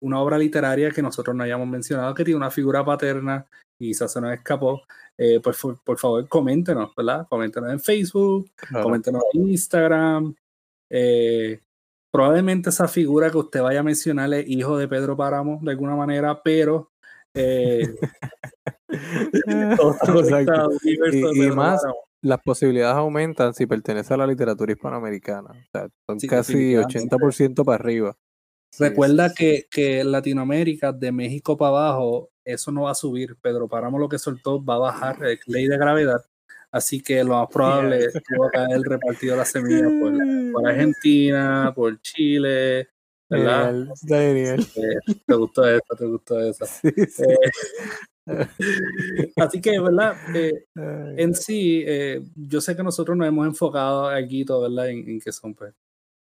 una 0.00 0.20
obra 0.20 0.36
literaria 0.36 0.90
que 0.90 1.00
nosotros 1.00 1.36
no 1.36 1.44
hayamos 1.44 1.68
mencionado, 1.68 2.12
que 2.12 2.24
tiene 2.24 2.38
una 2.38 2.50
figura 2.50 2.84
paterna 2.84 3.46
y 3.78 3.90
quizás 3.90 4.12
se 4.12 4.20
nos 4.20 4.34
escapó, 4.34 4.82
eh, 5.16 5.38
pues 5.40 5.56
por, 5.84 5.98
favor, 5.98 6.26
coméntenos, 6.28 6.92
¿verdad? 6.96 7.28
Coméntenos 7.28 7.70
en 7.70 7.78
Facebook, 7.78 8.50
coméntenos 8.82 9.22
en 9.32 9.48
Instagram. 9.48 10.34
Eh, 10.88 11.60
probablemente 12.10 12.70
esa 12.70 12.88
figura 12.88 13.30
que 13.30 13.38
usted 13.38 13.62
vaya 13.62 13.78
a 13.78 13.84
mencionar 13.84 14.34
es 14.34 14.48
hijo 14.48 14.76
de 14.76 14.88
Pedro 14.88 15.16
Páramo 15.16 15.60
de 15.62 15.70
alguna 15.70 15.94
manera, 15.94 16.42
pero 16.42 16.90
eh, 17.34 17.88
y, 21.34 21.50
más, 21.50 21.82
las 22.22 22.40
posibilidades 22.42 22.96
aumentan 22.96 23.54
si 23.54 23.66
pertenece 23.66 24.14
a 24.14 24.16
la 24.16 24.26
literatura 24.26 24.72
hispanoamericana. 24.72 25.50
O 25.50 25.70
sea, 25.72 25.88
son 26.06 26.18
casi 26.28 26.74
80% 26.74 27.64
para 27.64 27.76
arriba. 27.76 28.16
Recuerda 28.78 29.32
que, 29.34 29.66
que 29.70 30.00
en 30.00 30.12
Latinoamérica, 30.12 30.92
de 30.92 31.12
México 31.12 31.56
para 31.56 31.70
abajo, 31.70 32.30
eso 32.44 32.70
no 32.70 32.82
va 32.82 32.92
a 32.92 32.94
subir. 32.94 33.36
Pedro 33.40 33.68
Páramo 33.68 33.98
lo 33.98 34.08
que 34.08 34.18
soltó 34.18 34.64
va 34.64 34.76
a 34.76 34.78
bajar, 34.78 35.18
ley 35.46 35.66
de 35.66 35.76
gravedad. 35.76 36.24
Así 36.70 37.00
que 37.00 37.24
lo 37.24 37.34
más 37.34 37.48
probable 37.48 37.98
es 37.98 38.12
que 38.12 38.38
va 38.38 38.46
a 38.46 38.50
caer 38.50 38.80
repartido 38.82 39.36
la 39.36 39.44
semilla 39.44 39.88
por, 40.00 40.12
por 40.52 40.68
Argentina, 40.68 41.72
por 41.74 42.00
Chile, 42.00 42.88
¿verdad? 43.30 43.86
Eh, 44.08 44.56
te 45.26 45.34
gustó 45.34 45.66
eso, 45.66 45.96
te 45.96 46.04
gustó 46.06 46.40
eso. 46.40 46.64
Eh, 48.26 48.46
así 49.36 49.60
que, 49.60 49.80
¿verdad? 49.80 50.14
Eh, 50.36 50.66
en 51.16 51.34
sí, 51.34 51.84
yo 52.36 52.60
sé 52.60 52.76
que 52.76 52.82
nosotros 52.82 53.16
nos 53.16 53.26
hemos 53.26 53.44
enfocado 53.44 54.08
aquí, 54.08 54.44
todo, 54.44 54.68
¿verdad? 54.68 54.90
En, 54.90 55.20
que 55.20 55.32
son 55.32 55.54
pues, 55.54 55.74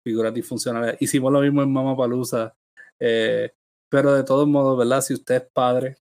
figuras 0.04 0.34
disfuncionales. 0.34 0.98
Hicimos 1.00 1.32
lo 1.32 1.42
mismo 1.42 1.62
en 1.62 1.72
Mama 1.72 1.96
Palusa, 1.96 2.56
pero 2.98 4.16
de 4.16 4.24
todos 4.24 4.48
modos, 4.48 4.80
¿verdad? 4.80 5.02
Si 5.02 5.14
usted 5.14 5.36
es 5.36 5.44
padre 5.54 5.98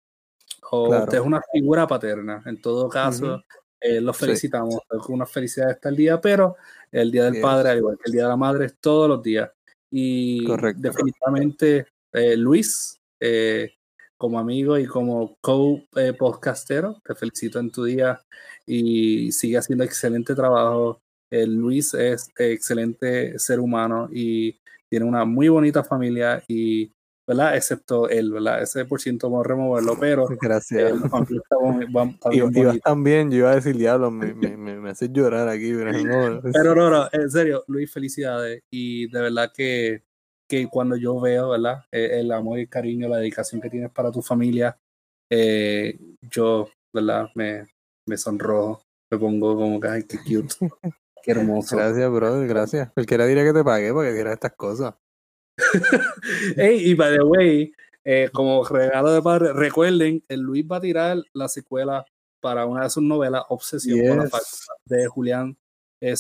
o 0.71 0.89
usted 0.89 1.19
es 1.19 1.25
una 1.25 1.43
figura 1.53 1.87
paterna, 1.87 2.43
en 2.47 2.63
todo 2.63 2.89
caso, 2.89 3.43
los 3.83 4.17
felicitamos. 4.17 4.75
Sí. 4.75 5.13
Una 5.13 5.27
felicidad 5.27 5.71
está 5.71 5.91
el 5.91 5.97
día, 5.97 6.19
pero 6.19 6.57
el 6.93 7.11
Día 7.11 7.25
del 7.25 7.41
Padre, 7.43 7.71
al 7.71 7.79
igual 7.79 7.97
que 7.97 8.05
el 8.07 8.13
Día 8.13 8.23
de 8.23 8.29
la 8.29 8.37
Madre, 8.37 8.67
es 8.67 8.77
todos 8.79 9.09
los 9.09 9.23
días. 9.23 9.51
Y 9.91 10.47
definitivamente, 10.77 11.87
eh, 12.13 12.37
Luis, 12.37 13.01
eh, 13.19 13.75
como 14.17 14.39
amigo 14.39 14.79
y 14.79 14.87
como 14.87 15.37
co-podcastero, 15.41 17.01
te 17.05 17.15
felicito 17.15 17.59
en 17.59 17.71
tu 17.71 17.85
día 17.85 18.21
y 18.67 19.33
sigue 19.33 19.59
haciendo 19.59 19.85
excelente 19.85 20.35
trabajo. 20.35 21.01
Luis 21.31 21.95
es 21.95 22.29
excelente 22.37 23.39
ser 23.39 23.61
humano 23.61 24.09
y 24.13 24.59
tiene 24.89 25.07
una 25.07 25.25
muy 25.25 25.49
bonita 25.49 25.85
familia 25.85 26.43
y 26.49 26.93
¿verdad? 27.31 27.57
Excepto 27.57 28.09
él, 28.09 28.33
¿verdad? 28.33 28.61
Ese 28.61 28.85
por 28.85 29.01
ciento 29.01 29.31
vamos 29.31 29.47
a 29.47 29.49
removerlo, 29.51 29.97
pero 30.01 30.27
gracias. 30.41 30.91
Eh, 30.91 32.81
también, 32.85 33.31
yo 33.31 33.39
iba 33.39 33.53
a 33.53 33.55
decir 33.55 33.77
diablo, 33.77 34.11
me, 34.11 34.35
me, 34.35 34.57
me, 34.57 34.91
hace 34.91 35.09
llorar 35.13 35.49
aquí, 35.49 35.73
pero 35.73 35.93
no. 35.93 36.43
Pero 36.53 36.75
no, 36.75 36.91
no, 36.91 37.09
en 37.13 37.31
serio, 37.31 37.63
Luis, 37.69 37.93
felicidades. 37.93 38.65
Y 38.69 39.09
de 39.13 39.21
verdad 39.21 39.53
que, 39.55 40.03
que 40.49 40.67
cuando 40.67 40.97
yo 40.97 41.21
veo, 41.21 41.51
¿verdad? 41.51 41.85
Eh, 41.93 42.19
el 42.19 42.33
amor 42.33 42.59
y 42.59 42.63
el 42.63 42.69
cariño, 42.69 43.09
la 43.09 43.19
dedicación 43.19 43.61
que 43.61 43.71
tienes 43.71 43.93
para 43.93 44.11
tu 44.11 44.23
familia, 44.23 44.77
eh, 45.31 45.97
yo, 46.23 46.69
¿verdad? 46.93 47.29
Me, 47.37 47.65
me 48.09 48.17
sonrojo, 48.17 48.83
me 49.09 49.19
pongo 49.19 49.55
como 49.55 49.79
que, 49.79 49.89
ay, 49.89 50.03
qué 50.03 50.19
cute. 50.19 50.57
Qué 51.23 51.33
hermoso. 51.33 51.77
Gracias, 51.77 52.11
brother, 52.11 52.49
gracias. 52.49 52.91
Cualquiera 52.93 53.27
diría 53.27 53.45
que 53.45 53.53
te 53.53 53.63
pagué 53.63 53.93
porque 53.93 54.15
diera 54.15 54.33
estas 54.33 54.55
cosas. 54.55 54.95
Y 56.57 56.95
by 56.95 57.17
the 57.17 57.23
way, 57.23 57.73
eh, 58.05 58.31
como 58.33 58.65
regalo 58.65 59.13
de 59.13 59.23
padre, 59.23 59.53
recuerden, 59.53 60.23
el 60.29 60.41
Luis 60.41 60.67
va 60.71 60.77
a 60.77 60.81
tirar 60.81 61.19
la 61.33 61.49
secuela 61.49 62.05
para 62.41 62.67
una 62.67 62.85
de 62.85 62.91
sus 62.91 63.03
novelas, 63.03 63.45
Obsesión 63.49 64.07
con 64.07 64.19
la 64.19 64.29
falsa, 64.29 64.73
de 64.85 65.07
Julián 65.07 65.57
eh, 66.01 66.15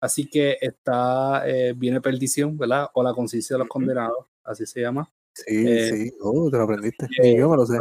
Así 0.00 0.28
que 0.28 0.58
está, 0.60 1.42
eh, 1.48 1.74
viene 1.76 2.00
Perdición, 2.00 2.56
¿verdad? 2.56 2.88
O 2.94 3.02
La 3.02 3.14
conciencia 3.14 3.54
de 3.54 3.58
los 3.58 3.68
condenados, 3.68 4.26
así 4.44 4.66
se 4.66 4.80
llama. 4.80 5.10
Sí, 5.32 5.66
eh, 5.66 5.90
sí, 5.92 6.12
oh, 6.22 6.50
te 6.50 6.56
lo 6.56 6.64
aprendiste. 6.64 7.08
yo 7.36 7.50
me 7.50 7.56
lo 7.56 7.66
sé. 7.66 7.78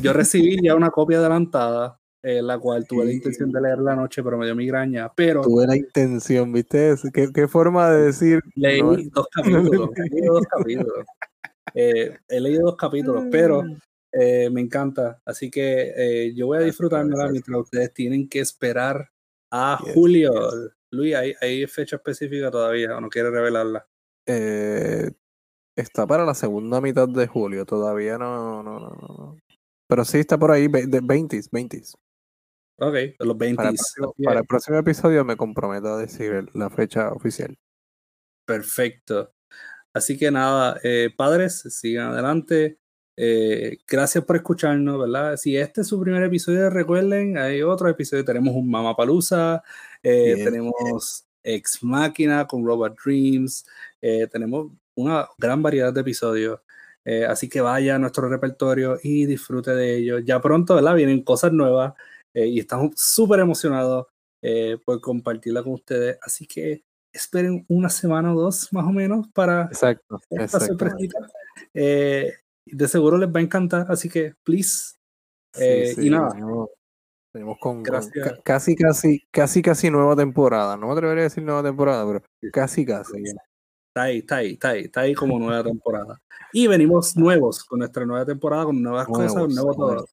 yo 0.00 0.12
recibí 0.12 0.62
ya 0.62 0.74
una 0.74 0.90
copia 0.90 1.18
adelantada 1.18 2.01
eh, 2.24 2.40
la 2.40 2.56
cual 2.56 2.86
tuve 2.86 3.04
la 3.04 3.12
intención 3.12 3.50
de 3.50 3.60
leer 3.60 3.78
la 3.78 3.96
noche, 3.96 4.22
pero 4.22 4.38
me 4.38 4.46
dio 4.46 4.54
migraña. 4.54 5.12
Pero 5.12 5.42
tuve 5.42 5.66
la 5.66 5.76
intención, 5.76 6.52
¿viste? 6.52 6.94
¿Qué, 7.12 7.32
qué 7.34 7.48
forma 7.48 7.90
de 7.90 8.06
decir? 8.06 8.40
Leí 8.54 8.80
dos 9.12 9.26
capítulos. 9.28 9.90
he 9.96 10.14
leído 10.14 10.34
dos 10.34 10.46
capítulos. 10.46 11.06
Eh, 11.74 12.16
he 12.28 12.40
leído 12.40 12.66
dos 12.66 12.76
capítulos, 12.76 13.24
pero 13.30 13.64
eh, 14.12 14.50
me 14.50 14.60
encanta. 14.60 15.20
Así 15.24 15.50
que 15.50 16.32
yo 16.36 16.46
voy 16.46 16.58
a 16.58 16.60
disfrutármela 16.60 17.28
mientras 17.28 17.58
ustedes 17.58 17.92
tienen 17.92 18.28
que 18.28 18.38
esperar 18.38 19.10
a 19.50 19.78
julio. 19.92 20.32
Luis, 20.92 21.16
¿hay, 21.16 21.34
¿hay, 21.40 21.66
fecha 21.66 21.96
específica 21.96 22.52
todavía 22.52 22.96
o 22.96 23.00
no 23.00 23.08
quiere 23.08 23.30
revelarla? 23.30 23.86
está 25.74 26.06
para 26.06 26.24
la 26.24 26.34
segunda 26.34 26.80
mitad 26.80 27.08
de 27.08 27.26
julio, 27.26 27.66
todavía 27.66 28.16
no, 28.18 28.62
no, 28.62 28.78
no, 28.78 29.36
Pero 29.88 30.04
sí 30.04 30.18
está 30.18 30.38
por 30.38 30.52
ahí, 30.52 30.68
de 30.68 31.00
20, 31.02 31.40
20. 31.50 31.82
Ok, 32.78 32.94
los 33.18 33.38
20. 33.38 33.56
Para 34.24 34.40
el, 34.40 34.46
próximo, 34.46 34.78
episodio 34.78 35.24
me 35.24 35.36
comprometo 35.36 35.94
a 35.94 35.98
decir 35.98 36.48
la 36.54 36.70
fecha 36.70 37.12
oficial. 37.12 37.56
Perfecto. 38.44 39.32
Así 39.94 40.18
que 40.18 40.30
nada, 40.30 40.80
eh, 40.82 41.10
padres, 41.16 41.60
sigan 41.70 42.12
adelante. 42.12 42.78
Eh, 43.16 43.78
gracias 43.86 44.24
por 44.24 44.36
escucharnos, 44.36 44.98
¿verdad? 44.98 45.36
Si 45.36 45.56
este 45.56 45.82
es 45.82 45.88
su 45.88 46.00
primer 46.00 46.22
episodio, 46.22 46.70
recuerden, 46.70 47.36
hay 47.36 47.62
otro 47.62 47.88
episodio, 47.88 48.24
tenemos 48.24 48.54
un 48.54 48.70
Mamapalusa, 48.70 49.62
eh, 50.02 50.42
tenemos 50.42 51.26
Ex 51.42 51.84
Máquina 51.84 52.46
con 52.46 52.64
Robot 52.64 52.96
Dreams, 53.04 53.66
tenemos 54.00 54.72
una 54.94 55.28
gran 55.38 55.62
variedad 55.62 55.92
de 55.92 56.00
episodios. 56.00 56.60
así 57.28 57.48
que 57.48 57.60
vaya 57.60 57.96
a 57.96 57.98
nuestro 57.98 58.28
repertorio 58.28 58.98
y 59.02 59.26
disfrute 59.26 59.72
de 59.72 59.96
ellos. 59.98 60.22
Ya 60.24 60.40
pronto, 60.40 60.74
¿verdad? 60.74 60.94
Vienen 60.94 61.22
cosas 61.22 61.52
nuevas. 61.52 61.94
Eh, 62.34 62.46
y 62.46 62.60
estamos 62.60 62.92
súper 62.96 63.40
emocionados 63.40 64.06
eh, 64.42 64.78
por 64.84 65.00
compartirla 65.00 65.62
con 65.62 65.74
ustedes. 65.74 66.18
Así 66.22 66.46
que 66.46 66.82
esperen 67.12 67.64
una 67.68 67.90
semana 67.90 68.34
o 68.34 68.40
dos 68.40 68.72
más 68.72 68.86
o 68.86 68.90
menos 68.90 69.28
para 69.28 69.64
exacto, 69.64 70.20
esta 70.30 70.60
sorpresita. 70.60 71.18
Eh, 71.74 72.32
de 72.64 72.88
seguro 72.88 73.18
les 73.18 73.28
va 73.28 73.40
a 73.40 73.42
encantar, 73.42 73.86
así 73.88 74.08
que 74.08 74.34
please. 74.42 74.94
y 75.98 76.08
nada. 76.10 76.34
Tenemos, 77.32 77.56
con, 77.58 77.82
casi, 77.82 78.76
casi, 78.76 79.22
casi, 79.30 79.62
casi 79.62 79.90
nueva 79.90 80.14
temporada. 80.14 80.76
No 80.76 80.88
me 80.88 80.92
atrevería 80.92 81.22
a 81.22 81.24
decir 81.24 81.42
nueva 81.42 81.62
temporada, 81.62 82.06
pero 82.06 82.22
casi, 82.52 82.84
casi. 82.84 83.22
Está 83.94 84.02
ahí, 84.02 84.18
está 84.18 84.36
ahí, 84.36 84.52
está 84.52 84.68
ahí, 84.70 84.80
está 84.82 85.00
ahí 85.00 85.14
como 85.14 85.38
nueva 85.38 85.64
temporada. 85.64 86.20
Y 86.52 86.66
venimos 86.66 87.16
nuevos 87.16 87.64
con 87.64 87.78
nuestra 87.78 88.04
nueva 88.04 88.26
temporada, 88.26 88.66
con 88.66 88.82
nuevas 88.82 89.06
cosas, 89.06 89.34
nuevos 89.34 89.76
todo. 89.76 90.06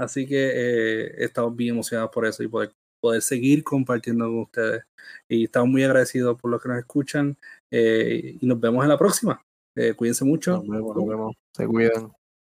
Así 0.00 0.26
que 0.26 0.50
eh, 0.54 1.14
estamos 1.18 1.54
bien 1.54 1.74
emocionados 1.74 2.10
por 2.10 2.24
eso 2.24 2.42
y 2.42 2.48
poder, 2.48 2.72
poder 3.00 3.20
seguir 3.20 3.62
compartiendo 3.62 4.24
con 4.24 4.38
ustedes. 4.40 4.84
Y 5.28 5.44
estamos 5.44 5.68
muy 5.68 5.84
agradecidos 5.84 6.40
por 6.40 6.50
los 6.50 6.62
que 6.62 6.68
nos 6.70 6.78
escuchan. 6.78 7.36
Eh, 7.70 8.36
y 8.40 8.46
nos 8.46 8.58
vemos 8.58 8.82
en 8.82 8.88
la 8.88 8.98
próxima. 8.98 9.44
Eh, 9.76 9.92
cuídense 9.94 10.24
mucho. 10.24 10.52
Nos 10.52 10.68
vemos, 10.68 10.96
nos 10.96 11.06
vemos. 11.06 11.36
Se 11.54 11.66
cuidan. 11.66 12.12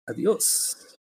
Adiós. 0.07 0.97